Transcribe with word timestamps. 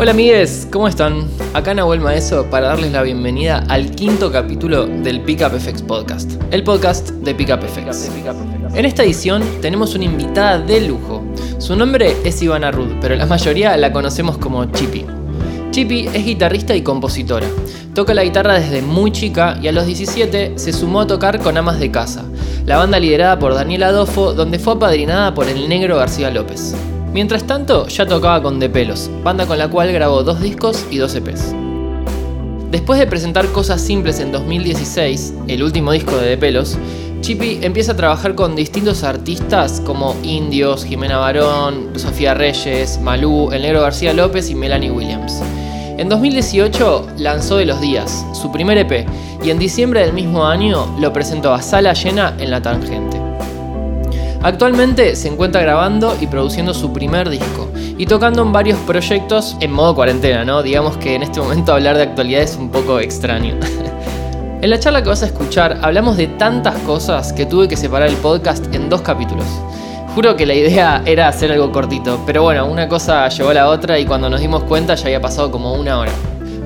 Hola 0.00 0.12
amigues, 0.12 0.68
¿cómo 0.70 0.86
están? 0.86 1.26
Acá 1.54 1.74
Nahuel 1.74 1.98
Maeso 1.98 2.48
para 2.48 2.68
darles 2.68 2.92
la 2.92 3.02
bienvenida 3.02 3.64
al 3.68 3.90
quinto 3.90 4.30
capítulo 4.30 4.86
del 4.86 5.22
Pickup 5.22 5.58
FX 5.58 5.82
Podcast, 5.82 6.40
el 6.52 6.62
podcast 6.62 7.10
de 7.10 7.34
Pickup 7.34 7.64
FX. 7.64 8.08
En 8.76 8.84
esta 8.84 9.02
edición 9.02 9.42
tenemos 9.60 9.96
una 9.96 10.04
invitada 10.04 10.60
de 10.60 10.82
lujo. 10.82 11.24
Su 11.58 11.74
nombre 11.74 12.16
es 12.22 12.40
Ivana 12.40 12.70
Rud, 12.70 12.92
pero 13.00 13.16
la 13.16 13.26
mayoría 13.26 13.76
la 13.76 13.92
conocemos 13.92 14.38
como 14.38 14.66
Chippy. 14.66 15.04
Chippy 15.72 16.06
es 16.14 16.24
guitarrista 16.24 16.76
y 16.76 16.82
compositora. 16.82 17.48
Toca 17.92 18.14
la 18.14 18.22
guitarra 18.22 18.60
desde 18.60 18.82
muy 18.82 19.10
chica 19.10 19.58
y 19.60 19.66
a 19.66 19.72
los 19.72 19.84
17 19.84 20.52
se 20.60 20.72
sumó 20.72 21.00
a 21.00 21.06
tocar 21.08 21.40
con 21.40 21.56
Amas 21.56 21.80
de 21.80 21.90
Casa, 21.90 22.22
la 22.66 22.76
banda 22.76 23.00
liderada 23.00 23.40
por 23.40 23.52
Daniel 23.52 23.82
Adolfo, 23.82 24.32
donde 24.32 24.60
fue 24.60 24.74
apadrinada 24.74 25.34
por 25.34 25.48
el 25.48 25.68
negro 25.68 25.96
García 25.96 26.30
López. 26.30 26.76
Mientras 27.12 27.44
tanto, 27.46 27.88
ya 27.88 28.06
tocaba 28.06 28.42
con 28.42 28.60
De 28.60 28.68
Pelos, 28.68 29.10
banda 29.24 29.46
con 29.46 29.58
la 29.58 29.68
cual 29.68 29.92
grabó 29.92 30.22
dos 30.22 30.40
discos 30.40 30.84
y 30.90 30.98
dos 30.98 31.14
EPs. 31.14 31.54
Después 32.70 33.00
de 33.00 33.06
presentar 33.06 33.46
Cosas 33.46 33.80
Simples 33.80 34.20
en 34.20 34.30
2016, 34.30 35.34
el 35.48 35.62
último 35.62 35.92
disco 35.92 36.16
de 36.16 36.28
De 36.28 36.36
Pelos, 36.36 36.76
Chippy 37.22 37.60
empieza 37.62 37.92
a 37.92 37.96
trabajar 37.96 38.34
con 38.34 38.54
distintos 38.54 39.04
artistas 39.04 39.80
como 39.84 40.14
Indios, 40.22 40.84
Jimena 40.84 41.16
Barón, 41.16 41.88
Sofía 41.96 42.34
Reyes, 42.34 43.00
Malú, 43.00 43.50
El 43.52 43.62
Negro 43.62 43.80
García 43.80 44.12
López 44.12 44.50
y 44.50 44.54
Melanie 44.54 44.90
Williams. 44.90 45.42
En 45.96 46.08
2018 46.08 47.08
lanzó 47.16 47.56
De 47.56 47.64
los 47.64 47.80
Días, 47.80 48.24
su 48.34 48.52
primer 48.52 48.78
EP, 48.78 49.06
y 49.42 49.50
en 49.50 49.58
diciembre 49.58 50.00
del 50.00 50.12
mismo 50.12 50.46
año 50.46 50.86
lo 51.00 51.12
presentó 51.12 51.52
a 51.52 51.62
Sala 51.62 51.94
Llena 51.94 52.36
en 52.38 52.50
La 52.50 52.62
Tangente. 52.62 53.18
Actualmente 54.42 55.16
se 55.16 55.28
encuentra 55.28 55.62
grabando 55.62 56.16
y 56.20 56.28
produciendo 56.28 56.72
su 56.72 56.92
primer 56.92 57.28
disco 57.28 57.68
y 57.74 58.06
tocando 58.06 58.42
en 58.42 58.52
varios 58.52 58.78
proyectos 58.80 59.56
en 59.60 59.72
modo 59.72 59.96
cuarentena, 59.96 60.44
¿no? 60.44 60.62
Digamos 60.62 60.96
que 60.96 61.16
en 61.16 61.24
este 61.24 61.40
momento 61.40 61.72
hablar 61.72 61.96
de 61.96 62.04
actualidad 62.04 62.42
es 62.42 62.56
un 62.56 62.70
poco 62.70 63.00
extraño. 63.00 63.56
en 64.62 64.70
la 64.70 64.78
charla 64.78 65.02
que 65.02 65.08
vas 65.08 65.24
a 65.24 65.26
escuchar 65.26 65.80
hablamos 65.82 66.16
de 66.16 66.28
tantas 66.28 66.76
cosas 66.82 67.32
que 67.32 67.46
tuve 67.46 67.66
que 67.66 67.76
separar 67.76 68.08
el 68.08 68.16
podcast 68.16 68.72
en 68.72 68.88
dos 68.88 69.02
capítulos. 69.02 69.46
Juro 70.14 70.36
que 70.36 70.46
la 70.46 70.54
idea 70.54 71.02
era 71.04 71.28
hacer 71.28 71.50
algo 71.50 71.72
cortito, 71.72 72.20
pero 72.24 72.42
bueno, 72.44 72.66
una 72.66 72.88
cosa 72.88 73.28
llevó 73.28 73.50
a 73.50 73.54
la 73.54 73.68
otra 73.68 73.98
y 73.98 74.06
cuando 74.06 74.30
nos 74.30 74.40
dimos 74.40 74.62
cuenta 74.64 74.94
ya 74.94 75.06
había 75.06 75.20
pasado 75.20 75.50
como 75.50 75.74
una 75.74 75.98
hora. 75.98 76.12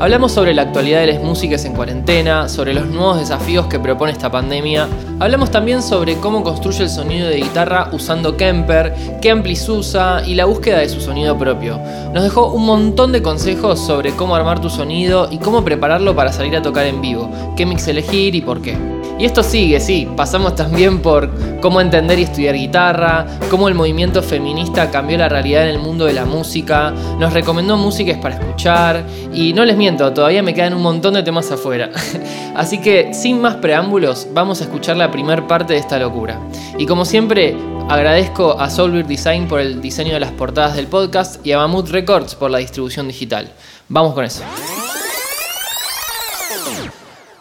Hablamos 0.03 0.33
sobre 0.33 0.53
la 0.53 0.63
actualidad 0.63 0.99
de 0.99 1.13
las 1.13 1.23
músicas 1.23 1.65
en 1.65 1.75
cuarentena, 1.75 2.49
sobre 2.49 2.75
los 2.75 2.87
nuevos 2.87 3.21
desafíos 3.21 3.69
que 3.69 3.79
propone 3.79 4.11
esta 4.11 4.33
pandemia. 4.33 4.89
Hablamos 5.21 5.53
también 5.53 5.81
sobre 5.81 6.17
cómo 6.17 6.43
construye 6.43 6.83
el 6.83 6.91
sonido 6.91 7.29
de 7.29 7.37
guitarra 7.37 7.89
usando 7.93 8.37
Kemper, 8.37 8.93
qué 9.23 9.31
amplis 9.31 9.69
usa 9.69 10.25
y 10.27 10.35
la 10.35 10.47
búsqueda 10.47 10.79
de 10.79 10.89
su 10.89 11.01
sonido 11.01 11.39
propio. 11.39 11.79
Nos 12.13 12.25
dejó 12.25 12.49
un 12.49 12.67
montón 12.67 13.13
de 13.13 13.23
consejos 13.23 13.79
sobre 13.79 14.11
cómo 14.17 14.35
armar 14.35 14.61
tu 14.61 14.71
sonido 14.71 15.29
y 15.31 15.39
cómo 15.39 15.65
prepararlo 15.65 16.17
para 16.17 16.33
salir 16.33 16.57
a 16.57 16.63
tocar 16.63 16.85
en 16.87 17.01
vivo, 17.01 17.31
qué 17.57 17.65
mix 17.65 17.87
elegir 17.87 18.35
y 18.35 18.41
por 18.41 18.61
qué. 18.61 19.02
Y 19.19 19.25
esto 19.25 19.43
sigue, 19.43 19.79
sí, 19.79 20.09
pasamos 20.17 20.55
también 20.57 21.01
por 21.01 21.31
cómo 21.61 21.81
entender 21.81 22.19
y 22.19 22.23
estudiar 22.23 22.55
guitarra, 22.55 23.27
cómo 23.51 23.69
el 23.69 23.75
movimiento 23.75 24.23
feminista 24.23 24.91
cambió 24.91 25.17
la 25.17 25.29
realidad 25.29 25.63
en 25.65 25.71
el 25.71 25.79
mundo 25.79 26.07
de 26.07 26.13
la 26.13 26.25
música, 26.25 26.93
nos 27.19 27.33
recomendó 27.33 27.77
músicas 27.77 28.19
para 28.19 28.35
escuchar 28.35 29.05
y 29.33 29.53
no 29.53 29.65
les 29.65 29.77
miento, 29.77 30.13
todavía 30.13 30.43
me 30.43 30.55
quedan 30.55 30.75
un 30.75 30.83
montón 30.83 31.15
de 31.15 31.23
temas 31.23 31.51
afuera. 31.53 31.91
Así 32.57 32.79
que 32.81 33.15
sin 33.15 33.41
más 33.41 33.57
preámbulos, 33.57 34.27
vamos 34.33 34.61
a 34.61 34.65
escuchar 34.65 34.97
la 34.97 35.11
primera 35.11 35.47
parte 35.47 35.75
de 35.75 35.79
esta 35.79 35.99
locura. 35.99 36.41
Y 36.79 36.87
como 36.87 37.05
siempre, 37.05 37.57
agradezco 37.89 38.59
a 38.59 38.71
Solver 38.71 39.07
Design 39.07 39.47
por 39.47 39.61
el 39.61 39.81
diseño 39.81 40.15
de 40.15 40.21
las 40.21 40.33
portadas 40.33 40.75
del 40.75 40.87
podcast 40.87 41.45
y 41.47 41.53
a 41.53 41.59
Mammoth 41.59 41.91
Records 41.91 42.35
por 42.35 42.51
la 42.51 42.59
distribución 42.59 43.09
digital. 43.09 43.51
Vamos 43.89 44.15
con 44.15 44.25
eso. 44.25 44.43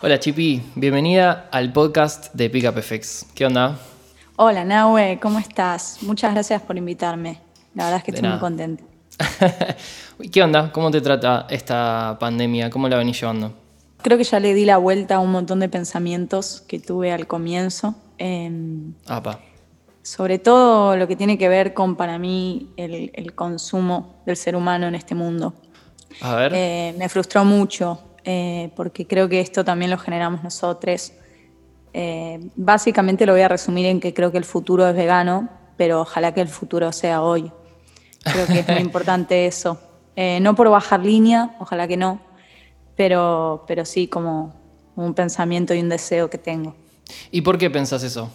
Hola 0.04 0.20
Chipi, 0.20 0.64
bienvenida 0.74 1.48
al 1.52 1.72
podcast 1.72 2.34
de 2.34 2.50
Pickup 2.50 2.82
FX. 2.82 3.28
¿Qué 3.36 3.46
onda? 3.46 3.78
Hola 4.36 4.66
Nahue, 4.66 5.20
¿cómo 5.22 5.38
estás? 5.38 6.00
Muchas 6.02 6.34
gracias 6.34 6.60
por 6.64 6.76
invitarme. 6.76 7.40
La 7.76 7.84
verdad 7.84 8.00
es 8.00 8.06
que 8.06 8.10
estoy 8.10 8.28
muy 8.28 8.40
contenta. 8.40 8.84
¿Qué 10.32 10.42
onda? 10.42 10.72
¿Cómo 10.72 10.90
te 10.90 11.02
trata 11.02 11.46
esta 11.52 12.18
pandemia? 12.20 12.72
¿Cómo 12.72 12.90
la 12.90 12.98
venís 12.98 13.22
llevando? 13.22 13.54
Creo 14.02 14.18
que 14.18 14.24
ya 14.24 14.40
le 14.40 14.56
di 14.56 14.66
la 14.66 14.78
vuelta 14.78 15.18
a 15.18 15.20
un 15.20 15.32
montón 15.32 15.60
de 15.60 15.70
pensamientos 15.70 16.62
que 16.68 16.80
tuve 16.80 17.12
al 17.12 17.28
comienzo. 17.28 17.94
Sobre 20.02 20.40
todo 20.40 20.98
lo 20.98 21.08
que 21.08 21.16
tiene 21.16 21.38
que 21.38 21.48
ver 21.48 21.76
con, 21.76 21.96
para 21.96 22.18
mí, 22.18 22.72
el, 22.76 23.36
consumo 23.36 24.16
del 24.26 24.36
ser 24.36 24.56
humano 24.56 24.88
en 24.88 24.96
este 24.96 25.14
mundo. 25.14 25.54
A 26.22 26.34
ver. 26.34 26.54
Eh, 26.56 26.96
me 26.98 27.08
frustró 27.08 27.46
mucho 27.46 28.11
eh, 28.24 28.72
porque 28.76 29.08
creo 29.08 29.30
que 29.30 29.40
esto 29.40 29.64
también 29.64 29.92
lo 29.92 29.98
generamos 29.98 30.44
nosotros. 30.44 31.14
Eh, 31.94 32.40
básicamente 32.56 33.26
lo 33.26 33.34
voy 33.34 33.42
a 33.42 33.48
resumir 33.48 33.86
en 33.86 34.00
que 34.00 34.14
creo 34.14 34.32
que 34.32 34.38
el 34.38 34.46
futuro 34.46 34.88
es 34.88 34.96
vegano, 34.96 35.50
pero 35.78 36.02
ojalá 36.02 36.34
que 36.34 36.42
el 36.42 36.48
futuro 36.48 36.92
sea 36.92 37.22
hoy. 37.22 37.52
Creo 38.24 38.48
que 38.48 38.60
es 38.60 38.68
muy 38.68 38.78
importante 38.82 39.46
eso. 39.46 39.80
Eh, 40.16 40.40
no 40.42 40.56
por 40.56 40.70
bajar 40.70 41.06
línea, 41.06 41.56
ojalá 41.60 41.88
que 41.88 41.98
no, 41.98 42.20
pero, 42.96 43.64
pero 43.68 43.86
sí 43.86 44.08
como 44.08 44.54
un 44.96 45.14
pensamiento 45.14 45.74
y 45.74 45.80
un 45.80 45.90
deseo 45.90 46.30
que 46.30 46.38
tengo. 46.38 46.76
¿Y 47.32 47.42
por 47.42 47.58
qué 47.58 47.70
pensás 47.70 48.04
eso? 48.04 48.30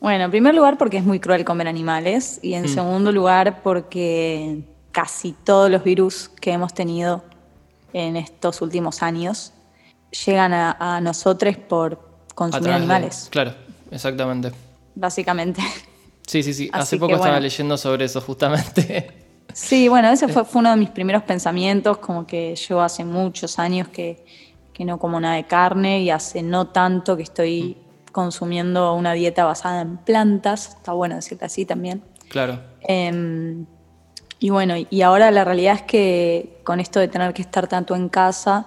Bueno, 0.00 0.24
en 0.24 0.30
primer 0.30 0.54
lugar 0.54 0.78
porque 0.78 0.98
es 0.98 1.04
muy 1.04 1.18
cruel 1.18 1.44
comer 1.44 1.66
animales 1.66 2.38
y 2.42 2.54
en 2.54 2.64
mm. 2.64 2.68
segundo 2.68 3.12
lugar 3.12 3.62
porque 3.62 4.62
casi 4.92 5.32
todos 5.32 5.70
los 5.70 5.82
virus 5.82 6.28
que 6.40 6.52
hemos 6.52 6.72
tenido 6.72 7.24
en 7.92 8.16
estos 8.16 8.60
últimos 8.62 9.02
años 9.02 9.52
llegan 10.24 10.52
a, 10.52 11.00
nosotros 11.00 11.56
por 11.56 11.98
consumir 12.34 12.70
animales. 12.70 13.28
claro, 13.30 13.54
exactamente. 13.90 14.52
Básicamente. 14.94 15.62
Sí, 16.26 16.42
sí, 16.42 16.52
sí. 16.52 16.68
Hace 16.72 16.98
poco 16.98 17.14
estaba 17.14 17.40
leyendo 17.40 17.76
sobre 17.76 18.04
eso, 18.04 18.20
justamente. 18.20 19.10
Sí, 19.54 19.88
bueno, 19.88 20.10
ese 20.10 20.28
fue, 20.28 20.44
fue, 20.44 20.60
uno 20.60 20.70
de 20.70 20.76
mis 20.76 20.90
primeros 20.90 21.22
pensamientos, 21.22 21.98
como 21.98 22.26
que 22.26 22.54
yo 22.54 22.80
hace 22.80 23.04
muchos 23.04 23.58
años 23.58 23.88
que, 23.88 24.24
que, 24.72 24.84
no 24.84 24.98
como 24.98 25.18
nada 25.18 25.34
de 25.34 25.44
carne 25.46 26.02
y 26.02 26.10
hace 26.10 26.42
no 26.42 26.68
tanto 26.68 27.16
que 27.16 27.24
estoy 27.24 27.76
consumiendo 28.12 28.94
una 28.94 29.14
dieta 29.14 29.44
basada 29.44 29.80
en 29.80 29.96
plantas, 29.96 30.76
está 30.76 30.92
bueno 30.92 31.16
decirte 31.16 31.46
así 31.46 31.64
también. 31.64 32.04
Claro. 32.28 32.60
Em, 32.82 33.66
y 34.38 34.50
bueno, 34.50 34.74
y 34.88 35.02
ahora 35.02 35.30
la 35.30 35.44
realidad 35.44 35.74
es 35.74 35.82
que 35.82 36.57
con 36.68 36.80
esto 36.80 37.00
de 37.00 37.08
tener 37.08 37.32
que 37.32 37.40
estar 37.40 37.66
tanto 37.66 37.96
en 37.96 38.10
casa, 38.10 38.66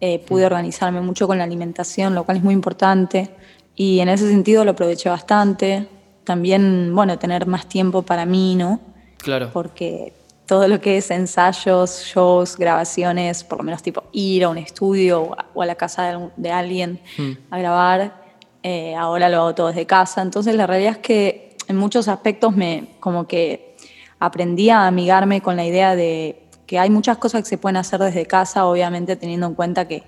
eh, 0.00 0.20
pude 0.20 0.44
mm. 0.44 0.46
organizarme 0.46 1.00
mucho 1.00 1.26
con 1.26 1.36
la 1.36 1.42
alimentación, 1.42 2.14
lo 2.14 2.22
cual 2.22 2.36
es 2.36 2.44
muy 2.44 2.54
importante. 2.54 3.28
Y 3.74 3.98
en 3.98 4.08
ese 4.08 4.28
sentido 4.28 4.64
lo 4.64 4.70
aproveché 4.70 5.08
bastante. 5.08 5.88
También, 6.22 6.94
bueno, 6.94 7.18
tener 7.18 7.48
más 7.48 7.68
tiempo 7.68 8.02
para 8.02 8.24
mí, 8.24 8.54
¿no? 8.54 8.78
Claro. 9.16 9.50
Porque 9.52 10.12
todo 10.46 10.68
lo 10.68 10.80
que 10.80 10.98
es 10.98 11.10
ensayos, 11.10 12.04
shows, 12.04 12.56
grabaciones, 12.56 13.42
por 13.42 13.58
lo 13.58 13.64
menos 13.64 13.82
tipo 13.82 14.04
ir 14.12 14.44
a 14.44 14.48
un 14.48 14.58
estudio 14.58 15.34
o 15.54 15.60
a 15.60 15.66
la 15.66 15.74
casa 15.74 16.30
de, 16.36 16.52
alguien 16.52 17.00
mm. 17.18 17.32
a 17.50 17.58
grabar, 17.58 18.14
eh, 18.62 18.94
ahora 18.94 19.28
lo 19.28 19.38
hago 19.38 19.54
todo 19.56 19.66
desde 19.70 19.86
casa. 19.86 20.22
Entonces 20.22 20.54
la 20.54 20.68
realidad 20.68 20.92
es 20.92 20.98
que 20.98 21.56
en 21.66 21.74
muchos 21.74 22.06
aspectos 22.06 22.54
me 22.54 22.90
como 23.00 23.26
que 23.26 23.74
aprendí 24.20 24.70
a 24.70 24.86
amigarme 24.86 25.40
con 25.40 25.56
la 25.56 25.66
idea 25.66 25.96
de 25.96 26.43
que 26.74 26.80
hay 26.80 26.90
muchas 26.90 27.18
cosas 27.18 27.44
que 27.44 27.48
se 27.48 27.56
pueden 27.56 27.76
hacer 27.76 28.00
desde 28.00 28.26
casa, 28.26 28.66
obviamente 28.66 29.14
teniendo 29.14 29.46
en 29.46 29.54
cuenta 29.54 29.86
que 29.86 30.02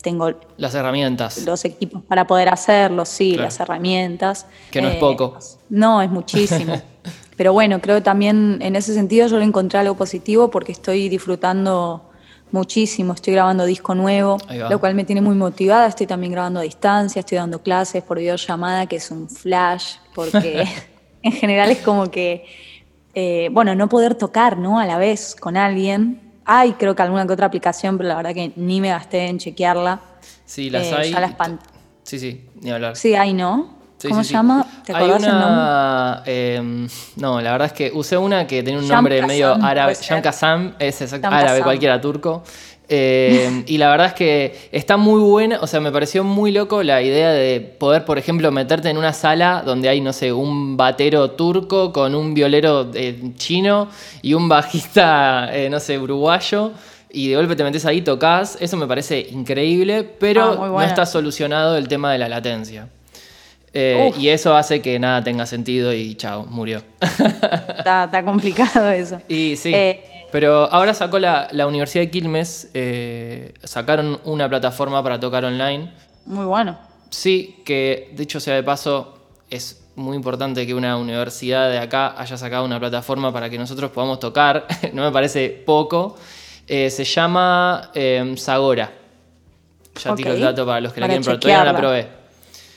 tengo 0.00 0.32
las 0.56 0.74
herramientas. 0.74 1.44
Los 1.44 1.62
equipos 1.66 2.02
para 2.04 2.26
poder 2.26 2.48
hacerlo, 2.48 3.04
sí, 3.04 3.36
las 3.36 3.60
herramientas. 3.60 4.46
Que 4.70 4.80
no 4.80 4.88
es 4.88 4.94
eh, 4.94 4.98
poco. 4.98 5.38
No, 5.68 6.00
es 6.00 6.08
muchísimo. 6.08 6.80
Pero 7.36 7.52
bueno, 7.52 7.82
creo 7.82 7.96
que 7.96 8.00
también 8.00 8.60
en 8.62 8.76
ese 8.76 8.94
sentido 8.94 9.26
yo 9.26 9.36
lo 9.36 9.44
encontré 9.44 9.78
algo 9.78 9.94
positivo 9.94 10.50
porque 10.50 10.72
estoy 10.72 11.10
disfrutando 11.10 12.08
muchísimo, 12.50 13.12
estoy 13.12 13.34
grabando 13.34 13.66
disco 13.66 13.94
nuevo, 13.94 14.38
lo 14.70 14.80
cual 14.80 14.94
me 14.94 15.04
tiene 15.04 15.20
muy 15.20 15.34
motivada, 15.34 15.86
estoy 15.86 16.06
también 16.06 16.32
grabando 16.32 16.60
a 16.60 16.62
distancia, 16.62 17.20
estoy 17.20 17.36
dando 17.36 17.62
clases 17.62 18.02
por 18.02 18.18
videollamada, 18.18 18.86
que 18.86 18.96
es 18.96 19.10
un 19.10 19.28
flash, 19.28 19.96
porque 20.14 20.66
en 21.22 21.32
general 21.32 21.70
es 21.70 21.80
como 21.80 22.10
que 22.10 22.46
eh, 23.14 23.48
bueno, 23.52 23.74
no 23.74 23.88
poder 23.88 24.14
tocar, 24.14 24.58
¿no? 24.58 24.78
A 24.78 24.86
la 24.86 24.98
vez 24.98 25.36
con 25.38 25.56
alguien. 25.56 26.20
Hay, 26.44 26.72
creo 26.72 26.94
que 26.94 27.02
alguna 27.02 27.26
que 27.26 27.32
otra 27.32 27.46
aplicación, 27.46 27.96
pero 27.96 28.08
la 28.08 28.16
verdad 28.16 28.34
que 28.34 28.52
ni 28.56 28.80
me 28.80 28.88
gasté 28.88 29.26
en 29.26 29.38
chequearla. 29.38 30.00
Sí, 30.44 30.70
las 30.70 30.86
eh, 30.86 30.94
hay. 30.96 31.12
Ya 31.12 31.20
las 31.20 31.34
sí, 32.02 32.18
sí, 32.18 32.44
ni 32.60 32.70
hablar. 32.70 32.96
Sí, 32.96 33.14
hay, 33.14 33.32
¿no? 33.32 33.80
¿Cómo 34.08 34.24
se 34.24 34.32
llama? 34.32 34.66
¿Te 34.84 34.94
acordás 34.94 35.22
el 35.22 35.38
nombre? 35.38 36.56
Em, 36.56 36.88
no, 37.16 37.40
la 37.40 37.52
verdad 37.52 37.66
es 37.66 37.72
que 37.72 37.92
usé 37.94 38.16
una 38.16 38.46
que 38.46 38.62
tenía 38.62 38.80
un 38.80 38.88
nombre 38.88 39.24
medio 39.26 39.52
árabe. 39.62 39.94
Jan 39.94 40.22
Kazam, 40.22 40.74
es 40.78 41.02
exacto, 41.02 41.28
árabe, 41.28 41.62
cualquiera 41.62 42.00
turco. 42.00 42.42
Em, 42.92 43.62
y 43.68 43.78
la 43.78 43.88
verdad 43.88 44.08
es 44.08 44.14
que 44.14 44.68
está 44.72 44.96
muy 44.96 45.20
buena, 45.20 45.60
o 45.60 45.68
sea, 45.68 45.78
me 45.78 45.92
pareció 45.92 46.24
muy 46.24 46.50
loco 46.50 46.82
la 46.82 47.00
idea 47.00 47.30
de 47.30 47.60
poder, 47.60 48.04
por 48.04 48.18
ejemplo, 48.18 48.50
meterte 48.50 48.90
en 48.90 48.98
una 48.98 49.12
sala 49.12 49.62
donde 49.64 49.88
hay, 49.88 50.00
no 50.00 50.12
sé, 50.12 50.32
un 50.32 50.76
batero 50.76 51.30
turco 51.30 51.92
con 51.92 52.16
un 52.16 52.34
violero 52.34 52.90
eh, 52.92 53.30
chino 53.36 53.86
y 54.22 54.34
un 54.34 54.48
bajista, 54.48 55.56
eh, 55.56 55.70
no 55.70 55.78
sé, 55.78 56.00
uruguayo 56.00 56.72
y 57.12 57.28
de 57.28 57.36
golpe 57.36 57.54
te 57.54 57.62
metes 57.62 57.86
ahí, 57.86 58.02
tocas. 58.02 58.58
Eso 58.60 58.76
me 58.76 58.88
parece 58.88 59.20
increíble, 59.20 60.02
pero 60.02 60.60
ah, 60.60 60.68
no 60.68 60.82
está 60.82 61.06
solucionado 61.06 61.76
el 61.76 61.86
tema 61.86 62.10
de 62.10 62.18
la 62.18 62.28
latencia. 62.28 62.88
Eh, 63.72 64.12
y 64.18 64.28
eso 64.28 64.56
hace 64.56 64.82
que 64.82 64.98
nada 64.98 65.22
tenga 65.22 65.46
sentido 65.46 65.94
y 65.94 66.16
chao, 66.16 66.44
murió. 66.44 66.82
está, 67.78 68.22
complicado 68.24 68.90
eso. 68.90 69.20
Y 69.28 69.56
sí. 69.56 69.72
Eh, 69.72 70.02
pero 70.30 70.70
ahora 70.72 70.94
sacó 70.94 71.18
la, 71.18 71.48
Universidad 71.66 72.04
de 72.04 72.10
Quilmes, 72.10 72.70
eh, 72.74 73.54
sacaron 73.64 74.20
una 74.24 74.48
plataforma 74.48 75.02
para 75.02 75.20
tocar 75.20 75.44
online. 75.44 75.92
Muy 76.26 76.44
bueno. 76.44 76.78
Sí, 77.10 77.62
que 77.64 78.12
dicho 78.14 78.40
sea 78.40 78.54
de 78.54 78.62
paso, 78.62 79.18
es 79.50 79.82
muy 79.96 80.16
importante 80.16 80.66
que 80.66 80.74
una 80.74 80.96
universidad 80.96 81.68
de 81.70 81.78
acá 81.78 82.14
haya 82.20 82.36
sacado 82.36 82.64
una 82.64 82.78
plataforma 82.78 83.32
para 83.32 83.50
que 83.50 83.58
nosotros 83.58 83.90
podamos 83.90 84.20
tocar. 84.20 84.66
no 84.92 85.04
me 85.04 85.12
parece 85.12 85.48
poco. 85.48 86.16
se 86.66 87.04
llama 87.04 87.90
Zagora. 88.36 88.92
Ya 90.02 90.14
tiro 90.14 90.32
el 90.32 90.40
dato 90.40 90.64
para 90.64 90.80
los 90.80 90.92
que 90.92 91.00
la 91.00 91.06
quieren 91.06 91.22
probar. 91.22 91.40
Todavía 91.40 91.64
no 91.64 91.72
la 91.72 91.78
probé. 91.78 92.20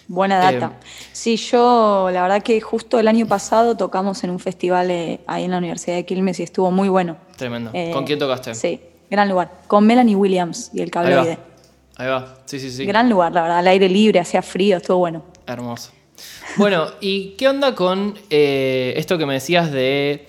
Buena 0.08 0.38
data. 0.38 0.74
Eh, 0.80 0.86
sí, 1.12 1.38
yo 1.38 2.10
la 2.12 2.24
verdad 2.24 2.44
que 2.44 2.60
justo 2.60 3.00
el 3.00 3.08
año 3.08 3.26
pasado 3.26 3.78
tocamos 3.78 4.24
en 4.24 4.32
un 4.32 4.40
festival 4.40 4.92
eh, 4.92 5.22
ahí 5.28 5.46
en 5.46 5.52
la 5.52 5.58
Universidad 5.58 5.96
de 5.96 6.06
Quilmes 6.06 6.40
y 6.40 6.44
estuvo 6.44 6.72
muy 6.72 6.90
bueno. 6.90 7.18
Tremendo. 7.36 7.72
Eh, 7.74 7.92
¿Con 7.92 8.06
quién 8.06 8.20
tocaste? 8.20 8.56
Sí, 8.56 8.80
gran 9.10 9.30
lugar. 9.30 9.52
Con 9.68 9.86
Melanie 9.86 10.16
Williams 10.16 10.72
y 10.74 10.82
el 10.82 10.92
cableoide. 10.92 11.38
Ahí 11.96 12.08
va, 12.08 12.38
sí, 12.46 12.60
sí, 12.60 12.72
sí. 12.72 12.86
Gran 12.86 13.10
lugar, 13.10 13.32
la 13.34 13.44
verdad, 13.44 13.60
al 13.60 13.68
aire 13.68 13.88
libre, 13.88 14.20
hacía 14.20 14.42
frío, 14.42 14.78
estuvo 14.78 14.98
bueno. 14.98 15.24
Hermoso. 15.46 15.92
Bueno, 16.58 16.88
¿y 17.02 17.32
qué 17.32 17.48
onda 17.48 17.76
con 17.76 18.16
esto 18.30 19.18
que 19.18 19.26
me 19.26 19.34
decías 19.34 19.72
de 19.72 20.28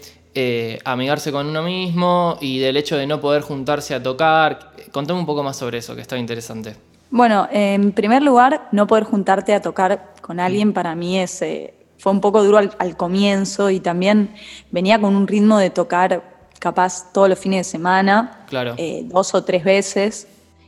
amigarse 0.84 1.32
con 1.32 1.46
uno 1.46 1.62
mismo 1.62 2.36
y 2.40 2.58
del 2.58 2.76
hecho 2.76 2.96
de 2.96 3.06
no 3.06 3.20
poder 3.20 3.42
juntarse 3.42 3.94
a 3.94 4.02
tocar? 4.02 4.72
Contame 4.92 5.20
un 5.20 5.26
poco 5.26 5.42
más 5.42 5.56
sobre 5.56 5.78
eso, 5.78 5.94
que 5.94 6.02
está 6.02 6.18
interesante. 6.18 6.76
Bueno, 7.10 7.46
en 7.52 7.92
primer 7.92 8.24
lugar, 8.24 8.68
no 8.72 8.88
poder 8.88 9.04
juntarte 9.04 9.54
a 9.54 9.62
tocar 9.62 10.14
con 10.20 10.40
alguien 10.40 10.72
para 10.72 10.96
mí 10.96 11.20
es, 11.20 11.42
eh, 11.42 11.74
fue 11.96 12.10
un 12.10 12.20
poco 12.20 12.42
duro 12.42 12.58
al, 12.58 12.96
comienzo 12.96 13.70
y 13.70 13.78
también 13.78 14.34
venía 14.72 15.00
con 15.00 15.14
un 15.14 15.28
ritmo 15.28 15.58
de 15.58 15.70
tocar 15.70 16.33
capaz 16.64 17.12
todos 17.12 17.28
los 17.28 17.38
fines 17.38 17.66
de 17.66 17.70
semana, 17.70 18.46
eh, 18.78 19.02
dos 19.04 19.34
o 19.34 19.44
tres 19.44 19.62
veces 19.62 20.26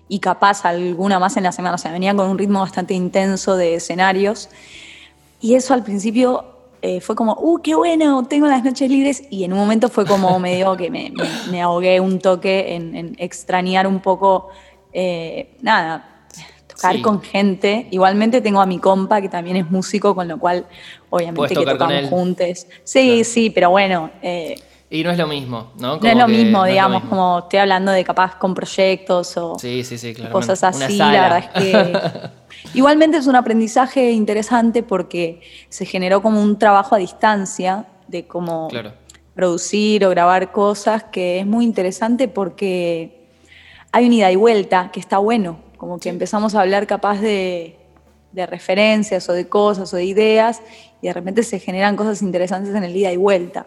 y 0.08 0.18
capaz 0.18 0.66
alguna 0.66 1.18
más 1.18 1.38
en 1.38 1.44
la 1.44 1.52
semana. 1.52 1.76
O 1.76 1.78
sea, 1.78 1.90
venía 1.90 2.14
con 2.14 2.28
un 2.28 2.36
ritmo 2.36 2.60
bastante 2.60 2.92
intenso 2.92 3.56
de 3.56 3.76
escenarios 3.76 4.50
y 5.40 5.54
eso 5.54 5.72
al 5.72 5.82
principio 5.82 6.44
eh, 6.82 7.00
fue 7.00 7.16
como, 7.16 7.32
¡uh, 7.40 7.62
qué 7.62 7.74
bueno! 7.74 8.26
Tengo 8.28 8.46
las 8.46 8.62
noches 8.62 8.90
libres 8.90 9.24
y 9.30 9.44
en 9.44 9.54
un 9.54 9.58
momento 9.58 9.88
fue 9.88 10.04
como 10.04 10.38
medio 10.48 10.76
que 10.76 10.90
me, 10.90 11.14
me, 11.50 11.62
ahogué 11.62 11.98
un 11.98 12.18
toque 12.18 12.74
en, 12.74 13.16
extrañar 13.18 13.86
un 13.86 14.00
poco, 14.00 14.50
nada 15.62 16.12
tocar 16.66 17.00
con 17.00 17.22
gente. 17.22 17.86
Igualmente 17.90 18.42
tengo 18.42 18.60
a 18.60 18.66
mi 18.66 18.78
compa 18.78 19.22
que 19.22 19.30
también 19.30 19.56
es 19.56 19.70
músico, 19.70 20.14
con 20.14 20.28
lo 20.28 20.38
cual 20.38 20.66
obviamente 21.08 21.54
que 21.54 21.64
tocamos 21.64 22.10
juntos. 22.10 22.66
Sí, 22.84 23.24
sí, 23.24 23.48
pero 23.48 23.70
bueno. 23.70 24.10
Eh, 24.20 24.56
y 24.88 25.02
no 25.02 25.10
es 25.10 25.18
lo 25.18 25.26
mismo, 25.26 25.72
¿no? 25.78 25.96
no 25.96 26.08
es 26.08 26.16
lo 26.16 26.28
mismo, 26.28 26.64
digamos, 26.64 27.04
como 27.04 27.40
estoy 27.40 27.58
hablando 27.58 27.92
de 27.92 28.04
capaz 28.04 28.36
con 28.36 28.54
proyectos 28.54 29.36
o 29.36 29.56
cosas 30.30 30.62
así, 30.62 30.98
la 30.98 31.10
verdad 31.10 31.38
es 31.38 31.62
que... 31.62 32.30
Igualmente 32.74 33.16
es 33.16 33.26
un 33.26 33.36
aprendizaje 33.36 34.10
interesante 34.10 34.82
porque 34.82 35.40
se 35.68 35.86
generó 35.86 36.22
como 36.22 36.42
un 36.42 36.58
trabajo 36.58 36.94
a 36.94 36.98
distancia 36.98 37.86
de 38.08 38.26
cómo 38.26 38.68
producir 39.34 40.04
o 40.04 40.10
grabar 40.10 40.52
cosas 40.52 41.04
que 41.04 41.40
es 41.40 41.46
muy 41.46 41.64
interesante 41.64 42.28
porque 42.28 43.28
hay 43.92 44.06
una 44.06 44.14
ida 44.14 44.32
y 44.32 44.36
vuelta 44.36 44.90
que 44.92 45.00
está 45.00 45.18
bueno, 45.18 45.58
como 45.76 45.98
que 45.98 46.08
empezamos 46.08 46.54
a 46.54 46.60
hablar 46.60 46.86
capaz 46.86 47.20
de, 47.20 47.78
referencias 48.34 49.26
o 49.30 49.32
de 49.32 49.48
cosas 49.48 49.92
o 49.94 49.96
de 49.96 50.04
ideas 50.04 50.60
y 51.00 51.06
de 51.06 51.12
repente 51.14 51.42
se 51.42 51.58
generan 51.58 51.96
cosas 51.96 52.20
interesantes 52.20 52.74
en 52.74 52.84
el 52.84 52.94
ida 52.94 53.10
y 53.10 53.16
vuelta. 53.16 53.66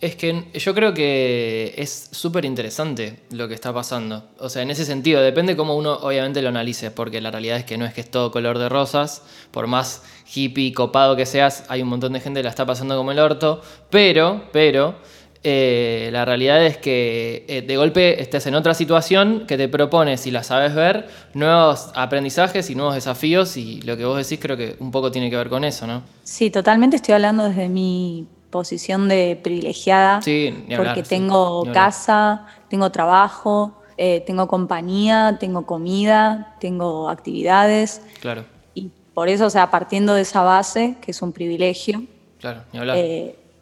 Es 0.00 0.16
que 0.16 0.44
yo 0.54 0.74
creo 0.74 0.94
que 0.94 1.74
es 1.76 2.08
súper 2.10 2.46
interesante 2.46 3.18
lo 3.32 3.48
que 3.48 3.54
está 3.54 3.70
pasando. 3.74 4.24
O 4.38 4.48
sea, 4.48 4.62
en 4.62 4.70
ese 4.70 4.86
sentido, 4.86 5.20
depende 5.20 5.56
cómo 5.56 5.76
uno 5.76 5.92
obviamente 5.92 6.40
lo 6.40 6.48
analice, 6.48 6.90
porque 6.90 7.20
la 7.20 7.30
realidad 7.30 7.58
es 7.58 7.64
que 7.64 7.76
no 7.76 7.84
es 7.84 7.92
que 7.92 8.00
es 8.00 8.10
todo 8.10 8.30
color 8.30 8.58
de 8.58 8.70
rosas, 8.70 9.22
por 9.50 9.66
más 9.66 10.02
hippie, 10.34 10.72
copado 10.72 11.16
que 11.16 11.26
seas, 11.26 11.64
hay 11.68 11.82
un 11.82 11.88
montón 11.88 12.14
de 12.14 12.20
gente 12.20 12.40
que 12.40 12.44
la 12.44 12.50
está 12.50 12.64
pasando 12.64 12.96
como 12.96 13.12
el 13.12 13.18
orto, 13.18 13.60
pero, 13.90 14.44
pero, 14.52 14.94
eh, 15.42 16.08
la 16.12 16.24
realidad 16.24 16.64
es 16.64 16.78
que 16.78 17.44
eh, 17.48 17.62
de 17.62 17.76
golpe 17.76 18.22
estés 18.22 18.46
en 18.46 18.54
otra 18.54 18.72
situación 18.72 19.44
que 19.46 19.58
te 19.58 19.68
propone, 19.68 20.16
si 20.16 20.30
la 20.30 20.42
sabes 20.42 20.74
ver, 20.74 21.08
nuevos 21.34 21.90
aprendizajes 21.94 22.70
y 22.70 22.74
nuevos 22.74 22.94
desafíos 22.94 23.56
y 23.58 23.82
lo 23.82 23.98
que 23.98 24.06
vos 24.06 24.16
decís 24.16 24.38
creo 24.40 24.56
que 24.56 24.76
un 24.80 24.90
poco 24.90 25.10
tiene 25.10 25.28
que 25.28 25.36
ver 25.36 25.50
con 25.50 25.64
eso, 25.64 25.86
¿no? 25.86 26.02
Sí, 26.24 26.50
totalmente 26.50 26.96
estoy 26.96 27.14
hablando 27.14 27.44
desde 27.44 27.68
mi 27.68 28.26
posición 28.50 29.08
de 29.08 29.38
privilegiada, 29.42 30.22
sí, 30.22 30.66
porque 30.76 31.02
tengo 31.02 31.64
casa, 31.72 32.46
tengo 32.68 32.90
trabajo, 32.90 33.80
eh, 33.96 34.22
tengo 34.26 34.48
compañía, 34.48 35.36
tengo 35.38 35.66
comida, 35.66 36.56
tengo 36.60 37.08
actividades. 37.08 38.02
Claro. 38.20 38.44
Y 38.74 38.90
por 39.14 39.28
eso, 39.28 39.46
o 39.46 39.50
sea, 39.50 39.70
partiendo 39.70 40.14
de 40.14 40.22
esa 40.22 40.42
base, 40.42 40.96
que 41.00 41.12
es 41.12 41.22
un 41.22 41.32
privilegio, 41.32 42.02
claro, 42.38 42.62
ni 42.72 42.78
hablar 42.78 42.96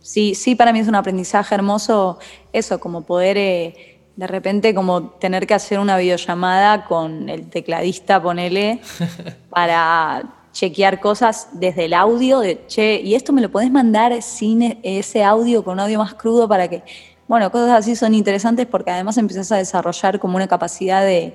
sí, 0.08 0.34
sí, 0.34 0.54
para 0.54 0.72
mí 0.72 0.78
es 0.78 0.88
un 0.88 0.94
aprendizaje 0.94 1.54
hermoso 1.54 2.18
eso, 2.52 2.80
como 2.80 3.02
poder 3.02 3.36
eh, 3.36 3.98
de 4.16 4.26
repente 4.26 4.74
como 4.74 5.10
tener 5.10 5.46
que 5.46 5.54
hacer 5.54 5.78
una 5.78 5.98
videollamada 5.98 6.86
con 6.86 7.28
el 7.28 7.48
tecladista, 7.50 8.20
ponele, 8.20 8.80
para 9.50 10.24
chequear 10.58 10.98
cosas 10.98 11.50
desde 11.52 11.84
el 11.84 11.94
audio, 11.94 12.40
de, 12.40 12.66
che, 12.66 13.00
y 13.00 13.14
esto 13.14 13.32
me 13.32 13.40
lo 13.40 13.48
podés 13.48 13.70
mandar 13.70 14.20
sin 14.22 14.62
e, 14.62 14.80
ese 14.82 15.22
audio, 15.22 15.62
con 15.62 15.74
un 15.74 15.80
audio 15.80 16.00
más 16.00 16.14
crudo 16.14 16.48
para 16.48 16.66
que, 16.66 16.82
bueno, 17.28 17.48
cosas 17.52 17.70
así 17.78 17.94
son 17.94 18.12
interesantes 18.12 18.66
porque 18.66 18.90
además 18.90 19.16
empezás 19.18 19.52
a 19.52 19.56
desarrollar 19.56 20.18
como 20.18 20.34
una 20.36 20.48
capacidad 20.48 21.04
de 21.04 21.32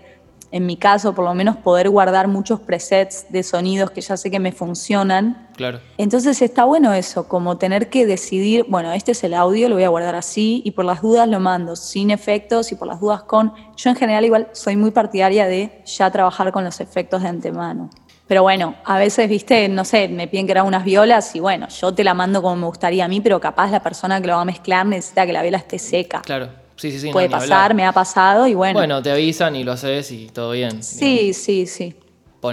en 0.52 0.68
mi 0.68 0.78
caso, 0.78 1.16
por 1.16 1.25
lo 1.25 1.34
menos 1.34 1.56
poder 1.56 1.90
guardar 1.90 2.28
muchos 2.28 2.60
presets 2.60 3.25
de 3.31 3.42
sonidos 3.42 3.90
que 3.90 4.02
ya 4.02 4.16
sé 4.18 4.30
que 4.30 4.40
me 4.40 4.52
funcionan. 4.52 5.48
Claro. 5.56 5.80
Entonces 5.98 6.40
está 6.44 6.66
bueno 6.66 6.94
eso, 6.94 7.28
como 7.28 7.58
tener 7.58 7.90
que 7.90 8.06
decidir, 8.06 8.64
bueno, 8.69 8.92
este 8.92 9.14
es 9.14 9.24
el 9.24 9.34
audio, 9.34 9.68
lo 9.68 9.74
voy 9.74 9.84
a 9.84 9.90
guardar 9.90 10.14
así 10.14 10.62
y 10.64 10.69
por 10.69 10.86
las 10.86 11.02
dudas 11.02 11.28
lo 11.28 11.40
mando 11.40 11.76
sin 11.76 12.12
efectos 12.12 12.72
y 12.72 12.76
por 12.76 12.88
las 12.88 13.00
dudas 13.00 13.24
con... 13.24 13.52
Yo 13.76 13.90
en 13.90 13.95
general 13.95 14.26
igual 14.26 14.47
soy 14.52 14.76
muy 14.76 14.92
partidaria 14.92 15.47
de 15.47 15.81
ya 15.86 16.12
trabajar 16.12 16.52
con 16.52 16.64
los 16.64 16.80
efectos 16.81 17.24
de 17.24 17.30
antemano. 17.30 17.90
Pero 18.33 18.42
bueno, 18.42 18.73
a 18.83 18.97
veces, 18.97 19.30
viste, 19.30 19.69
no 19.69 19.85
sé, 19.85 20.07
me 20.07 20.28
piden 20.28 20.47
que 20.47 20.54
era 20.54 20.63
unas 20.63 20.83
violas 20.83 21.35
y 21.35 21.40
bueno, 21.40 21.68
yo 21.69 21.94
te 21.94 22.04
la 22.04 22.16
mando 22.16 22.42
como 22.42 22.56
me 22.56 22.66
gustaría 22.66 23.06
a 23.06 23.07
mí, 23.07 23.21
pero 23.21 23.40
capaz 23.40 23.69
la 23.69 23.83
persona 23.83 24.19
que 24.19 24.25
lo 24.25 24.33
va 24.33 24.42
a 24.42 24.45
mezclar 24.45 24.87
necesita 24.87 25.28
que 25.28 25.33
la 25.33 25.44
viola 25.44 25.59
esté 25.59 25.78
seca. 25.78 26.23
Claro. 26.23 26.49
Sí, 26.75 26.90
sí, 26.90 26.97
sí. 26.97 27.11
Puede 27.11 27.30
pasar, 27.30 27.75
me 27.75 27.85
ha 27.85 27.92
pasado 27.92 28.47
y 28.47 28.56
bueno. 28.56 28.80
Bueno, 28.80 29.04
te 29.04 29.11
avisan 29.11 29.56
y 29.56 29.63
lo 29.63 29.73
haces 29.73 30.09
y 30.11 30.30
todo 30.30 30.49
bien. 30.49 30.81
Sí, 30.81 31.31
sí, 31.35 31.68
sí. 31.68 31.95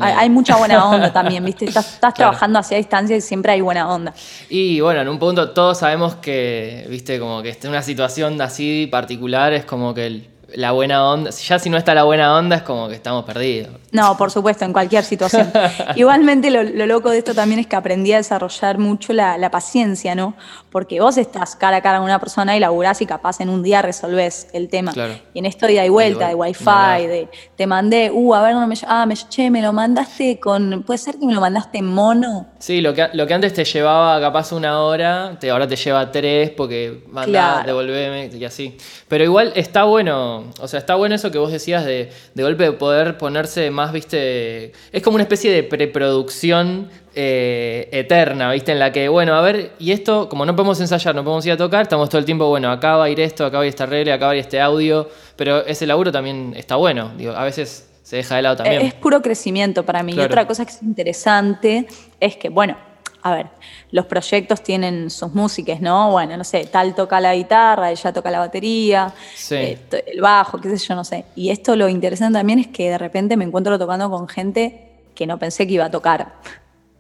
Hay, 0.03 0.29
mucha 0.29 0.57
buena 0.57 0.87
onda 0.87 1.11
también, 1.15 1.43
¿viste? 1.47 1.65
Estás, 1.65 1.99
trabajando 2.13 2.59
hacia 2.59 2.77
distancia 2.77 3.17
y 3.17 3.23
siempre 3.23 3.53
hay 3.53 3.63
buena 3.63 3.89
onda. 3.89 4.13
Y 4.51 4.81
bueno, 4.81 5.01
en 5.01 5.09
un 5.09 5.19
punto 5.19 5.53
todos 5.53 5.79
sabemos 5.79 6.17
que, 6.17 6.87
¿viste? 6.91 7.19
Como 7.19 7.41
que 7.41 7.57
en 7.59 7.69
una 7.71 7.81
situación 7.81 8.39
así 8.43 8.87
particular 8.93 9.55
es 9.55 9.65
como 9.65 9.95
que 9.95 10.07
el, 10.07 10.29
la 10.55 10.73
buena 10.73 11.05
onda, 11.05 11.31
ya 11.31 11.59
si 11.59 11.71
no 11.71 11.77
está 11.77 11.95
la 11.95 12.05
buena 12.05 12.37
onda 12.37 12.57
es 12.57 12.63
como 12.63 12.89
que 12.89 12.95
estamos 12.95 13.25
perdidos. 13.25 13.73
No, 13.93 14.17
por 14.17 14.31
supuesto, 14.31 14.65
en 14.65 14.73
cualquier 14.73 15.05
situación. 15.05 15.53
Igualmente 15.97 16.51
lo, 16.51 16.63
loco 16.87 17.11
de 17.11 17.19
esto 17.19 17.35
también 17.35 17.61
es 17.61 17.67
que 17.67 17.77
aprendí 17.77 18.13
a 18.13 18.19
desarrollar 18.19 18.79
mucho 18.79 19.13
la, 19.13 19.51
paciencia, 19.51 20.15
¿no? 20.15 20.35
Porque 20.71 21.01
vos 21.01 21.17
estás 21.17 21.57
cara 21.57 21.79
a 21.79 21.83
cara 21.83 21.99
con 21.99 22.05
una 22.05 22.21
persona 22.21 22.57
y 22.57 22.61
laburás 22.61 23.03
y 23.03 23.07
capaz 23.07 23.41
en 23.41 23.49
un 23.49 23.65
día 23.65 23.83
resolvés 23.83 24.49
el 24.53 24.69
tema. 24.69 24.93
Y 25.35 25.41
en 25.41 25.47
esto 25.47 25.67
de 25.67 25.73
ida 25.73 25.85
y 25.85 25.89
vuelta, 25.89 26.29
de 26.29 26.35
wifi, 26.37 27.07
de 27.07 27.29
te 27.57 27.67
mandé, 27.67 28.11
uh, 28.13 28.35
a 28.35 28.43
ver, 28.43 28.55
no 28.55 28.67
me, 28.67 28.75
ah, 28.87 29.07
me, 29.07 29.17
che, 29.17 29.51
me 29.51 29.61
lo 29.61 29.73
mandaste 29.73 30.39
con, 30.39 30.85
puede 30.87 30.99
ser 30.99 31.19
que 31.19 31.27
me 31.27 31.35
lo 31.35 31.41
mandaste 31.41 31.79
en 31.79 31.87
mono. 31.87 32.47
Sí, 32.59 32.81
lo 32.81 32.95
que, 32.95 33.09
lo 33.13 33.27
que 33.27 33.35
antes 33.35 33.53
te 33.53 33.65
llevaba 33.65 34.21
capaz 34.21 34.53
una 34.53 34.81
hora, 34.83 35.37
te, 35.41 35.51
ahora 35.51 35.67
te 35.67 35.75
lleva 35.75 36.13
tres 36.13 36.51
porque 36.51 37.05
manda, 37.09 37.65
devolveme 37.67 38.31
y 38.33 38.45
así. 38.45 38.77
Pero 39.09 39.25
igual 39.25 39.53
está 39.57 39.85
bueno 39.85 40.40
o 40.61 40.69
sea, 40.69 40.79
está 40.79 40.95
bueno 40.95 41.15
eso 41.15 41.31
que 41.31 41.39
vos 41.39 41.53
decías 41.53 41.85
de, 41.85 42.11
de 42.35 42.43
golpe 42.43 42.73
poder 42.73 43.17
ponerse 43.19 43.71
más, 43.71 43.93
viste, 43.93 44.73
es 44.93 45.03
como 45.03 45.17
una 45.17 45.25
especie 45.25 45.51
de 45.51 45.63
preproducción 45.63 46.91
eh, 47.15 47.89
eterna, 47.93 48.53
¿viste? 48.53 48.73
En 48.73 48.79
la 48.79 48.93
que, 48.93 49.09
bueno, 49.09 49.35
a 49.35 49.41
ver, 49.41 49.73
y 49.79 49.93
esto, 49.93 50.29
como 50.29 50.47
no 50.47 50.55
podemos 50.55 50.81
ensayar, 50.81 51.15
no 51.15 51.25
podemos 51.25 51.45
ir 51.47 51.53
a 51.53 51.57
tocar, 51.57 51.83
estamos 51.83 52.09
todo 52.09 52.19
el 52.19 52.25
tiempo, 52.25 52.49
bueno, 52.49 52.71
acá 52.71 52.97
va 52.97 53.05
a 53.05 53.11
ir 53.11 53.21
esto, 53.21 53.45
acá 53.45 53.59
va 53.59 53.63
a 53.65 53.67
ir 53.67 53.71
esta 53.71 53.87
regla, 53.87 54.15
acá 54.15 54.27
va 54.27 54.33
a 54.33 54.37
ir 54.37 54.41
este 54.41 54.61
audio, 54.61 55.09
pero 55.37 55.65
ese 55.67 55.87
laburo 55.87 56.13
también 56.13 56.55
está 56.57 56.77
bueno, 56.77 57.13
digo, 57.17 57.33
a 57.33 57.45
veces 57.45 57.89
se 58.03 58.17
deja 58.17 58.37
de 58.37 58.43
lado 58.43 58.57
también. 58.57 58.83
Es 58.83 58.95
puro 58.95 59.23
crecimiento 59.23 59.85
para 59.85 60.03
mí. 60.03 60.15
Y 60.15 60.21
otra 60.21 60.47
cosa 60.47 60.65
que 60.65 60.73
es 60.73 60.83
interesante 60.83 61.87
es 62.19 62.37
que, 62.37 62.49
bueno, 62.49 62.77
a 63.23 63.35
ver, 63.35 63.47
los 63.91 64.07
proyectos 64.07 64.63
tienen 64.63 65.11
sus 65.11 65.35
músicas, 65.35 65.81
¿no? 65.81 66.11
Bueno, 66.11 66.37
no 66.37 66.45
sé, 66.45 66.65
tal 66.67 66.95
toca 66.95 67.21
la 67.21 67.35
guitarra, 67.35 67.91
ella 67.91 68.13
toca 68.13 68.31
la 68.31 68.39
batería, 68.39 69.13
eh, 69.51 69.79
el 70.07 70.21
bajo, 70.21 70.61
qué 70.61 70.77
sé 70.77 70.87
yo, 70.89 70.95
no 70.95 71.05
sé. 71.05 71.25
Y 71.37 71.51
esto 71.51 71.77
lo 71.77 71.89
interesante 71.89 72.39
también 72.39 72.59
es 72.59 72.69
que 72.69 72.91
de 72.91 72.99
repente 72.99 73.37
me 73.37 73.45
encuentro 73.45 73.79
tocando 73.79 74.11
con 74.11 74.29
gente 74.29 74.91
que 75.15 75.27
no 75.27 75.39
pensé 75.39 75.67
que 75.67 75.75
iba 75.75 75.87
a 75.87 75.91
tocar. 75.91 76.33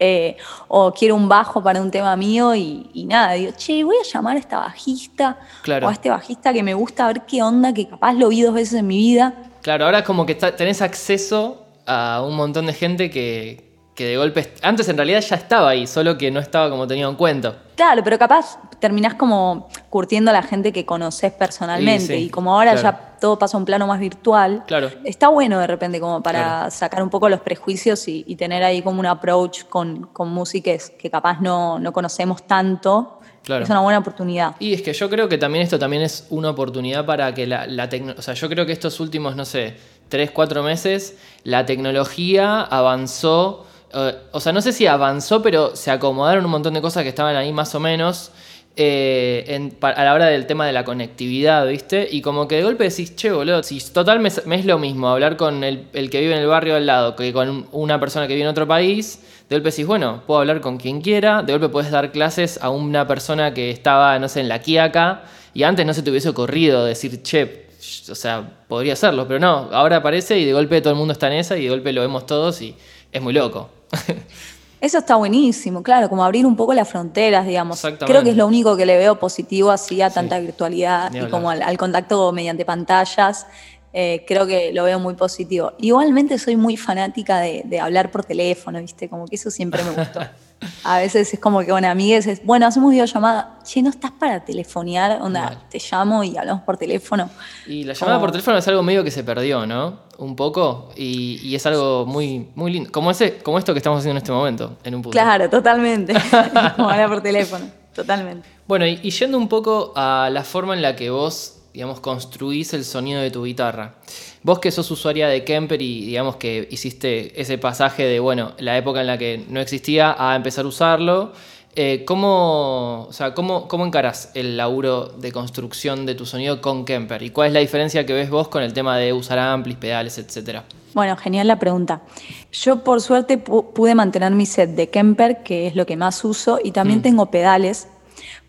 Eh, 0.02 0.36
o 0.68 0.92
quiero 0.92 1.14
un 1.14 1.28
bajo 1.28 1.62
para 1.62 1.80
un 1.82 1.90
tema 1.90 2.16
mío 2.16 2.54
y, 2.54 3.04
nada, 3.06 3.34
digo, 3.34 3.52
che, 3.56 3.84
voy 3.84 3.96
a 3.96 4.06
llamar 4.10 4.36
a 4.36 4.40
esta 4.40 4.58
bajista 4.58 5.38
o 5.82 5.88
a 5.88 5.92
este 5.92 6.08
bajista 6.08 6.54
que 6.54 6.62
me 6.62 6.72
gusta 6.72 7.04
a 7.04 7.08
ver 7.08 7.22
qué 7.26 7.42
onda, 7.42 7.74
que 7.74 7.86
capaz 7.86 8.14
lo 8.14 8.28
vi 8.28 8.40
dos 8.42 8.54
veces 8.54 8.74
en 8.80 8.86
mi 8.86 8.96
vida. 8.96 9.34
Claro, 9.60 9.84
ahora 9.84 9.98
es 9.98 10.04
como 10.04 10.24
que 10.24 10.34
tenés 10.34 10.80
acceso 10.80 11.66
a 11.86 12.22
un 12.26 12.34
montón 12.34 12.66
de 12.66 12.72
gente 12.72 13.10
que, 13.10 13.69
que 14.00 14.06
de 14.06 14.16
golpe. 14.16 14.54
Antes 14.62 14.88
en 14.88 14.96
realidad 14.96 15.20
ya 15.20 15.36
estaba 15.36 15.68
ahí, 15.68 15.86
solo 15.86 16.16
que 16.16 16.30
no 16.30 16.40
estaba 16.40 16.70
como 16.70 16.86
tenido 16.86 17.10
en 17.10 17.16
cuenta. 17.16 17.56
Claro, 17.76 18.02
pero 18.02 18.18
capaz 18.18 18.58
terminás 18.78 19.12
como 19.12 19.68
curtiendo 19.90 20.30
a 20.30 20.32
la 20.32 20.42
gente 20.42 20.72
que 20.72 20.86
conoces 20.86 21.32
personalmente. 21.32 22.16
y 22.16 22.30
como 22.30 22.54
ahora 22.54 22.74
ya 22.76 23.16
todo 23.20 23.38
pasa 23.38 23.58
a 23.58 23.60
un 23.60 23.66
plano 23.66 23.86
más 23.86 24.00
virtual, 24.00 24.64
claro. 24.66 24.90
está 25.04 25.28
bueno 25.28 25.58
de 25.58 25.66
repente 25.66 26.00
como 26.00 26.22
para 26.22 26.70
sacar 26.70 27.02
un 27.02 27.10
poco 27.10 27.28
los 27.28 27.40
prejuicios 27.40 28.08
y, 28.08 28.36
tener 28.36 28.62
ahí 28.62 28.80
como 28.80 29.00
un 29.00 29.06
approach 29.06 29.64
con, 29.64 30.06
con 30.06 30.30
músicas 30.30 30.88
que 30.88 31.10
capaz 31.10 31.42
no, 31.42 31.78
no 31.78 31.92
conocemos 31.92 32.46
tanto. 32.46 33.18
Claro. 33.42 33.64
Es 33.64 33.70
una 33.70 33.80
buena 33.80 33.98
oportunidad. 33.98 34.54
Y 34.60 34.72
es 34.72 34.80
que 34.80 34.94
yo 34.94 35.10
creo 35.10 35.28
que 35.28 35.36
también 35.36 35.64
esto 35.64 35.78
también 35.78 36.02
es 36.02 36.26
una 36.30 36.50
oportunidad 36.50 37.04
para 37.04 37.34
que 37.34 37.46
la, 37.46 37.66
la 37.66 37.90
tecnología. 37.90 38.18
O 38.18 38.22
sea, 38.22 38.32
yo 38.32 38.48
creo 38.48 38.64
que 38.64 38.72
estos 38.72 38.98
últimos, 39.00 39.36
no 39.36 39.44
sé, 39.44 39.76
tres, 40.08 40.30
cuatro 40.30 40.62
meses, 40.62 41.18
la 41.44 41.66
tecnología 41.66 42.62
avanzó 42.62 43.66
o 43.92 44.40
sea, 44.40 44.52
no 44.52 44.60
sé 44.60 44.72
si 44.72 44.86
avanzó, 44.86 45.42
pero 45.42 45.74
se 45.74 45.90
acomodaron 45.90 46.44
un 46.44 46.50
montón 46.50 46.74
de 46.74 46.80
cosas 46.80 47.02
que 47.02 47.08
estaban 47.08 47.36
ahí 47.36 47.52
más 47.52 47.74
o 47.74 47.80
menos. 47.80 48.32
Eh, 48.76 49.72
a 49.82 50.04
la 50.04 50.14
hora 50.14 50.26
del 50.26 50.46
tema 50.46 50.64
de 50.64 50.72
la 50.72 50.84
conectividad, 50.84 51.66
¿viste? 51.66 52.08
Y 52.10 52.22
como 52.22 52.46
que 52.46 52.56
de 52.56 52.62
golpe 52.62 52.84
decís, 52.84 53.16
che, 53.16 53.30
boludo, 53.32 53.62
si 53.62 53.80
total 53.92 54.20
me, 54.20 54.28
es 54.28 54.64
lo 54.64 54.78
mismo 54.78 55.08
hablar 55.08 55.36
con 55.36 55.64
el, 55.64 55.88
que 55.90 56.20
vive 56.20 56.34
en 56.34 56.40
el 56.40 56.46
barrio 56.46 56.76
al 56.76 56.86
lado 56.86 57.16
que 57.16 57.32
con 57.32 57.66
una 57.72 57.98
persona 57.98 58.28
que 58.28 58.34
vive 58.34 58.44
en 58.44 58.50
otro 58.50 58.68
país, 58.68 59.20
de 59.48 59.56
golpe 59.56 59.70
decís, 59.70 59.86
bueno, 59.86 60.22
puedo 60.26 60.40
hablar 60.40 60.60
con 60.60 60.78
quien 60.78 61.00
quiera, 61.00 61.42
de 61.42 61.52
golpe 61.52 61.68
puedes 61.68 61.90
dar 61.90 62.12
clases 62.12 62.58
a 62.62 62.70
una 62.70 63.06
persona 63.08 63.52
que 63.52 63.70
estaba, 63.70 64.18
no 64.18 64.28
sé, 64.28 64.40
en 64.40 64.48
la 64.48 64.60
Quiaca, 64.60 65.24
y 65.52 65.64
antes 65.64 65.84
no 65.84 65.92
se 65.92 66.02
te 66.02 66.10
hubiese 66.10 66.28
ocurrido 66.28 66.84
decir, 66.84 67.22
che, 67.22 67.66
o 68.08 68.14
sea, 68.14 68.62
podría 68.68 68.92
hacerlo, 68.92 69.26
pero 69.26 69.40
no, 69.40 69.68
ahora 69.72 69.96
aparece 69.96 70.38
y 70.38 70.44
de 70.44 70.52
golpe 70.52 70.80
todo 70.80 70.92
el 70.92 70.98
mundo 70.98 71.12
está 71.12 71.26
en 71.26 71.34
esa 71.34 71.56
y 71.58 71.64
de 71.64 71.70
golpe 71.70 71.92
lo 71.92 72.02
vemos 72.02 72.24
todos 72.24 72.62
y 72.62 72.76
es 73.10 73.20
muy 73.20 73.32
loco. 73.32 73.79
Eso 74.80 74.98
está 74.98 75.16
buenísimo, 75.16 75.82
claro, 75.82 76.08
como 76.08 76.24
abrir 76.24 76.46
un 76.46 76.56
poco 76.56 76.72
las 76.72 76.88
fronteras, 76.88 77.46
digamos. 77.46 77.82
Creo 78.06 78.22
que 78.22 78.30
es 78.30 78.36
lo 78.36 78.46
único 78.46 78.78
que 78.78 78.86
le 78.86 78.96
veo 78.96 79.18
positivo 79.18 79.70
así 79.70 80.00
a 80.00 80.08
tanta 80.08 80.38
virtualidad 80.38 81.12
y 81.12 81.28
como 81.28 81.50
al, 81.50 81.76
contacto 81.76 82.32
mediante 82.32 82.64
pantallas. 82.64 83.46
Eh, 83.92 84.24
creo 84.26 84.46
que 84.46 84.72
lo 84.72 84.84
veo 84.84 84.98
muy 84.98 85.14
positivo. 85.14 85.72
Igualmente 85.78 86.38
soy 86.38 86.56
muy 86.56 86.78
fanática 86.78 87.40
de, 87.40 87.80
hablar 87.80 88.10
por 88.10 88.24
teléfono, 88.24 88.80
¿viste? 88.80 89.08
Como 89.08 89.26
que 89.26 89.36
eso 89.36 89.50
siempre 89.50 89.82
me 89.84 89.90
gustó. 89.90 90.20
A 90.84 90.98
veces 90.98 91.32
es 91.32 91.40
como 91.40 91.60
que, 91.60 91.72
bueno, 91.72 91.88
amigues, 91.88 92.26
es, 92.26 92.44
bueno, 92.44 92.66
hacemos 92.66 92.90
videollamada. 92.90 93.58
Che, 93.64 93.82
¿no 93.82 93.90
estás 93.90 94.10
para 94.10 94.44
telefonear? 94.44 95.20
Onda, 95.22 95.62
te 95.70 95.78
llamo 95.78 96.22
y 96.24 96.36
hablamos 96.36 96.62
por 96.62 96.76
teléfono. 96.76 97.30
Y 97.66 97.84
la 97.84 97.94
llamada 97.94 98.20
por 98.20 98.30
teléfono 98.30 98.58
es 98.58 98.68
algo 98.68 98.82
medio 98.82 99.04
que 99.04 99.10
se 99.10 99.24
perdió, 99.24 99.66
¿no? 99.66 100.00
Un 100.18 100.36
poco. 100.36 100.90
Y, 100.96 101.54
es 101.54 101.64
algo 101.66 102.06
muy, 102.06 102.48
muy 102.54 102.72
lindo. 102.72 102.90
Como, 102.92 103.10
ese, 103.10 103.38
como 103.38 103.58
esto 103.58 103.72
que 103.72 103.78
estamos 103.78 103.98
haciendo 103.98 104.18
en 104.18 104.22
este 104.22 104.32
momento, 104.32 104.76
en 104.84 104.94
un 104.94 105.02
punto. 105.02 105.16
Claro, 105.16 105.48
totalmente. 105.48 106.14
como 106.76 106.90
hablar 106.90 107.08
por 107.08 107.22
teléfono, 107.22 107.66
totalmente. 107.94 108.48
Bueno, 108.66 108.86
y 108.86 109.10
yendo 109.10 109.38
un 109.38 109.48
poco 109.48 109.92
a 109.96 110.28
la 110.30 110.44
forma 110.44 110.74
en 110.74 110.82
la 110.82 110.94
que 110.94 111.10
vos 111.10 111.59
digamos, 111.72 112.00
construís 112.00 112.72
el 112.74 112.84
sonido 112.84 113.20
de 113.20 113.30
tu 113.30 113.44
guitarra. 113.44 113.94
Vos 114.42 114.58
que 114.58 114.70
sos 114.70 114.90
usuaria 114.90 115.28
de 115.28 115.44
Kemper 115.44 115.80
y 115.80 116.06
digamos 116.06 116.36
que 116.36 116.68
hiciste 116.70 117.40
ese 117.40 117.58
pasaje 117.58 118.04
de, 118.04 118.20
bueno, 118.20 118.52
la 118.58 118.76
época 118.76 119.00
en 119.00 119.06
la 119.06 119.18
que 119.18 119.44
no 119.48 119.60
existía 119.60 120.14
a 120.18 120.34
empezar 120.36 120.64
a 120.64 120.68
usarlo, 120.68 121.32
eh, 121.76 122.04
¿cómo, 122.04 123.06
o 123.08 123.12
sea, 123.12 123.32
¿cómo, 123.32 123.68
¿cómo 123.68 123.86
encarás 123.86 124.32
el 124.34 124.56
laburo 124.56 125.06
de 125.06 125.30
construcción 125.30 126.04
de 126.04 126.16
tu 126.16 126.26
sonido 126.26 126.60
con 126.60 126.84
Kemper? 126.84 127.22
¿Y 127.22 127.30
cuál 127.30 127.48
es 127.48 127.54
la 127.54 127.60
diferencia 127.60 128.04
que 128.04 128.12
ves 128.12 128.28
vos 128.28 128.48
con 128.48 128.64
el 128.64 128.72
tema 128.72 128.98
de 128.98 129.12
usar 129.12 129.38
amplis, 129.38 129.76
pedales, 129.76 130.18
etcétera? 130.18 130.64
Bueno, 130.94 131.16
genial 131.16 131.46
la 131.46 131.60
pregunta. 131.60 132.02
Yo 132.50 132.82
por 132.82 133.00
suerte 133.00 133.38
pude 133.38 133.94
mantener 133.94 134.32
mi 134.32 134.46
set 134.46 134.70
de 134.70 134.88
Kemper, 134.88 135.44
que 135.44 135.68
es 135.68 135.76
lo 135.76 135.86
que 135.86 135.96
más 135.96 136.24
uso, 136.24 136.58
y 136.62 136.72
también 136.72 136.98
mm. 136.98 137.02
tengo 137.02 137.30
pedales 137.30 137.86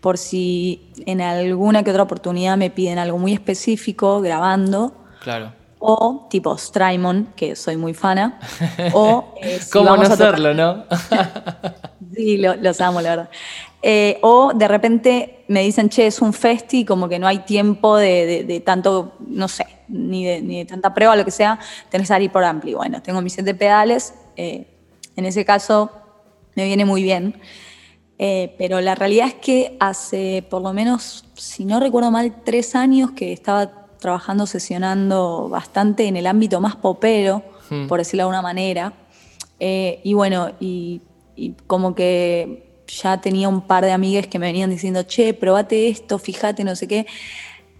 por 0.00 0.18
si 0.18 0.92
en 1.06 1.20
alguna 1.20 1.82
que 1.82 1.90
otra 1.90 2.02
oportunidad 2.02 2.56
me 2.56 2.70
piden 2.70 2.98
algo 2.98 3.18
muy 3.18 3.32
específico 3.32 4.20
grabando. 4.20 4.94
Claro. 5.20 5.52
O 5.78 6.28
tipo 6.30 6.56
Strymon, 6.56 7.32
que 7.34 7.56
soy 7.56 7.76
muy 7.76 7.94
fana. 7.94 8.38
o 8.92 9.34
eh, 9.42 9.60
¿Cómo 9.72 9.96
no 9.96 10.02
hacerlo, 10.02 10.54
no? 10.54 10.84
sí, 12.14 12.38
los 12.38 12.80
amo, 12.80 13.00
la 13.00 13.10
verdad. 13.10 13.30
Eh, 13.84 14.18
o 14.22 14.52
de 14.54 14.68
repente 14.68 15.44
me 15.48 15.62
dicen, 15.62 15.88
che, 15.88 16.06
es 16.06 16.22
un 16.22 16.32
festi, 16.32 16.84
como 16.84 17.08
que 17.08 17.18
no 17.18 17.26
hay 17.26 17.40
tiempo 17.40 17.96
de, 17.96 18.62
tanto, 18.64 19.14
no 19.26 19.48
sé, 19.48 19.66
ni 19.88 20.24
de, 20.24 20.40
ni 20.40 20.58
de, 20.58 20.64
tanta 20.66 20.94
prueba, 20.94 21.16
lo 21.16 21.24
que 21.24 21.32
sea, 21.32 21.58
tenés 21.90 22.06
que 22.06 22.14
salir 22.14 22.30
por 22.30 22.44
ampli. 22.44 22.74
Bueno, 22.74 23.02
tengo 23.02 23.20
mis 23.20 23.32
set 23.32 23.44
de 23.44 23.54
pedales, 23.54 24.14
eh, 24.36 24.68
en 25.16 25.24
ese 25.24 25.44
caso 25.44 25.90
me 26.54 26.64
viene 26.64 26.84
muy 26.84 27.02
bien. 27.02 27.40
Eh, 28.18 28.54
pero 28.58 28.80
la 28.80 28.94
realidad 28.94 29.26
es 29.26 29.34
que 29.34 29.76
hace 29.80 30.44
por 30.48 30.62
lo 30.62 30.72
menos, 30.72 31.24
si 31.34 31.64
no 31.64 31.80
recuerdo 31.80 32.10
mal, 32.10 32.42
tres 32.44 32.74
años 32.76 33.10
que 33.12 33.32
estaba 33.32 33.82
trabajando, 33.98 34.46
sesionando 34.46 35.48
bastante 35.48 36.06
en 36.06 36.16
el 36.16 36.26
ámbito 36.26 36.60
más 36.60 36.76
popero, 36.76 37.42
hmm. 37.70 37.86
por 37.86 38.00
decirlo 38.00 38.18
de 38.18 38.22
alguna 38.22 38.42
manera. 38.42 38.92
Eh, 39.58 40.00
y 40.02 40.12
bueno, 40.14 40.50
y, 40.60 41.00
como 41.66 41.94
que 41.94 42.82
ya 42.86 43.20
tenía 43.20 43.48
un 43.48 43.62
par 43.62 43.84
de 43.84 43.92
amigas 43.92 44.26
que 44.26 44.38
me 44.38 44.46
venían 44.46 44.70
diciendo, 44.70 45.04
che, 45.04 45.34
probate 45.34 45.88
esto, 45.88 46.18
fíjate, 46.18 46.64
no 46.64 46.76
sé 46.76 46.86
qué. 46.86 47.06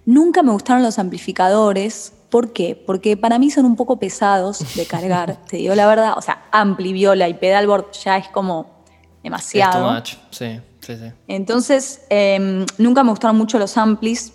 Nunca 0.06 0.42
me 0.42 0.52
gustaron 0.52 0.82
los 0.82 0.98
amplificadores. 0.98 2.14
¿Por 2.30 2.52
qué? 2.52 2.74
Porque 2.74 3.16
para 3.16 3.38
mí 3.38 3.50
son 3.50 3.66
un 3.66 3.76
poco 3.76 3.98
pesados 3.98 4.74
de 4.74 4.86
cargar, 4.86 5.44
te 5.48 5.58
digo 5.58 5.74
la 5.74 5.86
verdad. 5.86 6.14
O 6.16 6.22
sea, 6.22 6.46
ampli, 6.50 6.92
viola 6.92 7.28
y 7.28 7.34
pedalboard 7.34 7.92
ya 7.92 8.16
es 8.16 8.28
como 8.28 8.81
demasiado. 9.22 10.02
sí, 10.30 10.60
sí, 10.80 10.96
sí. 10.96 11.12
Entonces, 11.28 12.02
em, 12.10 12.66
nunca 12.78 13.04
me 13.04 13.10
gustaron 13.10 13.36
mucho 13.36 13.58
los 13.58 13.76
amplis. 13.76 14.32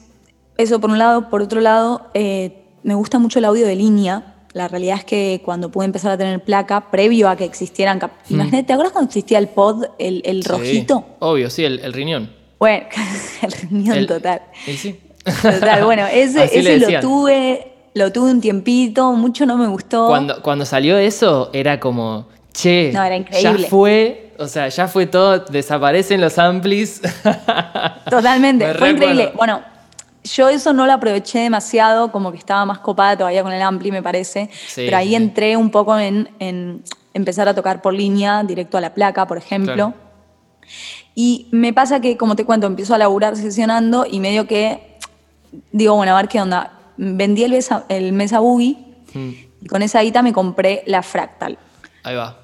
Eso 0.58 0.80
por 0.80 0.90
un 0.90 0.98
lado. 0.98 1.30
Por 1.30 1.42
otro 1.42 1.62
lado, 1.62 2.10
eh, 2.14 2.64
me 2.84 2.96
gusta 2.96 3.20
mucho 3.20 3.40
el 3.40 3.46
audio 3.46 3.68
de 3.68 3.76
línea. 3.76 4.34
La 4.54 4.68
realidad 4.68 4.98
es 4.98 5.06
que 5.06 5.42
cuando 5.46 5.70
pude 5.70 5.86
empezar 5.86 6.12
a 6.12 6.18
tener 6.18 6.44
placa, 6.44 6.90
previo 6.90 7.30
a 7.30 7.36
que 7.36 7.46
existieran. 7.46 8.00
Hmm. 8.00 8.34
Imagínate, 8.34 8.64
¿te 8.64 8.74
acuerdas 8.74 8.94
cuando 8.94 9.10
existía 9.10 9.38
el 9.38 9.50
pod, 9.50 9.86
el, 10.00 10.22
el 10.26 10.44
rojito? 10.44 11.06
Obvio, 11.20 11.50
sí, 11.50 11.64
el, 11.64 11.94
riñón. 11.94 12.32
Bueno, 12.60 12.88
el 13.42 13.52
riñón 13.52 14.08
total. 14.08 14.42
sí. 14.66 15.00
Total, 15.42 15.84
bueno, 15.84 16.08
ese, 16.12 16.46
ese 16.46 16.80
lo 16.80 17.00
tuve, 17.02 17.74
lo 17.94 18.12
tuve 18.12 18.32
un 18.32 18.42
tiempito, 18.42 19.12
mucho 19.14 19.46
no 19.46 19.58
me 19.58 19.68
gustó. 19.68 20.08
Cuando, 20.08 20.42
cuando 20.42 20.66
salió 20.66 20.98
eso, 20.98 21.50
era 21.54 21.80
como, 21.80 22.30
che, 22.54 22.92
no, 22.94 23.04
era 23.04 23.18
increíble. 23.18 23.62
ya 23.62 23.68
fue 23.68 24.27
o 24.40 24.48
sea, 24.48 24.68
ya 24.70 24.88
fue 24.88 25.06
todo, 25.06 25.40
desaparecen 25.40 26.22
los 26.22 26.38
amplis. 26.38 27.02
Totalmente, 28.10 28.74
fue 28.76 28.92
increíble. 28.92 29.32
Bueno, 29.36 29.62
yo 30.24 30.50
eso 30.50 30.74
no 30.74 30.86
lo 30.86 30.94
aproveché 30.94 31.40
demasiado, 31.40 32.12
como 32.12 32.32
que 32.32 32.38
estaba 32.38 32.66
más 32.66 32.80
copada 32.80 33.18
todavía 33.18 33.44
con 33.44 33.52
el 33.52 33.62
ampli, 33.62 33.92
me 33.92 34.04
parece. 34.04 34.50
pero 34.76 34.98
ahí 34.98 35.16
entré 35.16 35.58
un 35.58 35.72
poco 35.72 35.98
en, 35.98 36.84
empezar 37.14 37.48
a 37.48 37.56
tocar 37.56 37.82
por 37.82 37.94
línea, 37.94 38.44
directo 38.44 38.78
a 38.78 38.82
la 38.82 38.94
placa, 38.94 39.26
por 39.26 39.38
ejemplo. 39.38 39.94
Y 41.16 41.48
me 41.52 41.74
pasa 41.74 42.00
que, 42.00 42.18
como 42.18 42.36
te 42.36 42.46
cuento, 42.46 42.68
empiezo 42.68 42.94
a 42.94 42.98
laburar 42.98 43.36
sesionando 43.36 44.06
y 44.10 44.20
medio 44.20 44.46
que 44.46 45.00
digo, 45.72 45.96
bueno, 45.96 46.14
a 46.14 46.22
ver 46.22 46.28
qué 46.28 46.42
onda. 46.42 46.74
Vendí 46.98 47.44
el, 47.44 47.58
el 47.90 48.14
Mesa 48.14 48.40
Boogie 48.40 48.78
mm. 49.14 49.30
y 49.62 49.68
con 49.68 49.82
esa 49.82 50.02
guita 50.02 50.22
me 50.22 50.34
compré 50.34 50.84
la 50.86 51.02
Fractal. 51.02 51.58
Ahí 52.04 52.16
va 52.16 52.38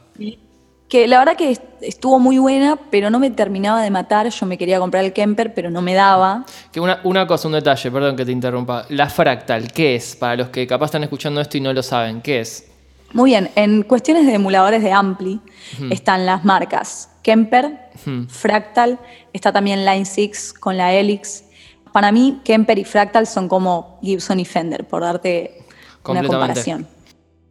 que 0.94 1.08
la 1.08 1.18
verdad 1.18 1.36
que 1.36 1.58
estuvo 1.82 2.20
muy 2.20 2.38
buena, 2.38 2.78
pero 2.92 3.10
no 3.10 3.18
me 3.18 3.32
terminaba 3.32 3.82
de 3.82 3.90
matar. 3.90 4.30
Yo 4.30 4.46
me 4.46 4.60
quería 4.60 4.78
comprar 4.78 5.04
el 5.04 5.12
Kemper, 5.12 5.52
pero 5.56 5.72
no 5.72 5.82
me 5.82 5.96
daba. 5.96 6.46
Que 6.72 6.80
una, 6.80 7.00
una 7.04 7.26
cosa, 7.26 7.48
un 7.48 7.56
detalle, 7.56 7.90
perdón 7.90 8.16
que 8.16 8.24
te 8.24 8.32
interrumpa. 8.32 8.86
La 8.90 9.10
fractal, 9.10 9.72
¿qué 9.72 9.96
es? 9.96 10.16
Para 10.16 10.36
los 10.36 10.50
que 10.50 10.68
capaz 10.68 10.86
están 10.86 11.02
escuchando 11.02 11.42
esto 11.42 11.58
y 11.58 11.62
no 11.62 11.74
lo 11.74 11.82
saben, 11.82 12.22
¿qué 12.22 12.42
es? 12.42 12.72
Muy 13.12 13.32
bien, 13.32 13.50
en 13.56 13.82
cuestiones 13.82 14.28
de 14.28 14.36
emuladores 14.36 14.84
de 14.84 14.92
Ampli 14.92 15.42
están 15.90 16.28
las 16.28 16.46
marcas 16.46 17.10
Kemper, 17.24 17.90
Fractal, 18.28 19.00
está 19.34 19.52
también 19.52 19.86
Line 19.86 20.06
6 20.06 20.54
con 20.60 20.78
la 20.78 20.94
Helix. 20.94 21.44
Para 21.92 22.12
mí, 22.12 22.40
Kemper 22.44 22.78
y 22.78 22.84
Fractal 22.84 23.26
son 23.26 23.48
como 23.48 23.98
Gibson 24.04 24.40
y 24.40 24.46
Fender, 24.46 24.88
por 24.88 25.02
darte 25.02 25.66
una 26.06 26.24
comparación. 26.24 26.86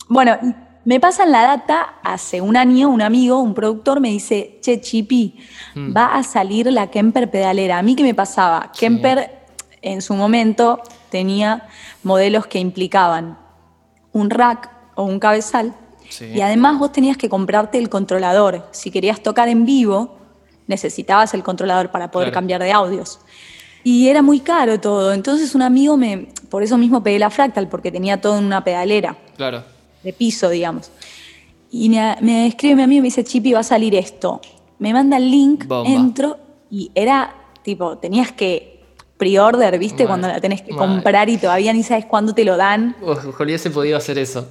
Bueno, 0.09 0.39
me 0.85 0.99
pasan 0.99 1.31
la 1.31 1.43
data 1.43 1.95
hace 2.03 2.41
un 2.41 2.57
año, 2.57 2.89
un 2.89 3.03
amigo, 3.03 3.39
un 3.39 3.55
productor, 3.55 4.01
me 4.01 4.11
dice, 4.11 4.59
che, 4.61 4.81
Chipi, 4.81 5.37
va 5.77 6.17
a 6.17 6.23
salir 6.23 6.73
la 6.73 6.89
Kemper 6.91 7.31
pedalera. 7.31 7.79
A 7.79 7.83
mí, 7.83 7.95
¿qué 7.95 8.03
me 8.03 8.15
pasaba? 8.15 8.73
Kemper 8.77 9.43
en 9.81 10.03
su 10.03 10.15
momento 10.15 10.81
tenía 11.11 11.69
modelos 12.03 12.47
que 12.47 12.59
implicaban 12.59 13.39
un 14.13 14.31
rack 14.31 14.71
o 14.95 15.05
un 15.05 15.19
cabezal. 15.19 15.75
Y 16.21 16.41
además 16.43 16.79
vos 16.79 16.93
tenías 16.93 17.17
que 17.17 17.29
comprarte 17.29 17.79
el 17.79 17.89
controlador. 17.89 18.69
Si 18.73 18.91
querías 18.91 19.23
tocar 19.23 19.49
en 19.49 19.65
vivo, 19.65 20.19
necesitabas 20.67 21.33
el 21.33 21.43
controlador 21.43 21.91
para 21.91 22.11
poder 22.11 22.33
cambiar 22.33 22.63
de 22.63 22.73
audios. 22.73 23.21
Y 23.85 24.09
era 24.09 24.21
muy 24.21 24.41
caro 24.41 24.79
todo. 24.79 25.13
Entonces 25.13 25.55
un 25.55 25.63
amigo 25.63 25.97
me, 25.97 26.29
por 26.51 26.63
eso 26.63 26.77
mismo 26.77 27.03
pegué 27.03 27.19
la 27.19 27.31
Fractal, 27.31 27.69
porque 27.69 27.91
tenía 27.91 28.21
todo 28.21 28.39
en 28.39 28.45
una 28.45 28.63
pedalera. 28.63 29.17
Claro. 29.37 29.65
De 30.03 30.13
piso, 30.13 30.49
digamos. 30.49 30.91
Y 31.71 31.89
me, 31.89 32.47
escribe 32.47 32.77
mi 32.77 32.83
amigo 32.83 32.99
y 32.99 33.03
me 33.03 33.07
dice, 33.07 33.25
Chipi, 33.25 33.53
va 33.53 33.61
a 33.61 33.65
salir 33.65 33.95
esto. 33.95 34.41
Me 34.79 34.93
manda 34.93 35.17
el 35.17 35.31
link, 35.31 35.65
entro 35.87 36.39
y 36.71 36.91
era 36.95 37.35
tipo, 37.63 37.99
tenías 37.99 38.33
que 38.33 38.81
pre-order, 39.17 39.79
¿viste? 39.79 40.07
Cuando 40.07 40.27
la 40.27 40.41
tenés 40.41 40.63
que 40.63 40.75
comprar 40.75 41.29
y 41.29 41.37
todavía 41.37 41.73
ni 41.73 41.83
sabes 41.83 42.07
cuándo 42.07 42.35
te 42.35 42.45
lo 42.45 42.57
dan. 42.57 42.97
Ojalá 43.03 43.57
se 43.57 43.71
podido 43.71 43.97
hacer 43.97 44.19
eso. 44.19 44.49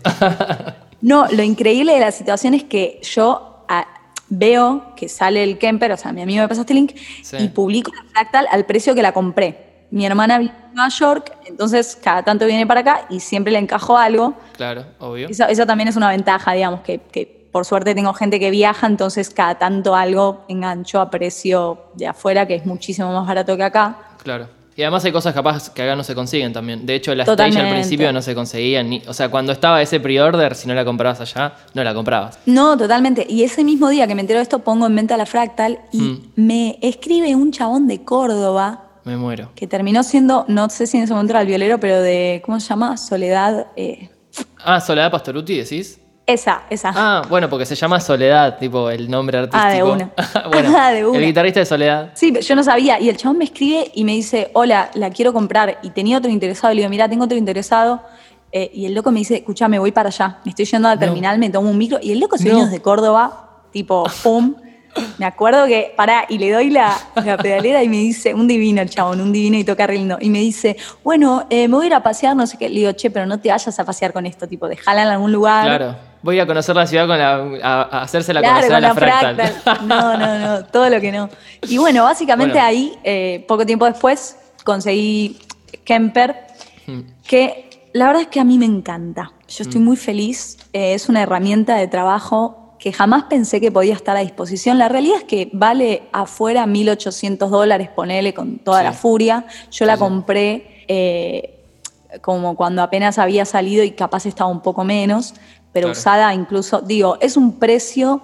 no, 1.02 1.28
lo 1.28 1.44
increíble 1.44 1.94
de 1.94 2.00
la 2.00 2.12
situación 2.12 2.54
es 2.54 2.64
que 2.64 3.02
yo 3.04 3.66
ah, 3.68 3.86
veo 4.30 4.94
que 4.96 5.10
sale 5.10 5.44
el 5.44 5.58
Kemper, 5.58 5.92
o 5.92 5.98
sea, 5.98 6.14
mi 6.14 6.22
amigo 6.22 6.42
me 6.42 6.48
pasa 6.48 6.62
este 6.62 6.74
link, 6.74 6.94
y 7.38 7.50
publico 7.50 7.92
la 7.94 8.10
Fractal 8.12 8.48
al 8.50 8.66
precio 8.66 8.96
que 8.96 9.02
la 9.02 9.12
compré. 9.12 9.71
Mi 9.92 10.06
hermana 10.06 10.40
vive 10.40 10.54
en 10.70 10.76
Nueva 10.76 10.90
York, 10.90 11.38
entonces 11.46 11.98
cada 12.02 12.24
tanto 12.24 12.46
viene 12.46 12.66
para 12.66 12.80
acá 12.80 13.06
y 13.10 13.20
siempre 13.20 13.52
le 13.54 13.60
encajo 13.60 13.98
algo. 13.98 14.34
Claro, 14.56 14.86
obvio. 15.00 15.28
Eso, 15.30 15.66
también 15.66 15.90
es 15.90 15.96
una 15.96 16.10
ventaja, 16.10 16.54
digamos, 16.54 16.82
que, 16.82 17.00
que 17.00 17.48
por 17.52 17.66
suerte 17.66 17.94
tengo 17.94 18.14
gente 18.14 18.40
que 18.40 18.50
viaja, 18.50 18.88
entonces 18.88 19.30
cada 19.30 19.56
tanto 19.56 19.96
algo 19.96 20.46
engancho 20.48 21.02
a 21.02 21.10
precio 21.10 21.88
de 21.96 22.08
afuera, 22.08 22.48
que 22.48 22.56
es 22.56 22.66
muchísimo 22.66 23.12
más 23.12 23.28
barato 23.28 23.58
que 23.58 23.64
acá. 23.64 23.98
Claro. 24.24 24.48
Y 24.76 24.84
además 24.84 25.04
hay 25.04 25.12
cosas 25.12 25.34
capaz 25.34 25.70
que 25.70 25.84
acá 25.84 25.96
no 25.96 26.04
se 26.04 26.16
consiguen 26.16 26.54
también. 26.54 26.86
De 26.86 26.96
hecho, 26.96 27.14
la 27.14 27.24
stage 27.24 27.60
al 27.60 27.70
principio 27.70 28.12
no 28.14 28.22
se 28.22 28.34
conseguían. 28.34 28.90
Ni, 28.90 29.02
o 29.06 29.14
sea, 29.14 29.30
cuando 29.30 29.52
estaba 29.52 29.82
ese 29.82 30.00
pre-order, 30.00 30.56
si 30.56 30.68
no 30.68 30.74
la 30.74 30.86
comprabas 30.86 31.20
allá, 31.20 31.56
no 31.74 31.84
la 31.84 31.94
comprabas. 31.94 32.40
No, 32.46 32.78
totalmente. 32.78 33.26
Y 33.30 33.44
ese 33.44 33.66
mismo 33.66 33.90
día 33.90 34.08
que 34.08 34.16
me 34.16 34.22
entero 34.22 34.40
de 34.40 34.44
esto, 34.44 34.60
pongo 34.60 34.88
en 34.88 34.96
venta 34.96 35.18
la 35.18 35.26
Fractal 35.26 35.80
y 35.92 36.00
mm. 36.00 36.32
me 36.36 36.80
escribe 36.82 37.36
un 37.36 37.52
chabón 37.52 37.88
de 37.88 38.04
Córdoba. 38.04 38.86
Me 39.04 39.18
muero. 39.18 39.50
Que 39.56 39.68
terminó 39.68 40.04
siendo, 40.04 40.46
no 40.48 40.70
sé 40.70 40.88
si 40.88 40.98
en 40.98 41.04
ese 41.04 41.14
momento 41.14 41.34
era 41.34 41.42
el 41.42 41.48
violero, 41.48 41.80
pero 41.80 42.02
de, 42.02 42.42
¿cómo 42.46 42.60
se 42.60 42.68
llama? 42.68 42.98
Soledad. 42.98 43.68
Eh. 43.76 44.10
Ah, 44.64 44.80
Soledad 44.80 45.12
Pastoruti, 45.12 45.58
decís. 45.58 46.00
Esa, 46.28 46.64
esa. 46.70 46.94
Ah, 46.96 47.24
bueno, 47.28 47.50
porque 47.50 47.66
se 47.66 47.76
llama 47.76 48.00
Soledad, 48.00 48.58
tipo 48.58 48.90
el 48.90 49.10
nombre 49.10 49.40
artístico. 49.40 49.64
Ah, 49.64 49.74
de 49.74 49.84
una. 49.84 50.12
bueno, 50.52 50.74
ah, 50.78 50.92
de 50.92 51.06
una. 51.06 51.18
El 51.18 51.26
guitarrista 51.26 51.60
de 51.60 51.66
Soledad. 51.66 52.12
Sí, 52.14 52.34
yo 52.42 52.56
no 52.56 52.64
sabía. 52.64 53.00
Y 53.00 53.10
el 53.10 53.18
chabón 53.18 53.40
me 53.40 53.46
escribe 53.46 53.92
y 53.94 54.04
me 54.04 54.14
dice, 54.14 54.52
hola, 54.54 54.92
la 54.94 55.10
quiero 55.10 55.34
comprar. 55.34 55.80
Y 55.82 55.90
tenía 55.90 56.20
otro 56.20 56.30
interesado. 56.30 56.72
Y 56.74 56.76
le 56.76 56.82
digo, 56.82 56.90
mira, 56.90 57.10
tengo 57.10 57.26
otro 57.26 57.38
interesado. 57.38 58.02
Eh, 58.52 58.70
y 58.74 58.86
el 58.86 58.94
loco 58.94 59.12
me 59.12 59.20
dice, 59.20 59.38
escúchame, 59.38 59.80
voy 59.80 59.92
para 59.92 60.10
allá. 60.10 60.40
Me 60.46 60.50
estoy 60.50 60.66
yendo 60.66 60.90
al 60.90 61.00
terminal, 61.00 61.40
me 61.40 61.50
tomo 61.50 61.70
un 61.70 61.78
micro. 61.78 62.00
Y 62.02 62.12
el 62.12 62.20
loco 62.20 62.38
se 62.38 62.50
no. 62.50 62.68
de 62.68 62.82
Córdoba, 62.82 63.64
tipo, 63.72 64.04
pum. 64.24 64.56
Me 65.22 65.28
acuerdo 65.28 65.68
que, 65.68 65.94
pará, 65.96 66.26
y 66.30 66.40
le 66.40 66.50
doy 66.50 66.72
la, 66.72 66.98
pedalera 67.14 67.84
y 67.84 67.88
me 67.88 67.98
dice, 67.98 68.34
un 68.34 68.48
divino 68.48 68.82
el 68.82 68.90
chabón, 68.90 69.22
un 69.22 69.32
divino 69.32 69.56
y 69.56 69.64
toca 69.64 69.86
lindo. 69.86 70.18
Y 70.20 70.32
me 70.32 70.40
dice, 70.40 70.76
bueno, 71.04 71.46
eh, 71.52 71.68
me 71.68 71.76
voy 71.76 71.84
a 71.84 71.88
ir 71.90 71.94
a 71.94 72.02
pasear, 72.02 72.36
no 72.36 72.48
sé 72.48 72.58
qué. 72.58 72.68
Le 72.70 72.80
digo, 72.80 72.92
che, 72.94 73.12
pero 73.12 73.28
no 73.28 73.40
te 73.40 73.50
vayas 73.50 73.80
a 73.80 73.86
pasear 73.86 74.14
con 74.14 74.26
esto, 74.26 74.48
tipo, 74.48 74.68
déjala 74.68 75.04
en 75.04 75.10
algún 75.10 75.32
lugar. 75.32 75.68
Claro 75.68 75.96
voy 76.24 76.40
a 76.40 76.48
conocer 76.48 76.76
la 76.76 76.88
ciudad 76.88 77.08
con 77.08 77.20
la, 77.20 77.60
a, 77.64 78.02
hacerse 78.02 78.34
la 78.34 78.42
conocer 78.42 78.74
a 78.74 78.80
la, 78.80 78.96
fractal. 78.96 79.38
No, 79.88 80.18
no, 80.18 80.40
no, 80.40 80.66
todo 80.66 80.90
lo 80.90 81.00
que 81.00 81.12
no. 81.12 81.30
Y 81.68 81.78
bueno, 81.78 82.04
básicamente 82.04 82.60
ahí, 82.60 82.94
eh, 83.04 83.46
poco 83.48 83.64
tiempo 83.64 83.86
después, 83.86 84.38
conseguí 84.64 85.38
Kemper, 85.84 86.36
hmm. 86.88 87.00
que 87.28 87.90
la 87.94 88.08
verdad 88.08 88.24
es 88.24 88.28
que 88.30 88.40
a 88.40 88.44
mí 88.44 88.58
me 88.58 88.66
encanta. 88.66 89.34
Yo 89.48 89.64
estoy 89.64 89.82
hmm. 89.82 89.86
muy 89.86 89.98
feliz. 89.98 90.58
Eh, 90.74 90.96
es 90.96 91.10
una 91.10 91.22
herramienta 91.22 91.76
de 91.76 91.88
trabajo 91.88 92.61
que 92.82 92.92
jamás 92.92 93.24
pensé 93.30 93.62
que 93.62 93.72
podía 93.72 93.94
estar 93.94 94.18
a 94.18 94.22
disposición. 94.22 94.78
La 94.78 94.90
realidad 94.90 95.20
es 95.20 95.24
que 95.24 95.50
vale 95.54 96.04
afuera 96.12 96.66
1.800 96.66 97.48
dólares, 97.48 97.90
ponele 97.96 98.34
con 98.34 98.58
toda 98.58 98.84
la 98.84 98.92
furia. 98.92 99.46
Yo 99.72 99.86
la 99.86 99.98
compré 99.98 100.84
eh, 100.88 101.60
como 102.22 102.56
cuando 102.56 102.82
apenas 102.82 103.20
había 103.20 103.46
salido 103.46 103.84
y 103.84 103.92
capaz 103.92 104.26
estaba 104.26 104.50
un 104.50 104.62
poco 104.62 104.84
menos 104.84 105.36
pero 105.74 105.92
usada 105.92 106.34
incluso, 106.34 106.82
digo, 106.82 107.18
es 107.22 107.38
un 107.38 107.58
precio 107.58 108.22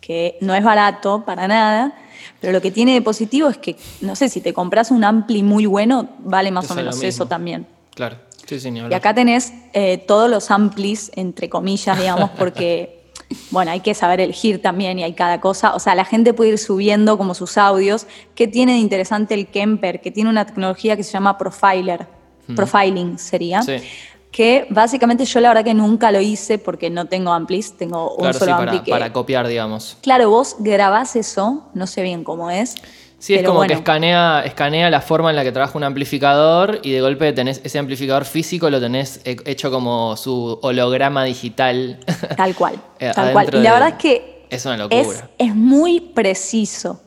que 0.00 0.38
no 0.40 0.54
es 0.54 0.64
barato 0.64 1.24
para 1.24 1.46
nada, 1.46 1.94
pero 2.40 2.52
lo 2.52 2.60
que 2.60 2.70
tiene 2.70 2.94
de 2.94 3.02
positivo 3.02 3.48
es 3.48 3.58
que, 3.58 3.76
no 4.00 4.16
sé, 4.16 4.28
si 4.28 4.40
te 4.40 4.54
compras 4.54 4.90
un 4.90 5.04
ampli 5.04 5.42
muy 5.42 5.66
bueno, 5.66 6.08
vale 6.20 6.50
más 6.50 6.70
o 6.70 6.74
menos 6.74 7.02
eso 7.02 7.26
también. 7.26 7.66
Claro, 7.94 8.16
sí, 8.46 8.58
señor. 8.58 8.90
Y 8.90 8.94
acá 8.94 9.12
tenés 9.12 9.52
eh, 9.74 9.98
todos 9.98 10.30
los 10.30 10.50
amplis, 10.50 11.10
entre 11.14 11.50
comillas, 11.50 11.98
digamos, 11.98 12.30
porque, 12.30 12.97
bueno, 13.50 13.70
hay 13.70 13.80
que 13.80 13.94
saber 13.94 14.20
elegir 14.20 14.62
también 14.62 14.98
y 14.98 15.04
hay 15.04 15.12
cada 15.12 15.40
cosa. 15.40 15.74
O 15.74 15.78
sea, 15.78 15.94
la 15.94 16.04
gente 16.04 16.34
puede 16.34 16.50
ir 16.50 16.58
subiendo 16.58 17.18
como 17.18 17.34
sus 17.34 17.58
audios. 17.58 18.06
¿Qué 18.34 18.46
tiene 18.48 18.72
de 18.72 18.78
interesante 18.78 19.34
el 19.34 19.46
Kemper? 19.48 20.00
Que 20.00 20.10
tiene 20.10 20.30
una 20.30 20.46
tecnología 20.46 20.96
que 20.96 21.02
se 21.02 21.12
llama 21.12 21.36
Profiler. 21.36 22.06
Profiling 22.54 23.18
sería. 23.18 23.62
Sí 23.62 23.76
que 24.30 24.66
básicamente 24.70 25.24
yo 25.24 25.40
la 25.40 25.48
verdad 25.48 25.64
que 25.64 25.74
nunca 25.74 26.12
lo 26.12 26.20
hice 26.20 26.58
porque 26.58 26.90
no 26.90 27.06
tengo 27.06 27.32
amplis, 27.32 27.76
tengo 27.76 28.14
un 28.14 28.32
solo 28.34 28.56
para, 28.56 28.84
para 28.84 29.12
copiar, 29.12 29.48
digamos. 29.48 29.96
Claro, 30.02 30.30
vos 30.30 30.56
grabás 30.58 31.16
eso, 31.16 31.64
no 31.74 31.86
sé 31.86 32.02
bien 32.02 32.24
cómo 32.24 32.50
es. 32.50 32.76
Sí, 33.18 33.34
es 33.34 33.42
como 33.42 33.62
que 33.62 33.72
escanea, 33.72 34.42
escanea 34.44 34.90
la 34.90 35.00
forma 35.00 35.30
en 35.30 35.36
la 35.36 35.42
que 35.42 35.50
trabaja 35.50 35.76
un 35.76 35.82
amplificador 35.82 36.78
y 36.84 36.92
de 36.92 37.00
golpe 37.00 37.32
tenés 37.32 37.60
ese 37.64 37.78
amplificador 37.78 38.24
físico, 38.24 38.70
lo 38.70 38.80
tenés 38.80 39.20
hecho 39.24 39.72
como 39.72 40.16
su 40.16 40.58
holograma 40.62 41.24
digital. 41.24 41.98
Tal 42.36 42.54
cual, 42.54 42.80
eh, 43.00 43.10
tal 43.12 43.32
cual. 43.32 43.48
Y 43.52 43.58
la 43.58 43.72
verdad 43.72 43.88
es 43.90 43.94
que 43.96 44.46
es 44.50 44.64
una 44.64 44.76
locura. 44.76 45.30
Es, 45.36 45.54
muy 45.54 46.00
preciso. 46.00 47.02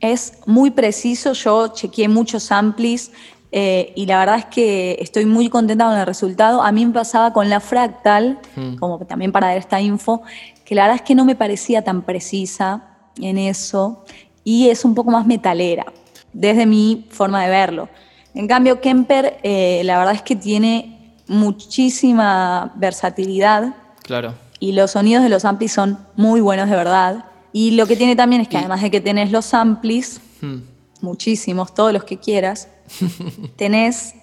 Es 0.00 0.34
muy 0.46 0.70
preciso. 0.70 1.32
Yo 1.32 1.68
chequeé 1.68 2.08
muchos 2.08 2.52
amplis. 2.52 3.10
Eh, 3.50 3.92
y 3.94 4.06
la 4.06 4.18
verdad 4.18 4.38
es 4.38 4.46
que 4.46 4.98
estoy 5.00 5.24
muy 5.26 5.48
contenta 5.48 5.86
con 5.86 5.96
el 5.96 6.06
resultado. 6.06 6.62
A 6.62 6.72
mí 6.72 6.84
me 6.84 6.92
pasaba 6.92 7.32
con 7.32 7.48
la 7.48 7.60
fractal, 7.60 8.38
hmm. 8.56 8.76
como 8.76 8.98
también 9.06 9.32
para 9.32 9.48
dar 9.48 9.56
esta 9.56 9.80
info, 9.80 10.22
que 10.64 10.74
la 10.74 10.82
verdad 10.82 10.96
es 10.96 11.02
que 11.02 11.14
no 11.14 11.24
me 11.24 11.36
parecía 11.36 11.82
tan 11.82 12.02
precisa 12.02 12.82
en 13.16 13.38
eso 13.38 14.04
y 14.44 14.68
es 14.68 14.84
un 14.84 14.94
poco 14.94 15.10
más 15.10 15.26
metalera, 15.26 15.86
desde 16.32 16.66
mi 16.66 17.06
forma 17.10 17.42
de 17.42 17.50
verlo. 17.50 17.88
En 18.34 18.46
cambio, 18.46 18.80
Kemper, 18.80 19.38
eh, 19.42 19.82
la 19.84 19.98
verdad 19.98 20.14
es 20.14 20.22
que 20.22 20.36
tiene 20.36 21.16
muchísima 21.26 22.72
versatilidad. 22.76 23.74
Claro. 24.02 24.34
Y 24.60 24.72
los 24.72 24.92
sonidos 24.92 25.22
de 25.22 25.30
los 25.30 25.44
amplis 25.44 25.72
son 25.72 25.98
muy 26.16 26.40
buenos 26.40 26.68
de 26.68 26.76
verdad. 26.76 27.24
Y 27.52 27.72
lo 27.72 27.86
que 27.86 27.96
tiene 27.96 28.16
también 28.16 28.42
es 28.42 28.48
que 28.48 28.58
además 28.58 28.82
de 28.82 28.90
que 28.90 29.00
tenés 29.00 29.30
los 29.30 29.54
amplis, 29.54 30.20
hmm. 30.40 30.56
muchísimos, 31.00 31.74
todos 31.74 31.92
los 31.92 32.04
que 32.04 32.18
quieras, 32.18 32.68
tenés 33.56 34.14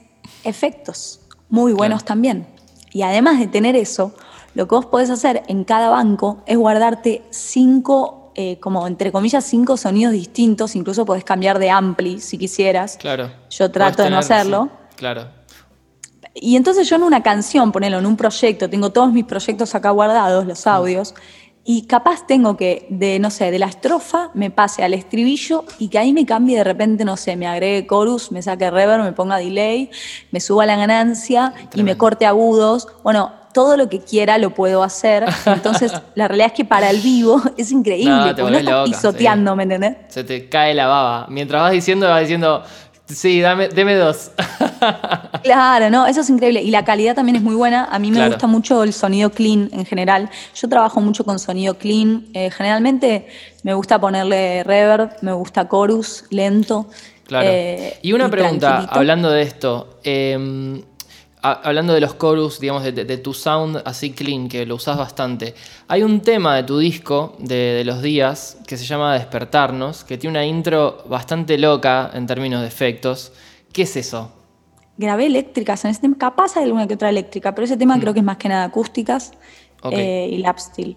efectos 0.43 1.21
muy 1.49 1.73
buenos 1.73 2.03
también. 2.03 2.47
Y 2.91 3.03
además 3.03 3.39
de 3.39 3.47
tener 3.47 3.75
eso, 3.75 4.13
lo 4.53 4.67
que 4.67 4.75
vos 4.75 4.86
podés 4.86 5.10
hacer 5.10 5.43
en 5.47 5.63
cada 5.63 5.89
banco 5.89 6.43
es 6.45 6.57
guardarte 6.57 7.23
cinco, 7.29 8.20
eh, 8.41 8.60
como 8.60 8.88
entre 8.88 9.12
comillas, 9.12 9.45
cinco 9.45 9.77
sonidos 9.77 10.13
distintos. 10.13 10.75
Incluso 10.75 11.06
podés 11.06 11.23
cambiar 11.23 11.60
de 11.60 11.69
ampli 11.69 12.19
si 12.19 12.38
quisieras. 12.38 12.97
Claro. 12.97 13.32
Yo 13.49 13.69
trato 13.71 14.04
de 14.04 14.10
no 14.10 14.17
hacerlo. 14.17 14.69
Claro. 14.95 15.27
Y 16.34 16.56
entonces 16.56 16.89
yo 16.89 16.95
en 16.95 17.04
una 17.04 17.21
canción, 17.21 17.71
ponelo 17.71 17.99
en 17.99 18.06
un 18.06 18.15
proyecto, 18.15 18.69
tengo 18.69 18.91
todos 18.91 19.12
mis 19.12 19.25
proyectos 19.25 19.75
acá 19.75 19.91
guardados, 19.91 20.45
los 20.45 20.65
audios. 20.65 21.13
Y 21.63 21.86
capaz 21.86 22.25
tengo 22.25 22.58
que, 22.58 22.88
de, 22.89 23.19
no 23.19 23.30
sé, 23.30 23.51
de 23.51 23.60
la 23.60 23.67
estrofa 23.67 24.32
me 24.34 24.49
pase 24.49 24.84
al 24.84 24.95
estribillo 24.95 25.63
y 25.77 25.89
que 25.89 25.99
ahí 25.99 26.12
me 26.12 26.25
cambie 26.25 26.58
de 26.58 26.63
repente, 26.63 27.06
no 27.06 27.17
sé, 27.17 27.36
me 27.36 27.45
agregue 27.45 27.86
chorus, 27.88 28.32
me 28.32 28.41
saque 28.41 28.71
reverb, 28.71 29.04
me 29.04 29.12
ponga 29.12 29.38
delay, 29.38 29.91
me 30.32 30.39
suba 30.39 30.65
la 30.65 30.75
ganancia 30.75 31.54
y 31.75 31.84
me 31.84 31.97
corte 31.97 32.25
agudos. 32.25 32.88
Bueno, 33.04 33.32
todo 33.53 33.77
lo 33.77 33.89
que 33.89 33.99
quiera 33.99 34.37
lo 34.37 34.51
puedo 34.51 34.83
hacer. 34.83 35.25
Entonces, 35.45 35.93
la 36.15 36.27
realidad 36.27 36.47
es 36.47 36.53
que 36.53 36.65
para 36.65 36.89
el 36.89 37.01
vivo 37.01 37.41
es 37.57 37.71
increíble, 37.71 38.11
no, 38.11 38.35
porque 38.35 38.51
no 38.51 38.57
estás 38.57 38.89
pisoteando, 38.89 39.55
¿me 39.55 39.63
entendés? 39.63 39.97
Se 40.09 40.23
te 40.23 40.49
cae 40.49 40.73
la 40.73 40.87
baba. 40.87 41.27
Mientras 41.29 41.61
vas 41.61 41.71
diciendo, 41.71 42.07
vas 42.07 42.21
diciendo, 42.21 42.63
Sí, 43.13 43.41
dame, 43.41 43.67
deme 43.67 43.95
dos. 43.95 44.31
claro, 45.43 45.89
no, 45.89 46.07
eso 46.07 46.21
es 46.21 46.29
increíble. 46.29 46.61
Y 46.61 46.71
la 46.71 46.85
calidad 46.85 47.15
también 47.15 47.35
es 47.35 47.41
muy 47.41 47.55
buena. 47.55 47.85
A 47.85 47.99
mí 47.99 48.11
me 48.11 48.25
gusta 48.27 48.47
mucho 48.47 48.83
el 48.83 48.93
sonido 48.93 49.31
clean 49.31 49.69
en 49.73 49.85
general. 49.85 50.29
Yo 50.55 50.69
trabajo 50.69 51.01
mucho 51.01 51.23
con 51.23 51.39
sonido 51.39 51.77
clean. 51.77 52.27
Eh, 52.33 52.49
generalmente 52.51 53.27
me 53.63 53.73
gusta 53.73 53.99
ponerle 53.99 54.63
reverb, 54.63 55.11
me 55.21 55.33
gusta 55.33 55.67
chorus, 55.67 56.25
lento. 56.29 56.87
Claro. 57.25 57.47
Eh, 57.49 57.99
y 58.01 58.13
una 58.13 58.29
pregunta, 58.29 58.87
hablando 58.89 59.29
de 59.29 59.41
esto. 59.41 59.99
Eh, 60.03 60.83
hablando 61.41 61.93
de 61.93 62.01
los 62.01 62.17
chorus, 62.17 62.60
digamos, 62.60 62.84
de, 62.84 63.17
tu 63.17 63.34
sound 63.34 63.82
así 63.86 64.12
clean, 64.12 64.47
que 64.47 64.65
lo 64.65 64.75
usas 64.75 64.97
bastante, 64.97 65.56
hay 65.88 66.04
un 66.04 66.21
tema 66.21 66.56
de 66.56 66.63
tu 66.63 66.77
disco, 66.77 67.36
de, 67.39 67.84
los 67.86 68.01
días, 68.01 68.58
que 68.67 68.77
se 68.77 68.86
llama 68.86 69.15
Despertarnos, 69.15 70.04
que 70.04 70.17
tiene 70.17 70.38
una 70.38 70.45
intro 70.45 71.04
bastante 71.08 71.58
loca 71.58 72.12
en 72.13 72.27
términos 72.27 72.62
de 72.62 72.67
efectos. 72.67 73.34
¿Qué 73.73 73.84
es 73.84 73.95
eso? 73.95 74.32
Grabé 74.97 75.25
eléctricas 75.25 75.84
en 75.86 75.91
ese 75.91 76.01
tema, 76.01 76.17
capaz 76.17 76.58
hay 76.58 76.65
alguna 76.65 76.88
que 76.88 76.93
otra 76.93 77.10
eléctrica, 77.10 77.56
pero 77.56 77.65
ese 77.65 77.77
tema 77.77 77.97
mm. 77.97 78.01
creo 78.01 78.13
que 78.13 78.19
es 78.19 78.25
más 78.25 78.38
que 78.38 78.49
nada 78.49 78.65
acústicas 78.65 79.32
eh, 79.91 80.30
y 80.32 80.38
lap 80.38 80.60
steel. 80.60 80.95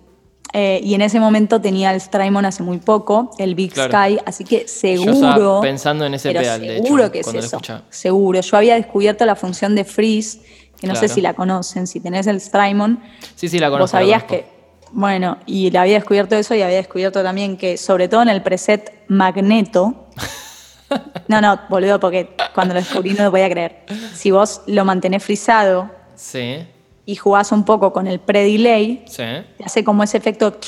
Eh, 0.52 0.80
y 0.84 0.94
en 0.94 1.02
ese 1.02 1.18
momento 1.18 1.60
tenía 1.60 1.92
el 1.92 2.00
Strymon 2.00 2.44
hace 2.44 2.62
muy 2.62 2.78
poco, 2.78 3.30
el 3.38 3.56
Big 3.56 3.72
Sky, 3.72 4.18
así 4.24 4.44
que 4.44 4.68
seguro. 4.68 5.60
pensando 5.60 6.06
en 6.06 6.14
ese 6.14 6.32
pedal, 6.32 6.60
de 6.60 6.76
Seguro 6.76 7.10
que 7.10 7.20
es 7.20 7.34
eso. 7.34 7.60
Seguro. 7.90 8.40
Yo 8.40 8.56
había 8.56 8.76
descubierto 8.76 9.26
la 9.26 9.34
función 9.34 9.74
de 9.74 9.84
freeze, 9.84 10.38
que 10.78 10.86
no 10.86 10.94
sé 10.94 11.08
si 11.08 11.20
la 11.20 11.34
conocen, 11.34 11.88
si 11.88 11.98
tenés 11.98 12.28
el 12.28 12.40
Strymon. 12.40 13.02
Sí, 13.34 13.48
sí, 13.48 13.58
la 13.58 13.68
conozco. 13.68 13.82
Vos 13.82 13.90
sabías 13.90 14.24
que. 14.24 14.46
Bueno, 14.92 15.38
y 15.44 15.72
le 15.72 15.78
había 15.78 15.94
descubierto 15.94 16.36
eso 16.36 16.54
y 16.54 16.62
había 16.62 16.76
descubierto 16.76 17.20
también 17.24 17.56
que, 17.56 17.76
sobre 17.76 18.06
todo 18.06 18.22
en 18.22 18.28
el 18.28 18.42
preset 18.42 18.92
Magneto. 19.08 20.06
no, 21.26 21.40
no, 21.40 21.62
boludo, 21.68 21.98
porque 21.98 22.36
cuando 22.54 22.74
lo 22.74 22.80
descubrí 22.80 23.12
no 23.14 23.24
lo 23.24 23.32
podía 23.32 23.50
creer. 23.50 23.86
Si 24.14 24.30
vos 24.30 24.60
lo 24.68 24.84
mantenés 24.84 25.24
frisado. 25.24 25.90
Sí 26.14 26.64
y 27.06 27.16
jugás 27.16 27.52
un 27.52 27.64
poco 27.64 27.92
con 27.92 28.06
el 28.06 28.18
pre-delay, 28.18 29.04
te 29.14 29.64
hace 29.64 29.84
como 29.84 30.02
ese 30.02 30.16
efecto, 30.16 30.58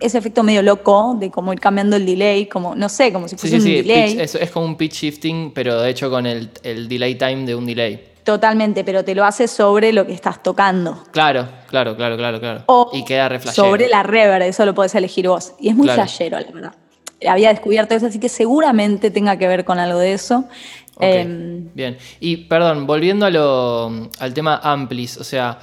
ese 0.00 0.18
efecto 0.18 0.42
medio 0.42 0.62
loco 0.62 1.16
de 1.18 1.30
como 1.30 1.52
ir 1.52 1.60
cambiando 1.60 1.96
el 1.96 2.04
delay, 2.04 2.46
como, 2.46 2.74
no 2.74 2.88
sé, 2.88 3.12
como 3.12 3.28
si 3.28 3.36
fuese 3.36 3.56
un 3.56 3.64
delay. 3.64 4.18
es, 4.20 4.50
como 4.50 4.66
un 4.66 4.76
pitch 4.76 4.94
shifting, 4.94 5.52
pero 5.52 5.80
de 5.80 5.90
hecho 5.90 6.10
con 6.10 6.26
el, 6.26 6.50
delay 6.62 7.14
time 7.14 7.46
de 7.46 7.54
un 7.54 7.66
delay. 7.66 8.06
Totalmente, 8.24 8.84
pero 8.84 9.04
te 9.04 9.14
lo 9.14 9.24
hace 9.24 9.48
sobre 9.48 9.92
lo 9.92 10.06
que 10.06 10.12
estás 10.12 10.42
tocando. 10.42 11.04
Claro, 11.10 11.48
claro, 11.68 11.96
claro, 11.96 12.16
claro, 12.16 12.38
claro. 12.38 12.64
O 12.66 12.90
y 12.92 13.04
queda 13.04 13.40
Sobre 13.40 13.88
la 13.88 14.02
reverb, 14.02 14.42
eso 14.42 14.66
lo 14.66 14.74
podés 14.74 14.94
elegir 14.94 15.26
vos. 15.28 15.54
Y 15.58 15.68
es 15.68 15.74
muy 15.74 15.88
flashero, 15.88 16.38
la 16.38 16.50
verdad. 16.50 16.74
Había 17.26 17.50
descubierto 17.50 17.94
eso, 17.94 18.06
así 18.06 18.18
que 18.18 18.28
seguramente 18.28 19.10
tenga 19.10 19.36
que 19.36 19.46
ver 19.46 19.64
con 19.64 19.78
algo 19.78 19.98
de 19.98 20.12
eso. 20.12 20.44
Em, 21.00 21.68
bien. 21.74 21.96
Y 22.20 22.36
perdón, 22.36 22.86
volviendo 22.86 23.26
a 23.26 23.30
lo, 23.30 24.10
al 24.18 24.34
tema 24.34 24.60
amplis, 24.62 25.16
o 25.16 25.24
sea, 25.24 25.58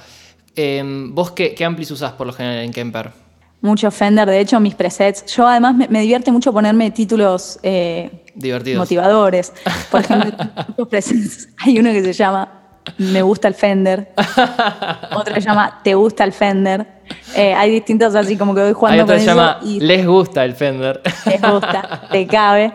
em, 0.56 1.14
¿vos 1.14 1.32
qué, 1.32 1.54
amplis 1.64 1.90
usás 1.90 2.12
por 2.12 2.26
lo 2.26 2.32
general 2.32 2.64
en 2.64 2.72
Kemper? 2.72 3.10
Mucho 3.60 3.90
Fender, 3.90 4.28
de 4.28 4.38
hecho, 4.38 4.60
mis 4.60 4.74
presets. 4.74 5.26
Yo 5.34 5.46
además 5.46 5.74
me, 5.74 6.00
divierte 6.00 6.30
mucho 6.30 6.52
ponerme 6.52 6.92
títulos 6.92 7.58
eh, 7.64 8.24
motivadores. 8.76 9.52
Por 9.90 10.00
ejemplo, 10.02 10.88
presets. 10.88 11.48
Hay 11.58 11.76
uno 11.76 11.90
que 11.90 12.00
se 12.04 12.12
llama 12.12 12.82
Me 12.98 13.20
gusta 13.22 13.48
el 13.48 13.54
Fender. 13.54 14.12
Otro 15.16 15.34
se 15.34 15.40
llama 15.40 15.80
Te 15.82 15.94
gusta 15.94 16.22
el 16.22 16.32
Fender. 16.32 16.86
Eh, 17.34 17.52
hay 17.52 17.70
distintos 17.70 18.14
así 18.14 18.36
como 18.36 18.54
que 18.54 18.62
voy 18.62 18.72
jugando 18.72 18.94
hay 18.94 19.00
otro 19.00 19.14
que 19.14 19.20
se 19.20 19.26
llama 19.26 19.58
Les 19.62 20.06
gusta 20.06 20.44
el 20.44 20.54
Fender. 20.54 21.00
Les 21.26 21.42
gusta, 21.42 22.02
te 22.12 22.26
cabe. 22.28 22.72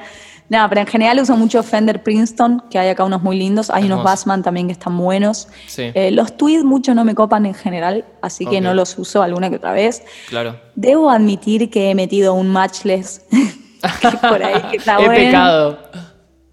No, 0.54 0.70
pero 0.70 0.82
en 0.82 0.88
general 0.88 1.20
uso 1.20 1.36
mucho 1.36 1.64
Fender 1.64 2.04
Princeton, 2.04 2.62
que 2.70 2.78
hay 2.78 2.88
acá 2.90 3.04
unos 3.04 3.24
muy 3.24 3.36
lindos. 3.40 3.72
Hay 3.72 3.86
unos 3.86 4.04
Bassman 4.04 4.44
también 4.44 4.68
que 4.68 4.74
están 4.74 4.96
buenos. 4.96 5.48
Eh, 5.78 6.12
los 6.12 6.38
Tweed 6.38 6.64
mucho 6.64 6.94
no 6.94 7.04
me 7.04 7.16
copan 7.16 7.48
en 7.48 7.56
general, 7.56 8.06
así 8.22 8.46
que 8.46 8.62
no 8.62 8.76
los 8.76 8.96
uso 9.00 9.24
alguna 9.24 9.50
que 9.50 9.56
otra 9.56 9.72
vez. 9.74 10.04
Claro. 10.30 10.60
Debo 10.76 11.10
admitir 11.10 11.72
que 11.72 11.90
he 11.90 11.96
metido 11.96 12.36
un 12.36 12.50
matchless 12.50 13.26
por 14.30 14.44
ahí 14.44 14.62
que 14.70 14.78
está 14.78 15.00
he 15.04 15.10
pecado. 15.10 15.80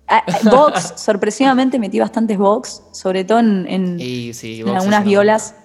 Ah, 0.08 0.24
ah, 0.26 0.38
Vox, 0.50 0.94
sorpresivamente 0.96 1.78
metí 1.78 2.00
bastantes 2.00 2.38
Vox, 2.38 2.82
sobre 2.92 3.24
todo 3.24 3.40
en, 3.40 3.66
en 3.68 4.68
algunas 4.74 5.04
violas. 5.04 5.56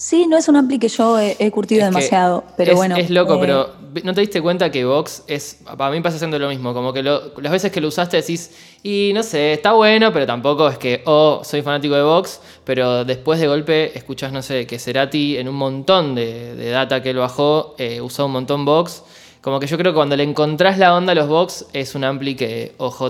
Sí, 0.00 0.26
no 0.26 0.38
es 0.38 0.48
un 0.48 0.56
ampli 0.56 0.78
que 0.78 0.88
yo 0.88 1.18
he, 1.18 1.50
curtido 1.50 1.84
demasiado, 1.84 2.42
pero 2.56 2.74
bueno. 2.74 2.96
Es 2.96 3.10
loco, 3.10 3.38
pero 3.38 3.66
eh, 3.94 4.00
¿no 4.02 4.14
te 4.14 4.22
diste 4.22 4.40
cuenta 4.40 4.70
que 4.70 4.86
Vox 4.86 5.24
es. 5.26 5.58
Para 5.76 5.90
mí 5.90 6.00
pasa 6.00 6.16
siendo 6.16 6.38
lo 6.38 6.48
mismo. 6.48 6.72
Como 6.72 6.94
que 6.94 7.02
las 7.02 7.52
veces 7.52 7.70
que 7.70 7.82
lo 7.82 7.88
usaste 7.88 8.16
decís, 8.16 8.50
y 8.82 9.10
no 9.12 9.22
sé, 9.22 9.52
está 9.52 9.72
bueno, 9.72 10.10
pero 10.10 10.24
tampoco 10.24 10.70
es 10.70 10.78
que, 10.78 11.02
oh, 11.04 11.42
soy 11.44 11.60
fanático 11.60 11.94
de 11.96 12.02
Vox, 12.02 12.40
pero 12.64 13.04
después 13.04 13.40
de 13.40 13.48
golpe 13.48 13.96
escuchás, 13.96 14.32
no 14.32 14.40
sé, 14.40 14.66
que 14.66 14.78
Cerati 14.78 15.36
en 15.36 15.50
un 15.50 15.56
montón 15.56 16.14
de, 16.14 16.70
data 16.70 17.02
que 17.02 17.10
él 17.10 17.18
bajó, 17.18 17.74
eh, 17.76 18.00
usó 18.00 18.24
un 18.24 18.32
montón 18.32 18.64
Vox. 18.64 19.02
Como 19.42 19.60
que 19.60 19.66
yo 19.66 19.76
creo 19.76 19.92
que 19.92 19.96
cuando 19.96 20.16
le 20.16 20.22
encontrás 20.22 20.78
la 20.78 20.94
onda 20.94 21.12
a 21.12 21.14
los 21.14 21.28
Vox, 21.28 21.66
es 21.74 21.94
un 21.94 22.04
ampli 22.04 22.36
que, 22.36 22.72
OJ, 22.78 23.02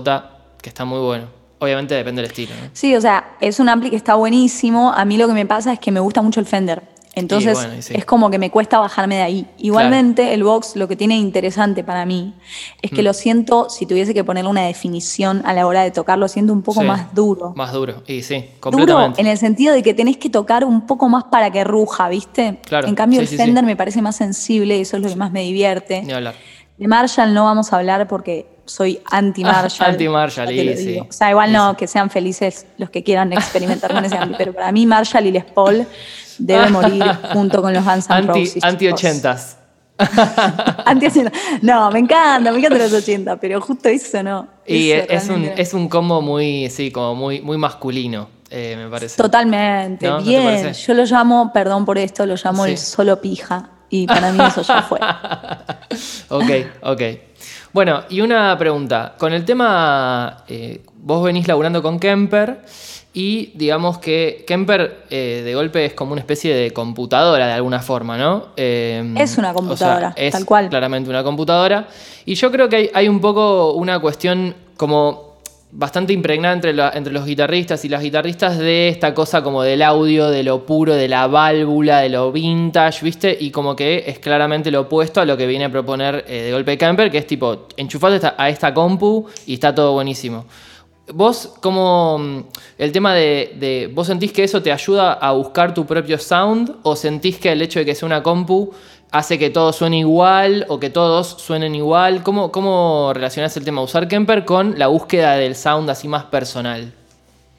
que 0.61 0.67
está 0.67 0.83
muy 0.83 0.99
bueno. 0.99 1.40
Obviamente 1.61 1.93
depende 1.93 2.23
del 2.23 2.31
estilo. 2.31 2.53
Sí, 2.73 2.95
o 2.95 3.01
sea, 3.01 3.35
es 3.39 3.59
un 3.59 3.69
ampli 3.69 3.91
que 3.91 3.95
está 3.95 4.15
buenísimo. 4.15 4.91
A 4.93 5.05
mí 5.05 5.15
lo 5.15 5.27
que 5.27 5.33
me 5.33 5.45
pasa 5.45 5.71
es 5.71 5.79
que 5.79 5.91
me 5.91 5.99
gusta 5.99 6.23
mucho 6.23 6.39
el 6.39 6.47
Fender. 6.47 6.81
Entonces 7.13 7.91
es 7.91 8.03
como 8.05 8.31
que 8.31 8.39
me 8.39 8.49
cuesta 8.49 8.79
bajarme 8.79 9.17
de 9.17 9.21
ahí. 9.21 9.47
Igualmente 9.59 10.33
el 10.33 10.43
box 10.43 10.75
lo 10.75 10.87
que 10.87 10.95
tiene 10.95 11.17
interesante 11.17 11.83
para 11.83 12.03
mí 12.05 12.33
es 12.81 12.89
que 12.89 13.03
mm. 13.03 13.05
lo 13.05 13.13
siento, 13.13 13.69
si 13.69 13.85
tuviese 13.85 14.15
que 14.15 14.23
ponerle 14.23 14.49
una 14.49 14.63
definición 14.63 15.43
a 15.45 15.53
la 15.53 15.67
hora 15.67 15.83
de 15.83 15.91
tocar, 15.91 16.17
lo 16.17 16.27
siento 16.27 16.51
un 16.51 16.63
poco 16.63 16.81
más 16.83 17.13
duro. 17.13 17.53
Más 17.55 17.73
duro, 17.73 18.01
y 18.07 18.23
sí, 18.23 18.45
completamente. 18.59 19.17
Duro 19.17 19.19
en 19.19 19.27
el 19.27 19.37
sentido 19.37 19.75
de 19.75 19.83
que 19.83 19.93
tenés 19.93 20.17
que 20.17 20.31
tocar 20.31 20.65
un 20.65 20.87
poco 20.87 21.09
más 21.09 21.25
para 21.25 21.51
que 21.51 21.63
ruja, 21.63 22.09
¿viste? 22.09 22.59
Claro. 22.65 22.87
En 22.87 22.95
cambio 22.95 23.19
el 23.19 23.27
Fender 23.27 23.65
me 23.65 23.75
parece 23.75 24.01
más 24.01 24.15
sensible 24.15 24.77
y 24.77 24.81
eso 24.81 24.97
es 24.97 25.03
lo 25.03 25.09
que 25.09 25.15
más 25.15 25.31
me 25.31 25.41
divierte. 25.41 26.01
Ni 26.01 26.13
hablar. 26.13 26.33
De 26.77 26.87
Marshall 26.87 27.33
no 27.35 27.43
vamos 27.43 27.71
a 27.71 27.77
hablar 27.77 28.07
porque 28.07 28.47
soy 28.71 29.01
anti-Marshall. 29.09 29.89
anti-Marshall, 29.91 30.51
y 30.51 30.77
sí. 30.77 30.99
O 30.99 31.11
sea, 31.11 31.29
igual 31.29 31.51
no, 31.51 31.75
que 31.75 31.87
sean 31.87 32.09
felices 32.09 32.65
los 32.77 32.89
que 32.89 33.03
quieran 33.03 33.33
experimentar 33.33 33.93
con 33.93 34.03
ese 34.05 34.17
anti, 34.17 34.35
pero 34.37 34.53
para 34.53 34.71
mí 34.71 34.85
Marshall 34.85 35.25
y 35.27 35.31
Les 35.31 35.45
Paul 35.45 35.85
debe 36.37 36.69
morir 36.69 37.03
junto 37.33 37.61
con 37.61 37.73
los 37.73 37.83
Guns 37.83 38.09
N' 38.09 38.21
Roses. 38.21 38.63
Anti-ochentas. 38.63 39.57
anti 40.85 41.07
No, 41.61 41.91
me 41.91 41.99
encanta, 41.99 42.51
me 42.51 42.57
encanta 42.57 42.77
los 42.79 42.93
80, 42.93 43.37
pero 43.37 43.61
justo 43.61 43.89
eso 43.89 44.23
no. 44.23 44.47
Y 44.65 44.91
es, 44.91 45.29
un, 45.29 45.45
es 45.45 45.73
un 45.73 45.87
combo 45.89 46.21
muy, 46.21 46.69
sí, 46.69 46.91
como 46.91 47.13
muy, 47.13 47.41
muy 47.41 47.57
masculino, 47.57 48.29
eh, 48.49 48.75
me 48.77 48.89
parece. 48.89 49.21
Totalmente, 49.21 50.09
bien. 50.23 50.73
Yo 50.73 50.93
lo 50.93 51.05
llamo, 51.05 51.51
perdón 51.53 51.85
por 51.85 51.97
esto, 51.97 52.25
lo 52.25 52.35
llamo 52.35 52.65
el 52.65 52.77
solo 52.77 53.21
pija. 53.21 53.69
Y 53.93 54.07
para 54.07 54.31
mí 54.31 54.39
eso 54.41 54.61
ya 54.61 54.81
fue. 54.81 54.99
ok, 56.29 56.49
ok. 56.81 57.01
Bueno, 57.73 58.03
y 58.09 58.21
una 58.21 58.57
pregunta. 58.57 59.15
Con 59.17 59.33
el 59.33 59.45
tema, 59.45 60.43
eh, 60.47 60.81
vos 60.97 61.23
venís 61.23 61.47
laburando 61.47 61.81
con 61.81 61.99
Kemper 61.99 62.61
y 63.13 63.51
digamos 63.55 63.97
que 63.97 64.43
Kemper 64.47 65.05
eh, 65.09 65.41
de 65.43 65.55
golpe 65.55 65.85
es 65.85 65.93
como 65.93 66.11
una 66.11 66.21
especie 66.21 66.53
de 66.53 66.71
computadora 66.71 67.47
de 67.47 67.53
alguna 67.53 67.79
forma, 67.79 68.17
¿no? 68.17 68.47
Em, 68.57 69.15
es 69.17 69.37
una 69.37 69.53
computadora, 69.53 70.13
es 70.15 70.33
tal 70.33 70.45
cual. 70.45 70.69
Claramente 70.69 71.09
una 71.09 71.23
computadora. 71.23 71.87
Y 72.25 72.35
yo 72.35 72.51
creo 72.51 72.67
que 72.67 72.75
hay, 72.75 72.91
hay 72.93 73.07
un 73.07 73.21
poco 73.21 73.73
una 73.73 73.99
cuestión 73.99 74.55
como 74.75 75.30
bastante 75.73 76.11
impregnada 76.13 76.53
entre, 76.93 77.13
los 77.13 77.25
guitarristas 77.25 77.85
y 77.85 77.89
las 77.89 78.01
guitarristas 78.01 78.57
de 78.57 78.89
esta 78.89 79.13
cosa 79.13 79.41
como 79.41 79.63
del 79.63 79.81
audio, 79.81 80.29
de 80.29 80.43
lo 80.43 80.65
puro, 80.65 80.93
de 80.95 81.07
la 81.07 81.27
válvula, 81.27 81.99
de 81.99 82.09
lo 82.09 82.31
vintage, 82.31 83.03
¿viste? 83.03 83.37
Y 83.39 83.51
como 83.51 83.75
que 83.75 84.03
es 84.05 84.19
claramente 84.19 84.69
lo 84.69 84.81
opuesto 84.81 85.21
a 85.21 85.25
lo 85.25 85.37
que 85.37 85.47
viene 85.47 85.65
a 85.65 85.71
proponer 85.71 86.25
eh, 86.27 86.43
de 86.43 86.51
golpe 86.51 86.77
Camper, 86.77 87.09
que 87.09 87.19
es 87.19 87.27
tipo, 87.27 87.67
enchufate 87.77 88.19
a 88.37 88.49
esta 88.49 88.73
compu 88.73 89.25
y 89.45 89.53
está 89.53 89.73
todo 89.73 89.93
buenísimo. 89.93 90.45
Vos, 91.13 91.53
como 91.61 92.17
mm, 92.17 92.39
el 92.77 92.91
tema 92.91 93.13
de, 93.13 93.55
de, 93.59 93.89
¿Vos 93.93 94.07
sentís 94.07 94.31
que 94.31 94.43
eso 94.43 94.61
te 94.61 94.71
ayuda 94.71 95.13
a 95.13 95.31
buscar 95.31 95.73
tu 95.73 95.85
propio 95.85 96.17
sound? 96.17 96.75
¿O 96.83 96.95
sentís 96.95 97.37
que 97.37 97.51
el 97.51 97.61
hecho 97.61 97.79
de 97.79 97.85
que 97.85 97.95
sea 97.95 98.05
una 98.05 98.21
compu 98.21 98.71
hace 99.11 99.37
que 99.37 99.49
todo 99.49 99.73
suene 99.73 99.99
igual 99.99 100.65
o 100.69 100.79
que 100.79 100.89
todos 100.89 101.27
suenen 101.27 101.75
igual? 101.75 102.23
¿Cómo, 102.23 102.51
cómo 102.51 103.11
relacionás 103.13 103.55
el 103.57 103.65
tema 103.65 103.81
de 103.81 103.85
usar 103.85 104.07
Kemper 104.07 104.45
con 104.45 104.79
la 104.79 104.87
búsqueda 104.87 105.35
del 105.35 105.55
sound 105.55 105.89
así 105.89 106.07
más 106.07 106.25
personal? 106.25 106.93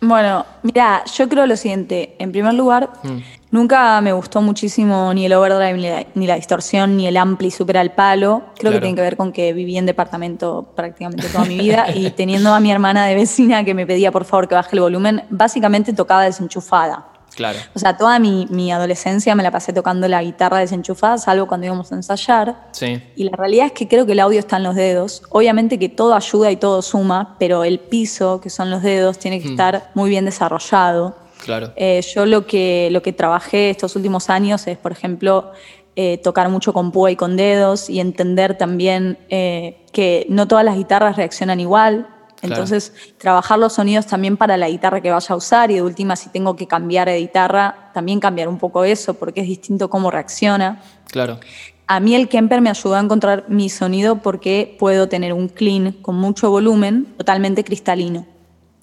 Bueno, 0.01 0.45
mira, 0.63 1.05
yo 1.15 1.29
creo 1.29 1.47
lo 1.47 1.57
siguiente. 1.57 2.17
En 2.19 2.33
primer 2.33 2.55
lugar, 2.55 2.91
mm. 3.05 3.19
Nunca 3.53 4.01
me 4.01 4.15
gustó 4.15 4.41
muchísimo 4.41 5.13
ni 5.13 5.27
el 5.27 5.35
overdrive, 5.35 6.07
ni 6.15 6.27
la, 6.27 6.37
distorsión, 6.37 6.97
ni 6.97 7.07
el 7.07 7.19
ampli 7.19 7.51
super 7.51 7.77
al 7.77 7.93
palo. 7.93 8.45
Creo 8.57 8.73
que 8.73 8.81
tiene 8.81 8.95
que 8.95 9.03
ver 9.03 9.19
con 9.19 9.31
que 9.31 9.53
viví 9.53 9.77
en 9.77 9.85
departamento 9.85 10.73
prácticamente 10.75 11.29
toda 11.29 11.45
mi 11.45 11.59
vida 11.59 11.85
y 11.95 12.11
teniendo 12.13 12.55
a 12.55 12.61
mi 12.61 12.73
hermana 12.73 13.05
de 13.05 13.15
vecina 13.15 13.63
que 13.63 13.75
me 13.75 13.87
pedía 13.87 14.11
por 14.11 14.25
favor 14.25 14.49
que 14.49 14.55
baje 14.55 14.75
el 14.75 14.81
volumen, 14.81 15.25
básicamente 15.29 15.93
tocaba 15.93 16.23
desenchufada. 16.23 17.12
Claro. 17.35 17.59
O 17.75 17.79
sea, 17.79 17.97
toda 17.97 18.19
mi, 18.19 18.47
mi, 18.51 18.73
adolescencia 18.73 19.35
me 19.35 19.43
la 19.43 19.51
pasé 19.51 19.73
tocando 19.73 20.07
la 20.09 20.23
guitarra 20.23 20.59
desenchufada, 20.59 21.19
salvo 21.19 21.47
cuando 21.47 21.67
íbamos 21.67 21.91
a 21.93 21.95
ensayar. 21.95 22.69
Sí. 22.73 23.03
Y 23.17 23.25
la 23.25 23.37
realidad 23.37 23.67
es 23.67 23.73
que 23.73 23.89
creo 23.89 24.07
que 24.07 24.13
el 24.13 24.21
audio 24.21 24.39
está 24.39 24.59
en 24.59 24.65
los 24.65 24.75
dedos. 24.75 25.23
Obviamente 25.31 25.79
que 25.79 25.89
todo 25.89 26.15
ayuda 26.15 26.51
y 26.51 26.57
todo 26.57 26.83
suma, 26.83 27.37
pero 27.39 27.65
el 27.65 27.79
piso, 27.79 28.41
que 28.41 28.51
son 28.51 28.71
los 28.71 28.83
dedos, 28.83 29.19
tiene 29.19 29.41
que 29.41 29.49
mm. 29.49 29.53
estar 29.53 29.91
muy 29.95 30.11
bien 30.11 30.25
desarrollado. 30.25 31.17
Claro. 31.45 31.73
Eh, 31.77 32.03
yo 32.15 32.27
lo 32.27 32.47
que, 32.47 32.89
lo 32.93 33.03
que 33.03 33.13
trabajé 33.13 33.71
estos 33.71 33.97
últimos 33.97 34.31
años 34.31 34.67
es, 34.67 34.79
por 34.79 34.93
ejemplo, 34.93 35.53
eh, 35.95 36.19
tocar 36.19 36.49
mucho 36.49 36.73
con 36.73 36.91
púa 36.91 37.11
y 37.11 37.17
con 37.17 37.37
dedos 37.37 37.91
y 37.91 38.01
entender 38.01 38.57
también 38.57 39.19
eh, 39.29 39.85
que 39.93 40.25
no 40.31 40.49
todas 40.49 40.65
las 40.65 40.77
guitarras 40.77 41.17
reaccionan 41.17 41.61
igual. 41.61 42.09
Entonces, 42.43 42.93
trabajar 43.19 43.59
los 43.59 43.75
sonidos 43.75 44.07
también 44.07 44.37
para 44.37 44.57
la 44.57 44.69
guitarra 44.69 45.01
que 45.01 45.11
vaya 45.11 45.33
a 45.33 45.37
usar 45.37 45.71
y 45.71 45.75
de 45.75 45.83
última, 45.83 46.17
si 46.17 46.29
tengo 46.29 46.57
que 46.57 46.67
cambiar 46.67 47.09
de 47.09 47.19
guitarra, 47.19 47.91
también 47.95 48.19
cambiar 48.19 48.49
un 48.49 48.59
poco 48.59 48.85
eso 48.85 49.15
porque 49.15 49.41
es 49.43 49.47
distinto 49.47 49.89
cómo 49.89 50.11
reacciona. 50.11 50.83
Claro. 51.11 51.39
A 51.87 52.01
mí 52.01 52.15
el 52.15 52.29
Kemper 52.29 52.61
me 52.61 52.71
ayudó 52.71 52.97
a 52.97 53.01
encontrar 53.01 53.45
mi 53.49 53.69
sonido 53.69 54.17
porque 54.17 54.77
puedo 54.79 55.09
tener 55.09 55.33
un 55.33 55.49
clean 55.49 55.93
con 55.93 56.17
mucho 56.17 56.51
volumen 56.51 57.07
totalmente 57.17 57.65
cristalino. 57.65 58.27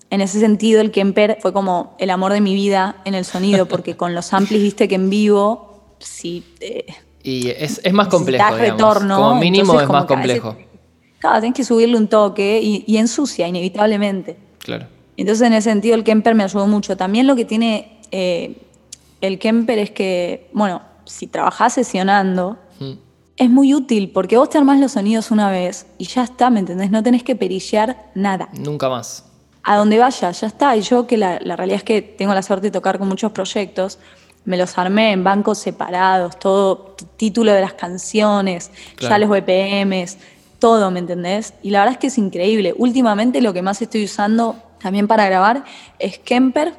En 0.10 0.22
ese 0.22 0.40
sentido, 0.40 0.82
el 0.82 0.92
Kemper 0.92 1.38
fue 1.42 1.54
como 1.54 1.96
el 2.00 2.10
amor 2.10 2.34
de 2.34 2.42
mi 2.42 2.56
vida 2.56 2.96
en 3.06 3.14
el 3.14 3.26
sonido, 3.26 3.66
porque 3.68 3.98
con 3.98 4.16
los 4.16 4.34
amplis, 4.34 4.62
viste 4.62 4.88
que 4.88 4.96
en 4.96 5.10
vivo, 5.10 5.96
sí. 6.00 6.46
Eh, 6.62 6.86
y 7.22 7.50
es, 7.50 7.82
es 7.84 7.94
más 7.94 8.08
complejo. 8.08 8.56
Retorno, 8.56 9.18
como 9.18 9.36
mínimo 9.36 9.80
es 9.80 9.90
más 9.90 10.06
complejo. 10.06 10.56
Claro, 11.20 11.40
tenés 11.42 11.56
que 11.56 11.64
subirle 11.64 11.98
un 11.98 12.08
toque 12.08 12.60
y, 12.62 12.98
ensucia, 12.98 13.48
inevitablemente. 13.48 14.38
Claro. 14.60 14.88
Entonces, 15.18 15.46
en 15.48 15.54
ese 15.54 15.70
sentido, 15.70 15.96
el 15.96 16.04
Kemper 16.04 16.34
me 16.34 16.44
ayudó 16.44 16.66
mucho. 16.68 16.96
También 16.98 17.28
lo 17.28 17.36
que 17.36 17.46
tiene 17.46 18.00
eh, 18.12 18.62
el 19.22 19.38
Kemper 19.38 19.78
es 19.80 19.92
que, 19.92 20.50
bueno, 20.54 20.82
si 21.06 21.28
trabajás 21.28 21.74
sesionando, 21.74 22.58
mm. 22.80 22.92
es 23.38 23.50
muy 23.50 23.74
útil 23.74 24.12
porque 24.12 24.38
vos 24.38 24.50
te 24.50 24.58
armás 24.58 24.80
los 24.80 24.94
sonidos 24.94 25.32
una 25.32 25.52
vez 25.52 25.88
y 25.98 26.06
ya 26.06 26.24
está, 26.24 26.50
¿me 26.50 26.60
entendés? 26.60 26.90
No 26.92 27.04
tenés 27.04 27.24
que 27.24 27.36
perillar 27.36 28.12
nada. 28.16 28.50
Nunca 28.54 28.90
más 28.90 29.26
a 29.64 29.78
donde 29.78 30.00
vaya, 30.00 30.32
ya 30.32 30.48
está. 30.48 30.76
Y 30.76 30.82
yo 30.82 31.06
que 31.06 31.18
la, 31.18 31.38
realidad 31.40 31.78
es 31.78 31.84
que 31.84 32.02
tengo 32.02 32.34
la 32.34 32.42
suerte 32.42 32.68
de 32.68 32.72
tocar 32.72 32.98
con 32.98 33.08
muchos 33.08 33.32
proyectos, 33.32 34.00
me 34.46 34.58
los 34.58 34.78
armé 34.78 35.12
en 35.12 35.24
bancos 35.24 35.60
separados, 35.60 36.40
todo 36.40 36.96
título 37.18 37.54
de 37.54 37.62
las 37.62 37.74
canciones, 37.74 38.72
ya 39.00 39.20
los 39.20 39.30
BPMs, 39.30 40.18
todo, 40.60 40.92
¿me 40.92 41.00
entendés? 41.00 41.54
Y 41.64 41.72
la 41.72 41.80
verdad 41.80 41.94
es 41.94 42.00
que 42.00 42.08
es 42.08 42.18
increíble. 42.18 42.74
Últimamente 42.78 43.42
lo 43.42 43.54
que 43.54 43.62
más 43.62 43.82
estoy 43.82 44.04
usando 44.04 44.56
también 44.80 45.08
para 45.08 45.26
grabar 45.26 45.64
es 45.98 46.20
Kemper. 46.20 46.74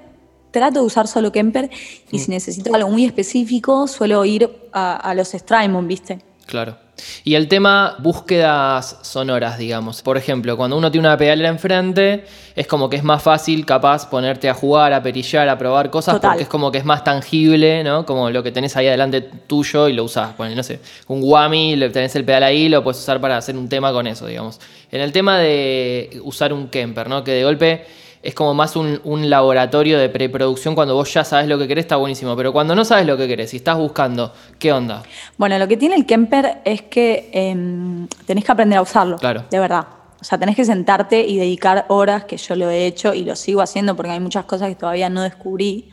Trato 0.50 0.80
de 0.80 0.86
usar 0.86 1.06
solo 1.06 1.30
Kemper 1.30 1.70
y 2.10 2.18
si 2.18 2.30
mm. 2.30 2.34
necesito 2.34 2.74
algo 2.74 2.90
muy 2.90 3.04
específico 3.04 3.86
suelo 3.86 4.24
ir 4.24 4.50
a, 4.72 4.96
a 4.96 5.14
los 5.14 5.28
Strymon, 5.28 5.86
¿viste? 5.86 6.20
Claro. 6.46 6.76
Y 7.24 7.34
el 7.34 7.48
tema 7.48 7.96
búsquedas 7.98 8.98
sonoras, 9.02 9.58
digamos. 9.58 10.02
Por 10.02 10.16
ejemplo, 10.16 10.56
cuando 10.56 10.76
uno 10.76 10.90
tiene 10.90 11.06
una 11.08 11.16
pedalera 11.16 11.48
enfrente, 11.48 12.24
es 12.56 12.66
como 12.66 12.90
que 12.90 12.96
es 12.96 13.04
más 13.04 13.22
fácil, 13.22 13.64
capaz, 13.64 14.08
ponerte 14.08 14.48
a 14.48 14.54
jugar, 14.54 14.92
a 14.92 15.02
perillar, 15.02 15.48
a 15.48 15.56
probar 15.58 15.90
cosas, 15.90 16.18
porque 16.20 16.42
es 16.42 16.48
como 16.48 16.70
que 16.70 16.78
es 16.78 16.84
más 16.84 17.04
tangible, 17.04 17.82
¿no? 17.84 18.04
Como 18.04 18.30
lo 18.30 18.42
que 18.42 18.52
tenés 18.52 18.76
ahí 18.76 18.88
adelante 18.88 19.22
tuyo 19.46 19.88
y 19.88 19.92
lo 19.92 20.04
usás. 20.04 20.36
Bueno, 20.36 20.54
no 20.54 20.62
sé, 20.62 20.80
un 21.06 21.20
whammy, 21.22 21.76
tenés 21.92 22.14
el 22.16 22.24
pedal 22.24 22.42
ahí, 22.42 22.68
lo 22.68 22.82
puedes 22.82 23.00
usar 23.00 23.20
para 23.20 23.36
hacer 23.36 23.56
un 23.56 23.68
tema 23.68 23.92
con 23.92 24.06
eso, 24.06 24.26
digamos. 24.26 24.60
En 24.90 25.00
el 25.00 25.12
tema 25.12 25.38
de 25.38 26.20
usar 26.24 26.52
un 26.52 26.68
Kemper, 26.68 27.08
¿no? 27.08 27.24
Que 27.24 27.32
de 27.32 27.44
golpe 27.44 27.86
es 28.22 28.34
como 28.34 28.52
más 28.52 28.76
un, 28.76 29.00
laboratorio 29.30 29.98
de 29.98 30.08
preproducción 30.08 30.74
cuando 30.74 30.94
vos 30.94 31.12
ya 31.12 31.24
sabes 31.24 31.48
lo 31.48 31.58
que 31.58 31.66
querés, 31.66 31.84
está 31.84 31.96
buenísimo. 31.96 32.36
Pero 32.36 32.52
cuando 32.52 32.74
no 32.74 32.84
sabes 32.84 33.06
lo 33.06 33.16
que 33.16 33.26
querés 33.26 33.54
y 33.54 33.56
estás 33.56 33.78
buscando, 33.78 34.32
¿qué 34.58 34.72
onda? 34.72 35.02
Bueno, 35.38 35.58
lo 35.58 35.66
que 35.66 35.76
tiene 35.76 35.94
el 35.94 36.04
Kemper 36.04 36.58
es 36.64 36.82
que 36.82 37.30
em, 37.32 38.06
tenés 38.26 38.44
que 38.44 38.52
aprender 38.52 38.78
a 38.78 38.82
usarlo. 38.82 39.16
Claro. 39.16 39.44
De 39.50 39.58
verdad. 39.58 39.86
O 40.20 40.24
sea, 40.24 40.38
tenés 40.38 40.54
que 40.54 40.66
sentarte 40.66 41.26
y 41.26 41.38
dedicar 41.38 41.86
horas, 41.88 42.24
que 42.24 42.36
yo 42.36 42.54
lo 42.54 42.68
he 42.68 42.86
hecho 42.86 43.14
y 43.14 43.24
lo 43.24 43.34
sigo 43.36 43.62
haciendo 43.62 43.96
porque 43.96 44.12
hay 44.12 44.20
muchas 44.20 44.44
cosas 44.44 44.68
que 44.68 44.74
todavía 44.74 45.08
no 45.08 45.22
descubrí. 45.22 45.90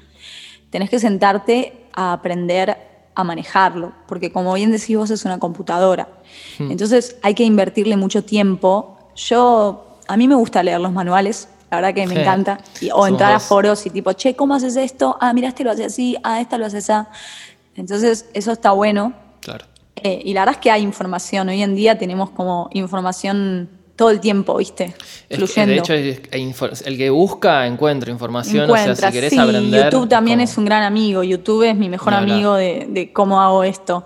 Tenés 0.70 0.90
que 0.90 1.00
sentarte 1.00 1.86
a 1.94 2.12
aprender 2.12 2.78
a 3.16 3.24
manejarlo, 3.24 3.94
porque 4.06 4.32
como 4.34 4.54
bien 4.54 4.72
decís 4.72 4.98
vos 4.98 5.10
es 5.12 5.24
una 5.24 5.40
computadora. 5.40 6.10
Hmm. 6.60 6.72
Entonces 6.72 7.18
hay 7.24 7.36
que 7.36 7.46
invertirle 7.46 7.96
mucho 7.96 8.24
tiempo. 8.24 8.98
Yo, 9.16 9.98
a 10.10 10.18
mí 10.18 10.28
me 10.28 10.36
gusta 10.36 10.62
leer 10.62 10.82
los 10.82 10.92
manuales, 10.92 11.48
la 11.70 11.78
verdad 11.78 11.94
que 11.94 12.08
me 12.08 12.22
encanta. 12.22 12.60
o 12.94 13.08
entrar 13.08 13.34
a 13.34 13.40
foros 13.40 13.86
y 13.86 13.90
tipo, 13.90 14.14
che, 14.14 14.36
¿cómo 14.36 14.56
haces 14.56 14.76
esto? 14.78 15.18
Ah, 15.20 15.34
mira, 15.34 15.50
este 15.50 15.64
lo 15.64 15.72
hace 15.72 15.86
así, 15.86 16.18
ah, 16.24 16.40
esta 16.40 16.58
lo 16.58 16.66
hace 16.66 16.78
así. 16.78 16.94
Entonces, 17.76 18.30
eso 18.34 18.52
está 18.52 18.72
bueno. 18.72 19.14
Claro. 19.42 19.66
Eh, 19.96 20.22
y 20.26 20.34
la 20.34 20.42
verdad 20.42 20.56
es 20.56 20.62
que 20.62 20.72
hay 20.72 20.82
información. 20.82 21.50
Hoy 21.50 21.62
en 21.62 21.76
día 21.76 21.98
tenemos 21.98 22.30
como 22.30 22.70
información 22.74 23.70
todo 23.96 24.12
el 24.12 24.20
tiempo, 24.20 24.58
¿viste? 24.58 24.94
Fluyendo. 25.30 25.74
De 25.74 25.80
hecho, 25.80 25.94
el 25.94 26.98
que 26.98 27.10
busca 27.10 27.66
encuentra 27.66 28.12
información. 28.12 28.70
o 28.70 28.78
sea, 28.78 28.96
si 28.96 29.12
querés 29.12 29.32
sí, 29.32 29.40
aprender. 29.40 29.86
YouTube 29.86 30.08
también 30.08 30.40
es 30.40 30.58
un 30.58 30.66
gran 30.66 30.84
amigo. 30.84 31.24
YouTube 31.24 31.64
es 31.64 31.76
mi 31.76 31.90
mejor 31.90 32.14
amigo 32.14 32.56
de, 32.56 32.88
de, 32.90 33.12
cómo 33.12 33.42
hago 33.42 33.64
esto. 33.64 34.06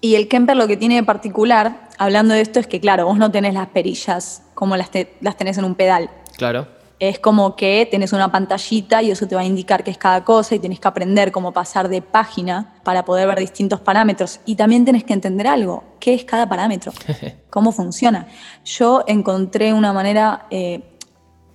Y 0.00 0.16
el 0.16 0.28
Kemper 0.28 0.56
lo 0.56 0.66
que 0.66 0.76
tiene 0.76 0.96
de 0.96 1.02
particular, 1.02 1.88
hablando 1.96 2.34
de 2.34 2.42
esto, 2.42 2.60
es 2.60 2.66
que, 2.66 2.80
claro, 2.80 3.06
vos 3.06 3.18
no 3.18 3.30
tenés 3.30 3.54
las 3.54 3.68
perillas 3.68 4.42
como 4.54 4.76
las, 4.76 4.90
las 5.20 5.36
tenés 5.36 5.58
en 5.58 5.64
un 5.64 5.74
pedal. 5.74 6.10
Claro 6.36 6.81
es 6.98 7.18
como 7.18 7.56
que 7.56 7.86
tenés 7.90 8.12
una 8.12 8.30
pantallita 8.30 9.02
y 9.02 9.10
eso 9.10 9.26
te 9.26 9.34
va 9.34 9.40
a 9.40 9.44
indicar 9.44 9.82
qué 9.82 9.90
es 9.90 9.98
cada 9.98 10.24
cosa 10.24 10.54
y 10.54 10.58
tenés 10.58 10.78
que 10.78 10.88
aprender 10.88 11.32
cómo 11.32 11.52
pasar 11.52 11.88
de 11.88 12.00
página 12.00 12.74
para 12.84 13.04
poder 13.04 13.26
ver 13.26 13.38
distintos 13.38 13.80
parámetros. 13.80 14.40
Y 14.44 14.54
también 14.54 14.84
tenés 14.84 15.04
que 15.04 15.12
entender 15.12 15.46
algo, 15.46 15.84
qué 15.98 16.14
es 16.14 16.24
cada 16.24 16.48
parámetro, 16.48 16.92
cómo 17.50 17.72
funciona. 17.72 18.28
Yo 18.64 19.02
encontré 19.06 19.72
una 19.72 19.92
manera, 19.92 20.46
eh, 20.50 20.82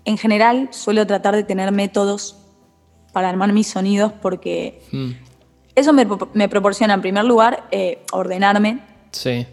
en 0.06 0.18
general 0.18 0.70
suelo 0.72 1.08
tratar 1.08 1.36
de 1.36 1.44
tener 1.44 1.72
métodos 1.72 2.38
para 3.14 3.30
armar 3.30 3.54
mis 3.54 3.68
sonidos 3.68 4.12
porque 4.22 4.82
hmm. 4.92 5.12
eso 5.76 5.94
me, 5.94 6.50
proporciona 6.50 6.94
en 6.94 7.02
primer 7.02 7.26
lugar 7.26 7.68
eh, 7.72 8.04
ordenarme. 8.12 8.82
Sí. 9.12 9.48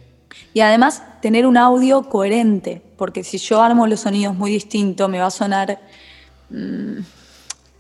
Y 0.53 0.61
además 0.61 1.03
tener 1.21 1.47
un 1.47 1.57
audio 1.57 2.09
coherente 2.09 2.83
porque 2.97 3.25
si 3.25 3.39
yo 3.39 3.63
armo 3.63 3.87
los 3.87 4.01
sonidos 4.01 4.35
muy 4.35 4.51
distintos, 4.51 5.09
me 5.09 5.19
va 5.19 5.27
a 5.27 5.31
sonar... 5.31 5.79
Mm, 6.51 7.01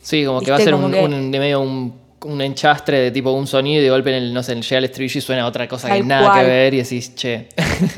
sí, 0.02 0.24
como 0.24 0.40
que 0.40 0.50
va 0.50 0.56
a 0.56 0.60
ser 0.60 0.74
un, 0.74 1.30
de 1.30 1.38
medio 1.38 1.60
un, 1.60 1.94
enchastre 2.40 2.98
de 2.98 3.10
tipo 3.10 3.30
un 3.32 3.46
sonido 3.46 3.80
y 3.80 3.84
de 3.84 3.90
golpe 3.90 4.10
en 4.10 4.22
el, 4.22 4.34
no 4.34 4.42
sé, 4.42 4.54
llega 4.54 4.78
el 4.78 4.84
estribillo 4.84 5.18
y 5.18 5.20
suena 5.20 5.46
otra 5.46 5.68
cosa 5.68 5.92
que 5.92 6.02
nada 6.02 6.40
que 6.40 6.46
ver 6.46 6.74
y 6.74 6.78
decís, 6.78 7.14
che. 7.14 7.48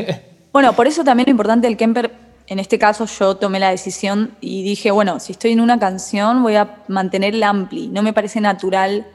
bueno, 0.53 0.73
por 0.75 0.87
eso 0.87 1.05
también 1.05 1.27
lo 1.27 1.31
importante 1.31 1.66
del 1.66 1.77
Kemper, 1.77 2.11
en 2.49 2.59
este 2.59 2.79
caso 2.79 3.07
yo 3.07 3.37
tomé 3.37 3.59
la 3.59 3.71
decisión 3.71 4.37
y 4.41 4.63
dije, 4.63 4.91
bueno, 4.91 5.19
si 5.21 5.33
estoy 5.33 5.53
en 5.53 5.61
una 5.61 5.79
canción 5.79 6.43
voy 6.43 6.57
a 6.57 6.83
mantener 6.89 7.35
el 7.35 7.43
ampli. 7.43 7.89
No 7.89 8.03
me 8.03 8.13
parece 8.13 8.41
natural 8.41 9.07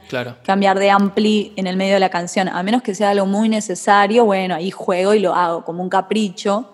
cambiar 0.43 0.77
de 0.79 0.89
ampli 0.89 1.53
en 1.55 1.67
el 1.67 1.77
medio 1.77 1.93
de 1.93 1.99
la 1.99 2.09
canción, 2.09 2.49
a 2.49 2.61
menos 2.63 2.81
que 2.81 2.93
sea 2.93 3.11
algo 3.11 3.25
muy 3.25 3.47
necesario, 3.49 4.25
bueno, 4.25 4.55
ahí 4.55 4.71
juego 4.71 5.13
y 5.13 5.19
lo 5.19 5.33
hago 5.33 5.63
como 5.63 5.81
un 5.81 5.89
capricho 5.89 6.73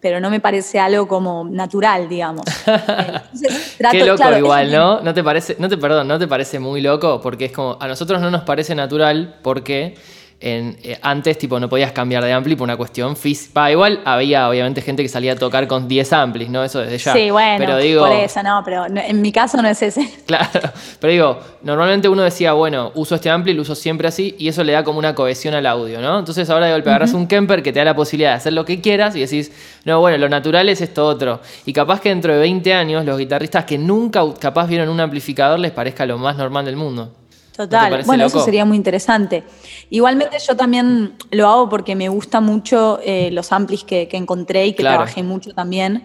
pero 0.00 0.20
no 0.20 0.30
me 0.30 0.40
parece 0.40 0.78
algo 0.78 1.08
como 1.08 1.44
natural, 1.44 2.08
digamos. 2.08 2.44
Qué 3.90 4.04
loco 4.04 4.36
igual, 4.36 4.70
¿no? 4.70 5.00
No 5.00 5.12
te 5.12 5.24
parece, 5.24 5.56
no 5.58 5.68
te, 5.68 5.76
perdón, 5.76 6.06
no 6.06 6.18
te 6.18 6.28
parece 6.28 6.58
muy 6.60 6.80
loco 6.80 7.20
porque 7.20 7.46
es 7.46 7.52
como 7.52 7.76
a 7.80 7.88
nosotros 7.88 8.20
no 8.20 8.30
nos 8.30 8.42
parece 8.42 8.74
natural 8.74 9.38
porque 9.42 9.96
eh, 10.40 10.98
antes, 11.02 11.36
tipo, 11.36 11.58
no 11.58 11.68
podías 11.68 11.90
cambiar 11.90 12.22
de 12.22 12.32
ampli 12.32 12.54
por 12.54 12.64
una 12.64 12.76
cuestión 12.76 13.16
física. 13.16 13.70
igual 13.72 14.00
había, 14.04 14.48
obviamente, 14.48 14.80
gente 14.82 15.02
que 15.02 15.08
salía 15.08 15.32
a 15.32 15.36
tocar 15.36 15.66
con 15.66 15.88
10 15.88 16.12
amplis, 16.12 16.48
¿no? 16.48 16.62
Eso 16.62 16.78
desde 16.78 16.98
ya. 16.98 17.12
Sí, 17.12 17.30
bueno, 17.30 17.56
pero 17.58 17.78
digo, 17.78 18.06
por 18.06 18.12
eso, 18.12 18.42
no, 18.44 18.62
pero 18.64 18.86
en 18.86 19.20
mi 19.20 19.32
caso 19.32 19.60
no 19.60 19.68
es 19.68 19.82
ese. 19.82 20.08
Claro, 20.28 20.70
pero 21.00 21.10
digo, 21.10 21.40
normalmente 21.62 22.08
uno 22.08 22.22
decía, 22.22 22.52
bueno, 22.52 22.92
uso 22.94 23.14
este 23.14 23.30
ampli, 23.30 23.54
lo 23.54 23.62
uso 23.62 23.74
siempre 23.74 24.06
así, 24.06 24.36
y 24.38 24.48
eso 24.48 24.62
le 24.62 24.72
da 24.72 24.84
como 24.84 24.98
una 24.98 25.14
cohesión 25.14 25.54
al 25.54 25.66
audio, 25.66 26.00
¿no? 26.00 26.18
Entonces 26.18 26.48
ahora 26.50 26.66
de 26.66 26.72
golpe 26.72 26.90
agarras 26.90 27.14
un 27.14 27.26
Kemper 27.26 27.62
que 27.62 27.72
te 27.72 27.78
da 27.78 27.86
la 27.86 27.96
posibilidad 27.96 28.30
de 28.30 28.36
hacer 28.36 28.52
lo 28.52 28.64
que 28.64 28.80
quieras 28.80 29.16
y 29.16 29.20
decís, 29.20 29.50
no, 29.84 30.00
bueno, 30.00 30.18
lo 30.18 30.28
natural 30.28 30.68
es 30.68 30.80
esto 30.80 31.06
otro. 31.06 31.40
Y 31.64 31.72
capaz 31.72 32.00
que 32.00 32.10
dentro 32.10 32.32
de 32.34 32.40
20 32.40 32.74
años, 32.74 33.04
los 33.04 33.18
guitarristas 33.18 33.64
que 33.64 33.78
nunca 33.78 34.22
capaz 34.38 34.66
vieron 34.66 34.88
un 34.88 35.00
amplificador 35.00 35.58
les 35.58 35.72
parezca 35.72 36.04
lo 36.06 36.18
más 36.18 36.36
normal 36.36 36.66
del 36.66 36.76
mundo. 36.76 37.12
Total, 37.58 38.04
bueno, 38.06 38.24
eso 38.26 38.38
sería 38.44 38.64
muy 38.64 38.76
interesante. 38.76 39.42
Igualmente 39.90 40.36
yo 40.38 40.56
también 40.56 41.14
lo 41.32 41.48
hago 41.48 41.68
porque 41.68 41.96
me 41.96 42.08
gustan 42.08 42.44
mucho 42.44 43.00
eh, 43.02 43.30
los 43.32 43.50
amplis 43.50 43.82
que, 43.82 44.08
encontré 44.12 44.68
y 44.68 44.74
que 44.74 44.84
trabajé 44.84 45.24
mucho 45.24 45.52
también. 45.52 46.04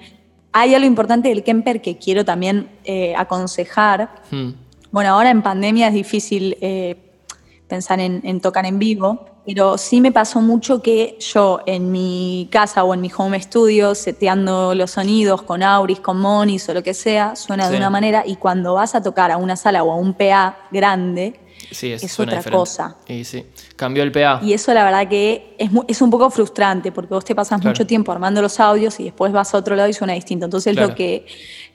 Hay 0.52 0.74
algo 0.74 0.88
importante 0.88 1.30
del 1.30 1.44
Kemper 1.44 1.80
que 1.80 2.00
quiero 2.00 2.26
también 2.26 2.72
eh, 2.86 3.14
aconsejar. 3.16 4.16
Hmm. 4.32 4.54
Bueno, 4.90 5.12
ahora 5.12 5.30
en 5.30 5.44
pandemia 5.44 5.90
es 5.90 5.94
difícil 5.94 6.58
eh, 6.60 6.96
pensar 7.68 8.00
en, 8.00 8.42
tocar 8.42 8.66
en 8.66 8.80
vivo, 8.80 9.24
pero 9.46 9.78
sí 9.78 10.02
me 10.02 10.12
pasó 10.12 10.42
mucho 10.42 10.82
que 10.82 11.20
yo 11.20 11.60
en 11.68 11.92
mi 11.92 12.50
casa 12.52 12.84
o 12.84 12.96
en 12.96 13.02
mi 13.02 13.12
home 13.16 13.40
studio, 13.40 13.94
seteando 13.94 14.74
los 14.74 14.90
sonidos 14.90 15.44
con 15.44 15.62
Auris, 15.62 16.00
con 16.00 16.20
Monis 16.20 16.68
o 16.68 16.74
lo 16.74 16.82
que 16.82 16.96
sea, 16.96 17.36
suena 17.36 17.70
de 17.70 17.78
una 17.78 17.92
manera 17.92 18.24
y 18.26 18.38
cuando 18.38 18.74
vas 18.74 18.96
a 18.96 19.04
tocar 19.04 19.30
a 19.30 19.38
una 19.38 19.56
sala 19.56 19.84
o 19.84 19.92
a 19.92 19.98
un 19.98 20.16
PA 20.16 20.58
grande, 20.72 21.43
es, 21.72 22.20
otra 22.20 22.42
cosa. 22.44 22.98
Y 23.08 23.24
sí, 23.24 23.46
cambió 23.76 24.04
el 24.04 24.12
PA. 24.12 24.40
Y 24.44 24.54
eso 24.54 24.74
la 24.74 24.84
verdad 24.84 25.08
que 25.08 25.56
es, 25.58 25.70
es 25.88 26.02
un 26.02 26.10
poco 26.10 26.30
frustrante 26.30 26.92
porque 26.92 27.14
vos 27.14 27.26
te 27.26 27.36
pasas 27.36 27.64
mucho 27.64 27.86
tiempo 27.86 28.12
armando 28.12 28.42
los 28.42 28.60
audios 28.60 29.00
y 29.00 29.06
después 29.06 29.32
vas 29.32 29.54
a 29.54 29.58
otro 29.58 29.76
lado 29.76 29.90
y 29.90 29.94
suena 29.94 30.14
distinto. 30.14 30.46
Entonces 30.46 30.76
lo, 30.76 30.94
que, 30.96 31.26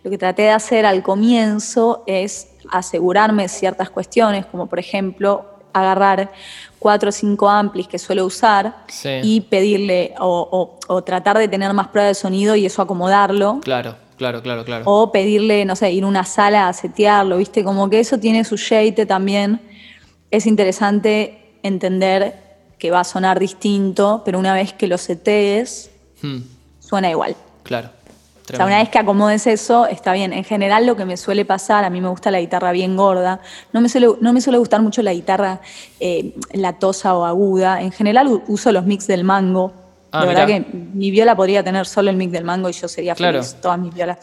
lo 0.05 0.11
que 0.11 0.19
traté 0.19 0.43
de 0.43 0.51
hacer 0.51 0.87
al 0.87 1.03
comienzo 1.03 2.05
es 2.07 2.49
asegurarme 2.71 3.49
ciertas 3.49 3.91
cuestiones, 3.91 4.47
como 4.47 4.67
por 4.67 4.79
ejemplo 4.79 5.47
agarrar 5.73 6.33
cuatro 6.79 7.11
o 7.11 7.13
cinco 7.13 7.49
amplis 7.49 7.89
que 7.89 7.99
suelo 7.99 8.25
usar 8.25 8.85
y 9.23 9.41
pedirle 9.43 10.15
o, 10.19 10.79
tratar 11.05 11.39
de 11.39 11.49
tener 11.49 11.73
más 11.73 11.89
prueba 11.89 12.09
de 12.09 12.15
sonido 12.15 12.57
y 12.57 12.67
eso 12.67 12.83
acomodarlo. 12.83 13.61
Claro, 13.63 13.97
claro, 14.17 14.43
claro, 14.43 14.65
claro. 14.65 14.85
O 14.87 15.13
pedirle, 15.13 15.65
no 15.65 15.77
sé, 15.77 15.93
ir 15.93 16.05
a 16.05 16.07
una 16.07 16.25
sala 16.25 16.69
a 16.69 16.73
setearlo, 16.73 17.37
¿viste? 17.37 17.65
Como 17.65 17.89
que 17.91 18.01
eso 18.01 18.19
tiene 18.19 18.45
su 18.45 18.57
shade 18.57 19.07
también. 19.07 19.61
Es 20.31 20.47
interesante 20.47 21.57
entender 21.63 22.35
que 22.79 22.91
va 22.91 23.01
a 23.01 23.05
sonar 23.05 23.39
distinto, 23.41 24.23
pero 24.25 24.39
una 24.39 24.55
vez 24.55 24.73
que 24.73 24.87
lo 24.87 24.99
setees, 24.99 25.91
hmm. 26.23 26.39
suena 26.81 27.11
igual. 27.11 27.37
Claro. 27.63 27.91
O 28.55 28.57
sea, 28.57 28.65
una 28.65 28.79
vez 28.79 28.89
que 28.89 28.99
acomodes 28.99 29.47
eso, 29.47 29.87
está 29.87 30.15
bien. 30.15 30.33
En 30.33 30.45
general 30.45 30.87
lo 30.87 30.97
que 30.97 31.05
me 31.05 31.17
suele 31.17 31.45
pasar, 31.45 31.85
a 31.85 31.91
mí 31.91 32.01
me 32.01 32.09
gusta 32.09 32.31
la 32.31 32.41
guitarra 32.41 32.73
bien 32.73 32.97
gorda, 32.97 33.41
no 33.73 33.81
me 33.81 33.89
suele, 33.89 34.09
no 34.21 34.33
me 34.33 34.41
suele 34.41 34.59
gustar 34.59 34.81
mucho 34.81 35.03
la 35.03 35.13
guitarra 35.13 35.61
eh, 36.01 36.35
latosa 36.55 37.15
o 37.15 37.27
aguda. 37.27 37.83
En 37.83 37.93
general 37.93 38.43
uso 38.47 38.73
los 38.73 38.87
mix 38.87 39.07
del 39.07 39.25
mango. 39.25 39.73
Ah, 40.13 40.23
de 40.23 40.29
verdad 40.29 40.47
que 40.47 40.61
mi 40.95 41.11
viola 41.11 41.37
podría 41.37 41.63
tener 41.63 41.85
solo 41.87 42.09
el 42.09 42.17
mix 42.17 42.33
del 42.33 42.45
mango 42.45 42.71
y 42.71 42.73
yo 42.73 42.89
sería 42.89 43.15
feliz, 43.15 43.57
todas 43.61 43.79
mis 43.79 43.93
violas. 43.93 44.19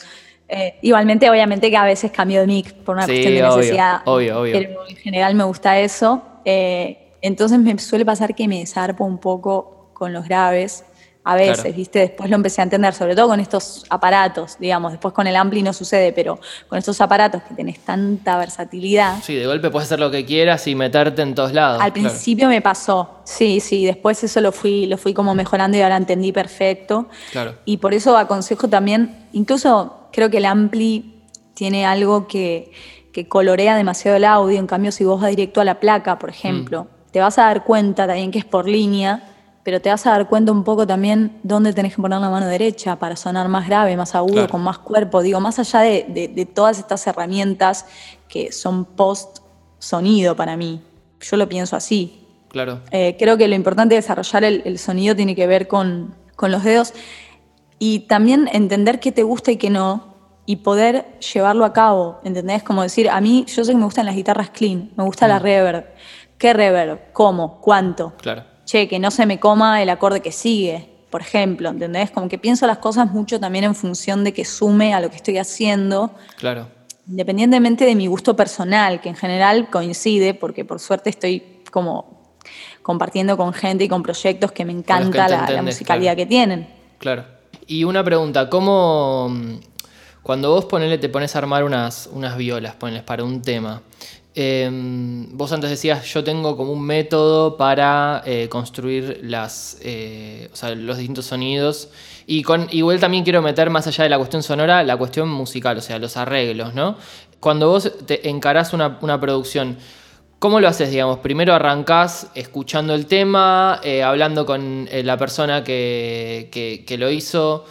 Eh, 0.47 0.77
igualmente, 0.81 1.29
obviamente 1.29 1.69
que 1.69 1.77
a 1.77 1.85
veces 1.85 2.11
cambio 2.11 2.41
de 2.41 2.47
mic 2.47 2.73
por 2.73 2.95
una 2.95 3.05
cuestión 3.05 3.33
de 3.33 3.41
necesidad. 3.41 4.01
Obvio, 4.05 4.41
obvio. 4.41 4.53
Pero 4.53 4.87
en 4.87 4.95
general 4.95 5.35
me 5.35 5.43
gusta 5.43 5.79
eso. 5.79 6.21
Eh, 6.45 7.13
entonces 7.21 7.57
me 7.57 7.77
suele 7.79 8.05
pasar 8.05 8.35
que 8.35 8.47
me 8.47 8.65
zarpo 8.67 9.03
un 9.03 9.17
poco 9.17 9.89
con 9.93 10.13
los 10.13 10.25
graves 10.25 10.85
a 11.27 11.35
veces, 11.35 11.75
¿viste? 11.75 11.97
Después 11.97 12.29
lo 12.29 12.35
empecé 12.35 12.61
a 12.61 12.65
entender, 12.65 12.93
sobre 12.93 13.15
todo 13.15 13.29
con 13.29 13.39
estos 13.39 13.83
aparatos, 13.89 14.57
digamos, 14.59 14.91
después 14.91 15.11
con 15.11 15.25
el 15.25 15.35
Ampli 15.35 15.63
no 15.63 15.73
sucede, 15.73 16.13
pero 16.13 16.39
con 16.67 16.77
estos 16.77 17.01
aparatos 17.01 17.41
que 17.41 17.55
tenés 17.55 17.79
tanta 17.79 18.37
versatilidad. 18.37 19.15
Sí, 19.23 19.33
de 19.33 19.47
golpe 19.47 19.71
puedes 19.71 19.87
hacer 19.87 19.99
lo 19.99 20.11
que 20.11 20.23
quieras 20.23 20.67
y 20.67 20.75
meterte 20.75 21.23
en 21.23 21.33
todos 21.33 21.51
lados. 21.51 21.81
Al 21.81 21.91
principio 21.91 22.47
me 22.47 22.61
pasó, 22.61 23.21
sí, 23.23 23.59
sí, 23.59 23.85
después 23.85 24.23
eso 24.23 24.39
lo 24.39 24.51
fui, 24.51 24.85
lo 24.85 24.99
fui 24.99 25.15
como 25.15 25.33
mejorando 25.33 25.75
y 25.77 25.81
ahora 25.81 25.97
entendí 25.97 26.31
perfecto. 26.31 27.07
Claro. 27.31 27.55
Y 27.65 27.77
por 27.77 27.95
eso 27.95 28.15
aconsejo 28.15 28.67
también, 28.67 29.27
incluso 29.33 30.04
creo 30.15 30.29
que 30.29 30.37
el 30.37 30.45
Ampli 30.45 31.21
tiene 31.53 31.85
algo 31.85 32.27
que, 32.27 32.71
que 33.11 33.27
colorea 33.27 33.75
demasiado 33.75 34.17
el 34.17 34.23
audio, 34.23 34.57
en 34.57 34.67
cambio 34.67 34.91
si 34.91 35.03
vos 35.03 35.21
vas 35.21 35.29
directo 35.29 35.61
a 35.61 35.65
la 35.65 35.79
placa, 35.79 36.17
por 36.17 36.29
ejemplo, 36.29 36.85
mm. 36.85 37.11
te 37.11 37.19
vas 37.19 37.37
a 37.37 37.43
dar 37.43 37.63
cuenta 37.63 38.07
también 38.07 38.31
que 38.31 38.39
es 38.39 38.45
por 38.45 38.67
línea 38.67 39.31
pero 39.65 39.81
te 39.81 39.89
vas 39.89 40.05
a 40.05 40.11
dar 40.11 40.29
cuenta 40.29 40.51
un 40.51 40.63
poco 40.63 40.85
también 40.85 41.39
dónde 41.41 41.73
tenés 41.73 41.95
que 41.95 42.01
poner 42.01 42.21
la 42.21 42.29
mano 42.29 42.45
derecha 42.45 42.97
para 42.97 43.15
sonar 43.15 43.47
más 43.47 43.67
grave, 43.67 43.97
más 43.97 44.13
agudo, 44.13 44.47
con 44.47 44.61
más 44.61 44.77
cuerpo. 44.77 45.23
Digo, 45.23 45.39
más 45.39 45.57
allá 45.57 45.79
de, 45.79 46.47
todas 46.53 46.77
estas 46.77 47.07
herramientas 47.07 47.87
que 48.29 48.51
son 48.51 48.85
post 48.85 49.39
sonido 49.79 50.35
para 50.35 50.55
mí. 50.55 50.83
Yo 51.19 51.35
lo 51.35 51.49
pienso 51.49 51.75
así. 51.75 52.27
Claro. 52.49 52.81
Eh, 52.91 53.15
creo 53.17 53.37
que 53.37 53.47
lo 53.47 53.55
importante 53.55 53.95
de 53.95 54.01
desarrollar 54.01 54.43
el, 54.43 54.77
sonido 54.77 55.15
tiene 55.15 55.35
que 55.35 55.47
ver 55.47 55.67
con, 55.67 56.13
los 56.39 56.63
dedos 56.63 56.93
y 57.79 58.01
también 58.01 58.49
entender 58.51 58.99
qué 58.99 59.11
te 59.11 59.23
gusta 59.23 59.51
y 59.51 59.57
qué 59.57 59.69
no 59.69 60.15
y 60.45 60.57
poder 60.57 61.19
llevarlo 61.19 61.65
a 61.65 61.73
cabo, 61.73 62.19
¿entendés? 62.23 62.63
Como 62.63 62.83
decir, 62.83 63.09
a 63.09 63.19
mí, 63.19 63.45
yo 63.47 63.63
sé 63.63 63.71
que 63.71 63.77
me 63.77 63.85
gustan 63.85 64.05
las 64.05 64.15
guitarras 64.15 64.51
clean, 64.51 64.91
me 64.95 65.03
gusta 65.03 65.27
la 65.27 65.39
mm. 65.39 65.43
reverb. 65.43 65.85
¿Qué 66.37 66.53
reverb? 66.53 67.13
¿Cómo? 67.13 67.59
¿Cuánto? 67.61 68.13
Claro 68.17 68.55
che, 68.65 68.87
que 68.87 68.99
no 68.99 69.11
se 69.11 69.25
me 69.25 69.39
coma 69.39 69.81
el 69.81 69.89
acorde 69.89 70.21
que 70.21 70.31
sigue, 70.31 70.89
por 71.09 71.21
ejemplo, 71.21 71.69
¿entendés? 71.69 72.11
Como 72.11 72.27
que 72.27 72.37
pienso 72.37 72.67
las 72.67 72.79
cosas 72.79 73.11
mucho 73.11 73.39
también 73.39 73.63
en 73.63 73.75
función 73.75 74.23
de 74.23 74.33
que 74.33 74.43
sume 74.43 74.93
a 74.93 74.99
lo 74.99 75.09
que 75.09 75.15
estoy 75.15 75.37
haciendo. 75.37 76.11
Claro. 76.37 76.67
Independientemente 77.07 77.85
de 77.85 77.95
mi 77.95 78.07
gusto 78.07 78.35
personal, 78.35 78.99
que 78.99 79.09
en 79.09 79.15
general 79.15 79.69
coincide, 79.69 80.33
porque 80.33 80.65
por 80.65 80.79
suerte 80.79 81.11
estoy 81.11 81.61
como 81.71 82.35
compartiendo 82.81 83.37
con 83.37 83.53
gente 83.53 83.83
y 83.83 83.87
con 83.87 84.03
proyectos 84.03 84.51
que 84.51 84.65
me 84.65 84.71
encanta 84.71 85.27
la, 85.27 85.61
musicalidad 85.61 86.15
que 86.15 86.25
tienen. 86.25 86.67
Claro. 86.97 87.25
Y 87.67 87.83
una 87.83 88.03
pregunta, 88.03 88.49
¿cómo 88.49 89.33
cuando 90.21 90.51
vos 90.51 90.65
ponele, 90.65 90.97
te 90.97 91.09
pones 91.09 91.35
a 91.35 91.39
armar 91.39 91.63
unas, 91.63 92.09
unas 92.11 92.37
violas, 92.37 92.75
pones 92.75 93.03
para 93.03 93.23
un 93.23 93.41
tema, 93.41 93.81
Em, 94.37 95.29
vos 95.37 95.53
antes 95.53 95.69
decías, 95.69 96.05
yo 96.13 96.21
tengo 96.21 96.57
como 96.57 96.73
un 96.73 96.81
método 96.81 97.55
para 97.55 98.21
eh, 98.25 98.49
construir 98.49 99.21
las, 99.23 99.77
eh, 99.81 100.49
los 100.75 100.97
distintos 100.97 101.25
sonidos. 101.27 101.87
Y 102.27 102.43
con, 102.43 102.67
igual 102.71 102.99
también 102.99 103.23
quiero 103.23 103.41
meter 103.41 103.69
más 103.69 103.87
allá 103.87 104.03
de 104.03 104.09
la 104.09 104.17
cuestión 104.17 104.43
sonora, 104.43 104.83
la 104.83 104.97
cuestión 104.97 105.29
musical, 105.29 105.77
o 105.77 105.81
sea, 105.81 105.99
los 105.99 106.17
arreglos, 106.17 106.73
¿no? 106.73 106.97
Cuando 107.39 107.69
vos 107.69 107.89
te 108.05 108.27
encarás 108.27 108.73
una, 108.73 108.99
producción, 109.21 109.77
¿cómo 110.45 110.59
lo 110.59 110.67
haces, 110.67 110.91
digamos? 110.91 111.17
Primero 111.21 111.55
arrancás 111.55 112.29
escuchando 112.35 112.93
el 112.93 113.07
tema, 113.07 113.79
eh, 113.83 114.03
hablando 114.03 114.45
con 114.45 114.87
la 114.91 115.17
persona 115.17 115.63
que, 115.63 116.51
que 116.85 116.97
lo 116.99 117.09
hizo, 117.09 117.65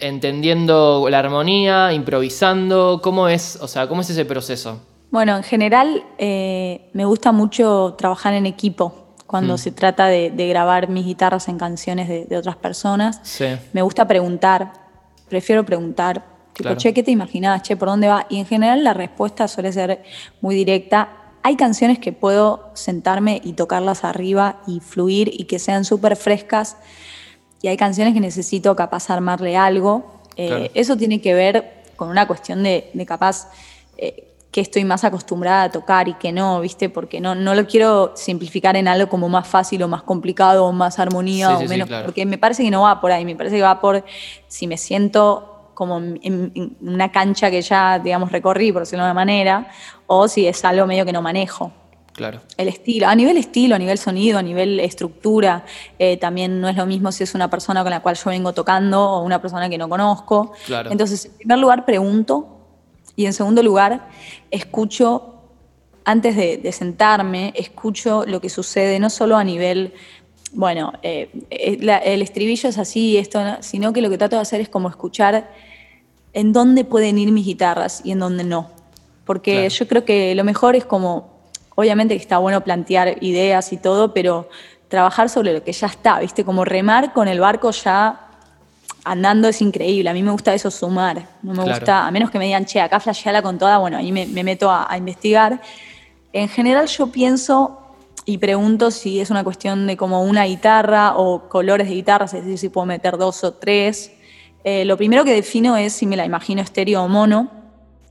entendiendo 0.00 1.06
la 1.08 1.20
armonía, 1.20 1.92
improvisando. 1.92 2.98
¿Cómo 3.00 3.28
es, 3.28 3.60
o 3.62 3.68
sea, 3.68 3.86
cómo 3.86 4.00
es 4.00 4.10
ese 4.10 4.24
proceso? 4.24 4.80
Bueno, 5.12 5.36
en 5.36 5.44
general 5.44 6.02
eh, 6.18 6.90
me 6.94 7.04
gusta 7.04 7.30
mucho 7.30 7.94
trabajar 7.96 8.34
en 8.34 8.46
equipo 8.46 9.14
cuando 9.28 9.54
mm. 9.54 9.58
se 9.58 9.70
trata 9.70 10.06
de, 10.06 10.30
grabar 10.48 10.88
mis 10.88 11.06
guitarras 11.06 11.46
en 11.46 11.58
canciones 11.58 12.08
de, 12.08 12.36
otras 12.36 12.56
personas. 12.56 13.20
Me 13.72 13.82
gusta 13.82 14.08
preguntar, 14.08 14.72
prefiero 15.28 15.64
preguntar, 15.64 16.24
tipo, 16.54 16.74
che, 16.74 16.92
¿qué 16.92 17.04
te 17.04 17.12
imaginabas? 17.12 17.62
Che, 17.62 17.76
¿por 17.76 17.86
dónde 17.86 18.08
va? 18.08 18.26
Y 18.28 18.40
en 18.40 18.46
general 18.46 18.82
la 18.82 18.94
respuesta 18.94 19.46
suele 19.46 19.72
ser 19.72 20.02
muy 20.40 20.56
directa. 20.56 21.22
Hay 21.46 21.54
canciones 21.54 22.00
que 22.00 22.12
puedo 22.12 22.72
sentarme 22.74 23.40
y 23.44 23.52
tocarlas 23.52 24.02
arriba 24.02 24.62
y 24.66 24.80
fluir 24.80 25.30
y 25.32 25.44
que 25.44 25.60
sean 25.60 25.84
súper 25.84 26.16
frescas. 26.16 26.76
Y 27.62 27.68
hay 27.68 27.76
canciones 27.76 28.14
que 28.14 28.20
necesito 28.20 28.74
capaz 28.74 29.10
armarle 29.10 29.56
algo. 29.56 30.22
Eh, 30.36 30.72
eso 30.74 30.96
tiene 30.96 31.20
que 31.20 31.34
ver 31.34 31.84
con 31.94 32.08
una 32.08 32.26
cuestión 32.26 32.64
de, 32.64 32.90
capaz... 33.06 33.48
Eh, 33.96 34.24
que 34.50 34.62
estoy 34.62 34.84
más 34.84 35.04
acostumbrada 35.04 35.64
a 35.64 35.70
tocar 35.70 36.08
y 36.08 36.14
que 36.14 36.32
no, 36.32 36.60
¿viste? 36.60 36.88
Porque 36.88 37.20
no, 37.20 37.34
no 37.34 37.54
lo 37.54 37.66
quiero 37.66 38.12
simplificar 38.16 38.74
en 38.74 38.88
algo 38.88 39.10
como 39.10 39.28
más 39.28 39.46
fácil 39.46 39.82
o 39.82 39.88
más 39.88 40.02
complicado 40.02 40.64
o 40.64 40.72
más 40.72 40.98
armonía 40.98 41.58
o 41.58 41.62
menos, 41.64 41.90
porque 42.06 42.24
me 42.24 42.38
parece 42.38 42.62
que 42.62 42.70
no 42.70 42.80
va 42.82 42.98
por 42.98 43.12
ahí, 43.12 43.26
me 43.26 43.36
parece 43.36 43.56
que 43.56 43.62
va 43.62 43.82
por 43.82 44.02
si 44.48 44.66
me 44.66 44.78
siento 44.78 45.55
como 45.76 45.98
en, 45.98 46.76
una 46.80 47.12
cancha 47.12 47.50
que 47.50 47.60
ya, 47.60 47.98
digamos, 47.98 48.32
recorrí, 48.32 48.72
por 48.72 48.82
decirlo 48.82 49.04
de 49.04 49.10
una 49.10 49.14
manera, 49.14 49.68
o 50.06 50.26
si 50.26 50.46
es 50.46 50.64
algo 50.64 50.86
medio 50.86 51.04
que 51.04 51.12
no 51.12 51.20
manejo. 51.20 51.70
Claro. 52.14 52.40
El 52.56 52.68
estilo, 52.68 53.06
a 53.08 53.14
nivel 53.14 53.36
estilo, 53.36 53.74
a 53.74 53.78
nivel 53.78 53.98
sonido, 53.98 54.38
a 54.38 54.42
nivel 54.42 54.80
estructura, 54.80 55.66
eh, 55.98 56.16
también 56.16 56.62
no 56.62 56.68
es 56.70 56.76
lo 56.76 56.86
mismo 56.86 57.12
si 57.12 57.24
es 57.24 57.34
una 57.34 57.50
persona 57.50 57.82
con 57.82 57.90
la 57.90 58.00
cual 58.00 58.16
yo 58.16 58.30
vengo 58.30 58.54
tocando 58.54 59.04
o 59.04 59.22
una 59.22 59.42
persona 59.42 59.68
que 59.68 59.76
no 59.76 59.86
conozco. 59.86 60.54
Claro. 60.64 60.90
Entonces, 60.90 61.26
en 61.26 61.36
primer 61.36 61.58
lugar, 61.58 61.84
pregunto 61.84 62.56
y 63.16 63.26
en 63.26 63.34
segundo 63.34 63.62
lugar, 63.62 64.08
escucho, 64.50 65.34
antes 66.06 66.36
de, 66.36 66.72
sentarme, 66.72 67.52
escucho 67.54 68.24
lo 68.26 68.40
que 68.40 68.48
sucede 68.48 68.98
no 68.98 69.10
solo 69.10 69.36
a 69.36 69.44
nivel, 69.44 69.92
bueno, 70.56 70.92
eh, 71.02 71.30
eh, 71.50 72.00
el 72.04 72.22
estribillo 72.22 72.68
es 72.68 72.78
así, 72.78 73.16
esto, 73.16 73.40
sino 73.60 73.92
que 73.92 74.00
lo 74.00 74.10
que 74.10 74.18
trato 74.18 74.36
de 74.36 74.42
hacer 74.42 74.60
es 74.60 74.68
como 74.68 74.88
escuchar 74.88 75.50
en 76.32 76.52
dónde 76.52 76.84
pueden 76.84 77.18
ir 77.18 77.30
mis 77.30 77.46
guitarras 77.46 78.00
y 78.04 78.10
en 78.10 78.18
dónde 78.18 78.42
no. 78.42 78.70
Porque 79.24 79.68
yo 79.68 79.86
creo 79.86 80.04
que 80.04 80.34
lo 80.34 80.44
mejor 80.44 80.76
es 80.76 80.84
como, 80.84 81.30
obviamente 81.74 82.14
que 82.16 82.20
está 82.20 82.38
bueno 82.38 82.62
plantear 82.62 83.22
ideas 83.22 83.72
y 83.72 83.76
todo, 83.76 84.14
pero 84.14 84.48
trabajar 84.88 85.28
sobre 85.28 85.52
lo 85.52 85.62
que 85.62 85.72
ya 85.72 85.86
está, 85.86 86.20
¿viste? 86.20 86.44
Como 86.44 86.64
remar 86.64 87.12
con 87.12 87.28
el 87.28 87.40
barco 87.40 87.70
ya 87.70 88.26
andando 89.04 89.48
es 89.48 89.62
increíble. 89.62 90.10
A 90.10 90.12
mí 90.12 90.22
me 90.22 90.30
gusta 90.30 90.52
eso 90.52 90.70
sumar. 90.70 91.26
No 91.42 91.54
me 91.54 91.64
gusta, 91.64 92.06
a 92.06 92.10
menos 92.10 92.30
que 92.30 92.38
me 92.38 92.46
digan, 92.46 92.66
che, 92.66 92.80
acá 92.80 93.00
flasheala 93.00 93.40
con 93.40 93.58
toda, 93.58 93.78
bueno, 93.78 93.96
ahí 93.96 94.12
me, 94.12 94.26
meto 94.26 94.70
a, 94.70 94.96
investigar. 94.96 95.60
En 96.32 96.48
general 96.48 96.86
yo 96.88 97.06
pienso 97.06 97.80
y 98.28 98.38
pregunto 98.38 98.90
si 98.90 99.20
es 99.20 99.30
una 99.30 99.44
cuestión 99.44 99.86
de 99.86 99.96
como 99.96 100.24
una 100.24 100.44
guitarra 100.44 101.16
o 101.16 101.48
colores 101.48 101.88
de 101.88 101.94
guitarras, 101.94 102.34
es 102.34 102.42
decir, 102.42 102.58
si 102.58 102.68
puedo 102.68 102.84
meter 102.84 103.16
dos 103.16 103.44
o 103.44 103.54
tres. 103.54 104.12
Eh, 104.64 104.84
lo 104.84 104.96
primero 104.96 105.24
que 105.24 105.32
defino 105.32 105.76
es 105.76 105.92
si 105.92 106.06
me 106.06 106.16
la 106.16 106.26
imagino 106.26 106.60
estéreo 106.60 107.04
o 107.04 107.08
mono. 107.08 107.52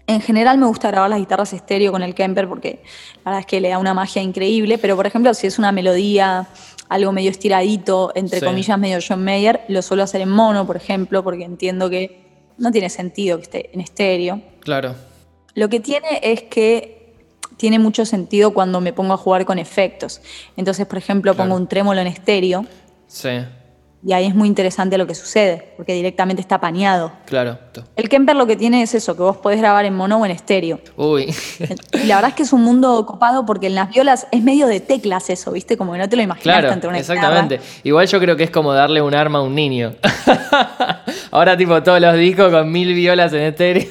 En 0.08 0.21
general 0.21 0.58
me 0.58 0.67
gusta 0.67 0.89
grabar 0.89 1.10
las 1.10 1.19
guitarras 1.19 1.51
estéreo 1.51 1.91
con 1.91 2.01
el 2.01 2.15
Kemper 2.15 2.47
porque 2.47 2.82
la 3.17 3.32
verdad 3.32 3.39
es 3.41 3.45
que 3.45 3.60
le 3.60 3.69
da 3.69 3.78
una 3.78 3.93
magia 3.93 4.21
increíble, 4.21 4.78
pero 4.78 4.95
por 4.95 5.06
ejemplo 5.06 5.34
si 5.34 5.47
es 5.47 5.60
una 5.60 5.73
melodía, 5.73 6.47
algo 6.88 7.12
medio 7.12 7.30
estiradito, 7.30 8.13
entre 8.15 8.39
comillas 8.39 8.80
medio 8.80 8.99
John 9.06 9.21
Mayer, 9.21 9.65
lo 9.67 9.82
suelo 9.82 10.04
hacer 10.04 10.21
en 10.21 10.30
mono, 10.30 10.65
por 10.65 10.78
ejemplo, 10.78 11.23
porque 11.25 11.43
entiendo 11.43 11.89
que 11.89 12.54
no 12.58 12.71
tiene 12.71 12.89
sentido 12.89 13.37
que 13.37 13.44
esté 13.44 13.69
en 13.73 13.81
estéreo. 13.81 14.42
Claro. 14.62 14.96
Lo 15.56 15.67
que 15.67 15.81
tiene 15.81 16.21
es 16.21 16.44
que 16.44 16.94
tiene 17.58 17.79
mucho 17.79 18.06
sentido 18.06 18.53
cuando 18.53 18.81
me 18.81 18.93
pongo 18.93 19.13
a 19.13 19.17
jugar 19.17 19.45
con 19.45 19.60
efectos. 19.60 20.21
Entonces, 20.58 20.85
por 20.85 20.97
ejemplo, 20.97 21.33
pongo 21.35 21.56
un 21.56 21.67
trémolo 21.67 22.01
en 22.01 22.08
estéreo. 22.08 22.65
Sí 23.08 23.29
y 24.06 24.13
ahí 24.13 24.27
es 24.27 24.35
muy 24.35 24.47
interesante 24.47 24.99
lo 24.99 25.08
que 25.08 25.15
sucede, 25.15 25.73
porque 25.77 25.95
directamente 25.95 26.39
está 26.39 26.62
pañado. 26.62 27.12
Claro. 27.25 27.58
El 27.95 28.08
Kemper 28.08 28.35
lo 28.35 28.45
que 28.45 28.56
tiene 28.56 28.83
es 28.83 28.93
eso, 28.93 29.15
que 29.15 29.23
vos 29.23 29.37
podés 29.37 29.60
grabar 29.60 29.83
en 29.85 29.95
mono 29.95 30.17
o 30.17 30.25
en 30.25 30.31
estéreo. 30.31 30.79
Uy. 30.95 31.33
Y 31.93 32.06
la 32.06 32.17
verdad 32.17 32.29
es 32.29 32.35
que 32.35 32.43
es 32.43 32.53
un 32.53 32.62
mundo 32.62 33.03
copado 33.08 33.47
porque 33.47 33.65
en 33.65 33.73
las 33.73 33.89
violas 33.89 34.27
es 34.31 34.43
medio 34.43 34.67
de 34.67 34.79
teclas 34.79 35.31
eso, 35.31 35.51
¿viste? 35.51 35.75
Como 35.75 35.93
que 35.93 35.97
no 35.97 36.08
te 36.08 36.15
lo 36.15 36.21
imaginas 36.21 36.60
claro, 36.60 36.95
exactamente. 36.95 37.60
Igual 37.83 38.06
yo 38.06 38.19
creo 38.19 38.35
que 38.35 38.43
es 38.43 38.51
como 38.51 38.73
darle 38.73 39.01
un 39.01 39.15
arma 39.15 39.39
a 39.39 39.41
un 39.41 39.56
niño. 39.56 39.95
ahora 41.31 41.58
tipo 41.58 41.81
todos 41.81 41.99
los 41.99 42.15
discos 42.15 42.51
con 42.51 42.71
mil 42.71 42.93
violas 42.93 43.33
en 43.33 43.41
estéreo. 43.41 43.89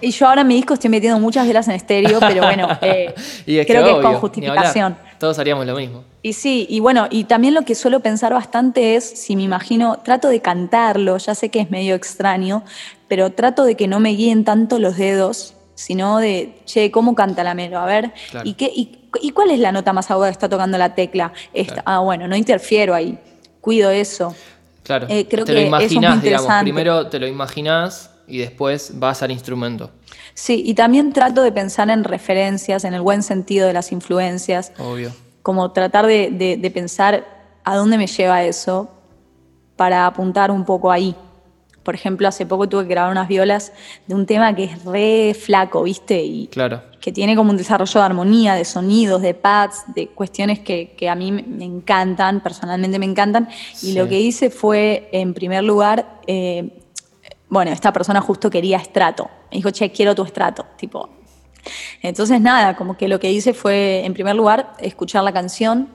y 0.00 0.12
yo 0.12 0.28
ahora 0.28 0.42
en 0.42 0.46
mi 0.46 0.54
disco 0.54 0.74
estoy 0.74 0.90
metiendo 0.90 1.18
muchas 1.18 1.42
violas 1.42 1.66
en 1.66 1.74
estéreo, 1.74 2.20
pero 2.20 2.44
bueno, 2.44 2.68
eh, 2.82 3.12
creo 3.44 3.84
que 3.84 3.90
es 3.90 3.96
con 3.96 4.14
justificación. 4.14 4.96
Todos 5.18 5.38
haríamos 5.38 5.66
lo 5.66 5.76
mismo. 5.76 6.04
Y 6.22 6.32
sí, 6.32 6.66
y 6.68 6.80
bueno, 6.80 7.06
y 7.10 7.24
también 7.24 7.54
lo 7.54 7.62
que 7.62 7.74
suelo 7.74 8.00
pensar 8.00 8.32
bastante 8.32 8.96
es, 8.96 9.04
si 9.04 9.36
me 9.36 9.42
imagino, 9.42 9.98
trato 10.04 10.28
de 10.28 10.40
cantarlo, 10.40 11.16
ya 11.18 11.34
sé 11.34 11.50
que 11.50 11.60
es 11.60 11.70
medio 11.70 11.94
extraño, 11.94 12.64
pero 13.08 13.30
trato 13.30 13.64
de 13.64 13.76
que 13.76 13.86
no 13.86 14.00
me 14.00 14.10
guíen 14.10 14.44
tanto 14.44 14.78
los 14.78 14.96
dedos, 14.96 15.54
sino 15.74 16.18
de, 16.18 16.56
che, 16.64 16.90
¿cómo 16.90 17.14
canta 17.14 17.44
la 17.44 17.54
melo? 17.54 17.78
A 17.78 17.86
ver, 17.86 18.12
¿y, 18.44 18.54
qué, 18.54 18.70
y, 18.74 19.30
cuál 19.32 19.50
es 19.50 19.58
la 19.58 19.72
nota 19.72 19.92
más 19.92 20.10
aguda 20.10 20.28
que 20.28 20.32
está 20.32 20.48
tocando 20.48 20.78
la 20.78 20.94
tecla? 20.94 21.32
Esta. 21.52 21.82
Ah, 21.84 21.98
bueno, 22.00 22.28
no 22.28 22.36
interfiero 22.36 22.94
ahí, 22.94 23.18
cuido 23.60 23.90
eso. 23.90 24.34
Claro, 24.82 25.06
eh, 25.08 25.26
creo 25.28 25.44
te 25.44 25.54
lo 25.54 25.60
imaginas, 25.60 26.22
digamos, 26.22 26.52
primero 26.60 27.06
te 27.08 27.18
lo 27.18 27.26
imaginas 27.26 28.10
y 28.26 28.38
después 28.38 28.92
vas 28.98 29.22
al 29.22 29.30
instrumento. 29.30 29.90
Sí, 30.34 30.62
y 30.64 30.74
también 30.74 31.12
trato 31.12 31.42
de 31.42 31.52
pensar 31.52 31.90
en 31.90 32.04
referencias, 32.04 32.84
en 32.84 32.94
el 32.94 33.00
buen 33.00 33.22
sentido 33.22 33.66
de 33.66 33.72
las 33.72 33.92
influencias. 33.92 34.72
Obvio. 34.78 35.12
Como 35.42 35.72
tratar 35.72 36.06
de, 36.06 36.70
pensar 36.72 37.26
a 37.64 37.76
dónde 37.76 37.98
me 37.98 38.06
lleva 38.06 38.42
eso 38.44 38.90
para 39.76 40.06
apuntar 40.06 40.50
un 40.50 40.64
poco 40.64 40.90
ahí. 40.90 41.14
Por 41.82 41.94
ejemplo, 41.94 42.26
hace 42.26 42.46
poco 42.46 42.66
tuve 42.66 42.84
que 42.84 42.90
grabar 42.90 43.12
unas 43.12 43.28
violas 43.28 43.72
de 44.06 44.14
un 44.14 44.24
tema 44.24 44.56
que 44.56 44.64
es 44.64 44.84
re 44.84 45.34
flaco, 45.34 45.82
¿viste? 45.82 46.24
Y 46.24 46.46
claro. 46.46 46.82
que 46.98 47.12
tiene 47.12 47.36
como 47.36 47.50
un 47.50 47.58
desarrollo 47.58 48.00
de 48.00 48.06
armonía, 48.06 48.54
de 48.54 48.64
sonidos, 48.64 49.20
de 49.20 49.34
pads, 49.34 49.84
de 49.94 50.08
cuestiones 50.08 50.60
que, 50.60 50.96
a 51.08 51.14
mí 51.14 51.30
me 51.30 51.66
encantan, 51.66 52.42
personalmente 52.42 52.98
me 52.98 53.04
encantan. 53.04 53.50
Y 53.82 53.92
lo 53.92 54.08
que 54.08 54.18
hice 54.18 54.48
fue, 54.48 55.10
en 55.12 55.34
primer 55.34 55.62
lugar, 55.62 56.20
eh, 56.26 56.83
bueno, 57.54 57.70
esta 57.70 57.92
persona 57.92 58.20
justo 58.20 58.50
quería 58.50 58.78
estrato. 58.78 59.30
Me 59.50 59.58
dijo, 59.58 59.70
che, 59.70 59.92
quiero 59.92 60.14
tu 60.14 60.24
estrato. 60.24 60.66
Tipo. 60.76 61.08
Entonces, 62.02 62.40
nada, 62.40 62.74
como 62.76 62.96
que 62.96 63.06
lo 63.06 63.20
que 63.20 63.30
hice 63.30 63.54
fue, 63.54 64.04
en 64.04 64.12
primer 64.12 64.34
lugar, 64.34 64.74
escuchar 64.80 65.22
la 65.22 65.32
canción, 65.32 65.88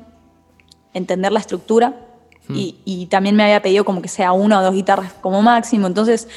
entender 0.93 1.33
la 1.33 1.39
estructura 1.39 1.93
hmm. 2.47 2.55
y, 2.55 3.07
también 3.11 3.35
me 3.35 3.43
había 3.43 3.61
pedido 3.61 3.83
como 3.83 4.01
que 4.01 4.07
sea 4.07 4.31
una 4.31 4.59
o 4.59 4.63
dos 4.63 4.73
guitarras 4.73 5.13
como 5.21 5.41
máximo. 5.41 5.85
Entonces, 5.85 6.29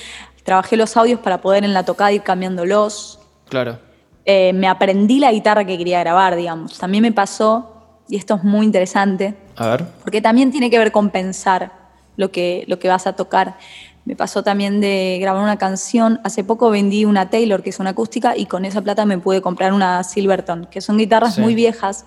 trabajé 0.42 0.76
los 0.76 0.96
audios 0.96 1.20
para 1.20 1.40
poder 1.40 1.64
en 1.64 1.72
la 1.72 1.84
tocada 1.84 2.10
ir 2.10 2.22
cambiándolos. 2.22 3.20
Claro. 3.48 3.78
Eh, 4.24 4.52
me 4.52 4.66
aprendí 4.66 5.20
la 5.20 5.30
guitarra 5.30 5.64
que 5.64 5.78
quería 5.78 6.00
grabar, 6.00 6.34
digamos. 6.34 6.78
También 6.78 7.02
me 7.02 7.12
pasó, 7.12 8.00
y 8.08 8.16
esto 8.16 8.34
es 8.34 8.42
muy 8.42 8.66
interesante, 8.66 9.36
a 9.56 9.68
ver. 9.68 9.84
porque 10.02 10.20
también 10.20 10.50
tiene 10.50 10.68
que 10.68 10.78
ver 10.78 10.90
con 10.90 11.10
pensar 11.10 11.70
lo 12.16 12.32
que, 12.32 12.64
lo 12.66 12.80
que 12.80 12.88
vas 12.88 13.06
a 13.06 13.14
tocar. 13.14 13.56
Me 14.04 14.16
pasó 14.16 14.42
también 14.42 14.80
de 14.80 15.18
grabar 15.20 15.42
una 15.42 15.58
canción. 15.58 16.20
Hace 16.24 16.42
poco 16.42 16.70
vendí 16.70 17.04
una 17.04 17.30
Taylor, 17.30 17.62
que 17.62 17.70
es 17.70 17.78
una 17.78 17.90
acústica, 17.90 18.36
y 18.36 18.46
con 18.46 18.64
esa 18.64 18.80
plata 18.80 19.06
me 19.06 19.18
pude 19.18 19.40
comprar 19.40 19.72
una 19.72 20.02
Silverton, 20.02 20.66
que 20.70 20.80
son 20.80 20.98
guitarras 20.98 21.38
muy 21.38 21.54
viejas 21.54 22.04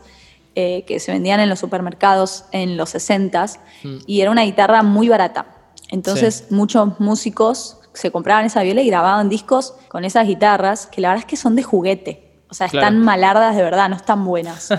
eh, 0.56 0.84
que 0.88 1.00
se 1.00 1.12
vendían 1.12 1.40
en 1.40 1.50
los 1.50 1.60
supermercados 1.60 2.46
en 2.52 2.78
los 2.78 2.96
60s, 2.96 3.60
mm. 3.84 3.98
y 4.08 4.22
era 4.22 4.32
una 4.32 4.44
guitarra 4.44 4.84
muy 4.84 5.08
barata. 5.10 5.48
Entonces 5.90 6.48
muchos 6.50 7.00
músicos 7.00 7.80
se 7.94 8.12
compraban 8.12 8.46
esa 8.46 8.64
viola 8.64 8.82
y 8.82 8.88
grababan 8.88 9.30
discos 9.30 9.76
con 9.88 10.04
esas 10.04 10.28
guitarras, 10.28 10.88
que 10.88 11.00
la 11.02 11.10
verdad 11.10 11.24
es 11.24 11.30
que 11.30 11.38
son 11.38 11.56
de 11.56 11.64
juguete. 11.64 12.42
O 12.50 12.54
sea, 12.54 12.68
están 12.68 13.00
malardas 13.02 13.56
de 13.56 13.64
verdad, 13.64 13.90
no 13.90 13.96
están 13.96 14.24
buenas. 14.24 14.70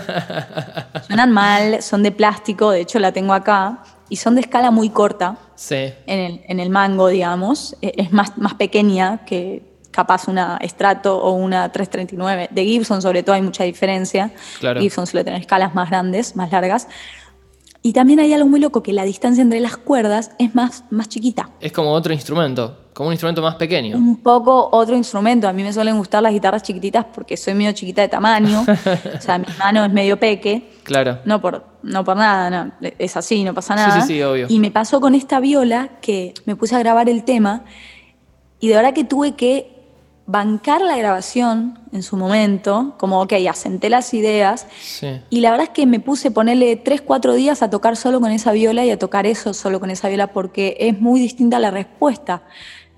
Suenan 1.07 1.31
mal, 1.31 1.81
son 1.81 2.01
de 2.03 2.11
plástico, 2.11 2.71
de 2.71 2.81
hecho 2.81 2.99
la 2.99 3.11
tengo 3.11 3.33
acá, 3.33 3.83
y 4.09 4.15
son 4.17 4.35
de 4.35 4.41
escala 4.41 4.71
muy 4.71 4.89
corta 4.89 5.37
sí. 5.57 5.93
en, 6.05 6.19
el, 6.19 6.41
en 6.47 6.59
el 6.61 6.69
mango, 6.69 7.09
digamos. 7.09 7.75
E, 7.81 7.93
es 7.97 8.13
más, 8.13 8.37
más 8.37 8.53
pequeña 8.53 9.25
que 9.25 9.63
capaz 9.91 10.27
una 10.27 10.59
Strato 10.63 11.17
o 11.17 11.31
una 11.33 11.71
339. 11.71 12.49
De 12.51 12.63
Gibson 12.63 13.01
sobre 13.01 13.23
todo 13.23 13.35
hay 13.35 13.41
mucha 13.41 13.63
diferencia. 13.63 14.31
Gibson 14.79 15.07
suele 15.07 15.23
tener 15.23 15.41
escalas 15.41 15.73
más 15.73 15.89
grandes, 15.89 16.35
más 16.35 16.51
largas. 16.51 16.87
Y 17.81 17.93
también 17.93 18.19
hay 18.19 18.33
algo 18.33 18.47
muy 18.47 18.59
loco, 18.59 18.83
que 18.83 18.93
la 18.93 19.03
distancia 19.03 19.41
entre 19.41 19.59
las 19.59 19.77
cuerdas 19.77 20.31
es 20.39 20.53
más, 20.53 20.83
más 20.89 21.09
chiquita. 21.09 21.49
Es 21.59 21.71
como 21.71 21.93
otro 21.93 22.13
instrumento, 22.13 22.77
como 22.97 23.09
un 23.09 23.13
instrumento 23.13 23.43
más 23.43 23.53
pequeño. 23.53 23.95
Un 23.95 24.17
poco 24.23 24.69
otro 24.71 24.95
instrumento. 24.95 25.47
A 25.47 25.53
mí 25.53 25.61
me 25.61 25.71
suelen 25.71 25.95
gustar 25.99 26.23
las 26.23 26.33
guitarras 26.33 26.63
chiquititas 26.63 27.05
porque 27.05 27.37
soy 27.37 27.53
medio 27.53 27.71
chiquita 27.71 28.01
de 28.01 28.07
tamaño. 28.07 28.65
o 29.17 29.21
sea, 29.21 29.37
mi 29.37 29.45
mano 29.59 29.85
es 29.85 29.93
medio 29.93 30.19
peque. 30.19 30.71
Claro. 30.81 31.19
No 31.23 31.39
por, 31.39 31.63
no 31.83 32.03
por 32.03 32.17
nada, 32.17 32.49
no. 32.49 32.71
es 32.97 33.15
así, 33.15 33.43
no 33.43 33.53
pasa 33.53 33.75
nada. 33.75 34.01
Sí, 34.01 34.07
sí, 34.07 34.13
sí, 34.15 34.23
obvio. 34.23 34.47
Y 34.49 34.57
me 34.57 34.71
pasó 34.71 34.99
con 34.99 35.13
esta 35.13 35.39
viola 35.39 35.89
que 36.01 36.33
me 36.45 36.55
puse 36.55 36.75
a 36.75 36.79
grabar 36.79 37.07
el 37.07 37.23
tema 37.23 37.65
y 38.59 38.69
de 38.69 38.75
verdad 38.77 38.95
que 38.95 39.03
tuve 39.03 39.35
que 39.35 39.77
bancar 40.25 40.81
la 40.81 40.97
grabación 40.97 41.79
en 41.93 42.03
su 42.03 42.17
momento, 42.17 42.95
como, 42.97 43.21
ok, 43.21 43.33
asenté 43.49 43.89
las 43.89 44.13
ideas, 44.13 44.67
y 45.29 45.39
la 45.39 45.51
verdad 45.51 45.67
es 45.67 45.69
que 45.69 45.85
me 45.85 46.01
puse 46.01 46.27
a 46.27 46.31
ponerle 46.31 46.75
3, 46.75 47.01
4 47.01 47.33
días 47.33 47.63
a 47.63 47.69
tocar 47.69 47.95
solo 47.95 48.19
con 48.19 48.31
esa 48.31 48.51
viola 48.51 48.83
y 48.83 48.91
a 48.91 48.99
tocar 48.99 49.25
eso 49.25 49.53
solo 49.53 49.79
con 49.79 49.89
esa 49.89 50.09
viola, 50.09 50.27
porque 50.27 50.75
es 50.81 50.99
muy 50.99 51.21
distinta 51.21 51.59
la 51.59 51.71
respuesta, 51.71 52.43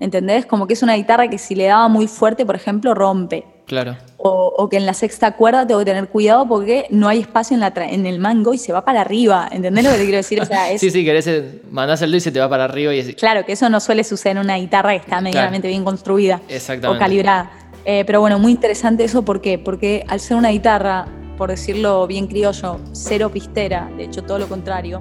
¿entendés? 0.00 0.46
Como 0.46 0.66
que 0.66 0.72
es 0.72 0.82
una 0.82 0.94
guitarra 0.96 1.28
que 1.28 1.38
si 1.38 1.54
le 1.54 1.66
daba 1.66 1.86
muy 1.88 2.08
fuerte, 2.08 2.44
por 2.44 2.56
ejemplo, 2.56 2.94
rompe. 2.94 3.44
Claro. 3.66 3.96
O, 4.16 4.68
que 4.68 4.76
en 4.76 4.84
la 4.84 4.94
sexta 4.94 5.36
cuerda 5.36 5.64
tengo 5.64 5.78
que 5.78 5.84
tener 5.84 6.08
cuidado 6.08 6.46
porque 6.48 6.86
no 6.90 7.08
hay 7.08 7.20
espacio 7.20 7.54
en, 7.54 7.60
la 7.60 7.72
en 7.76 8.04
el 8.04 8.18
mango 8.18 8.52
y 8.52 8.58
se 8.58 8.72
va 8.72 8.84
para 8.84 9.02
arriba. 9.02 9.48
¿Entendés 9.52 9.84
lo 9.84 9.90
que 9.90 9.96
te 9.96 10.02
quiero 10.02 10.16
decir? 10.16 10.42
sí, 10.78 10.90
sí, 10.90 11.04
querés, 11.04 11.28
eh, 11.28 11.62
mandás 11.70 12.02
el 12.02 12.10
do 12.10 12.16
y 12.16 12.20
se 12.20 12.32
te 12.32 12.40
va 12.40 12.48
para 12.48 12.64
arriba. 12.64 12.92
Y 12.92 13.14
Claro, 13.14 13.46
que 13.46 13.52
eso 13.52 13.68
no 13.68 13.78
suele 13.78 14.02
suceder 14.02 14.36
en 14.36 14.42
una 14.42 14.56
guitarra 14.56 14.90
que 14.90 14.96
está 14.96 15.20
medianamente 15.20 15.68
bien 15.68 15.84
construida 15.84 16.40
o 16.88 16.98
calibrada. 16.98 17.52
Eh, 17.84 18.04
pero 18.04 18.20
bueno, 18.20 18.40
muy 18.40 18.50
interesante 18.50 19.04
eso. 19.04 19.24
¿Por 19.24 19.40
qué? 19.40 19.56
Porque 19.58 20.04
al 20.08 20.18
ser 20.18 20.36
una 20.36 20.50
guitarra, 20.50 21.06
por 21.38 21.50
decirlo 21.50 22.08
bien 22.08 22.26
criollo, 22.26 22.80
cero 22.92 23.30
pistera, 23.32 23.88
de 23.96 24.04
hecho 24.04 24.24
todo 24.24 24.40
lo 24.40 24.48
contrario, 24.48 25.00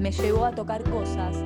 me 0.00 0.10
llevó 0.10 0.46
a 0.46 0.52
tocar 0.52 0.82
cosas 0.84 1.36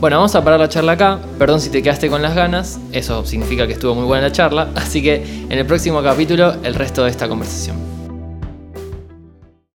bueno, 0.00 0.16
vamos 0.16 0.34
a 0.34 0.44
parar 0.44 0.60
la 0.60 0.68
charla 0.68 0.92
acá. 0.92 1.18
Perdón 1.38 1.60
si 1.60 1.70
te 1.70 1.82
quedaste 1.82 2.08
con 2.08 2.22
las 2.22 2.34
ganas. 2.34 2.78
Eso 2.92 3.24
significa 3.24 3.66
que 3.66 3.72
estuvo 3.72 3.94
muy 3.94 4.04
buena 4.04 4.24
la 4.24 4.32
charla. 4.32 4.68
Así 4.74 5.02
que 5.02 5.46
en 5.48 5.58
el 5.58 5.66
próximo 5.66 6.02
capítulo, 6.02 6.54
el 6.62 6.74
resto 6.74 7.04
de 7.04 7.10
esta 7.10 7.28
conversación. 7.28 7.95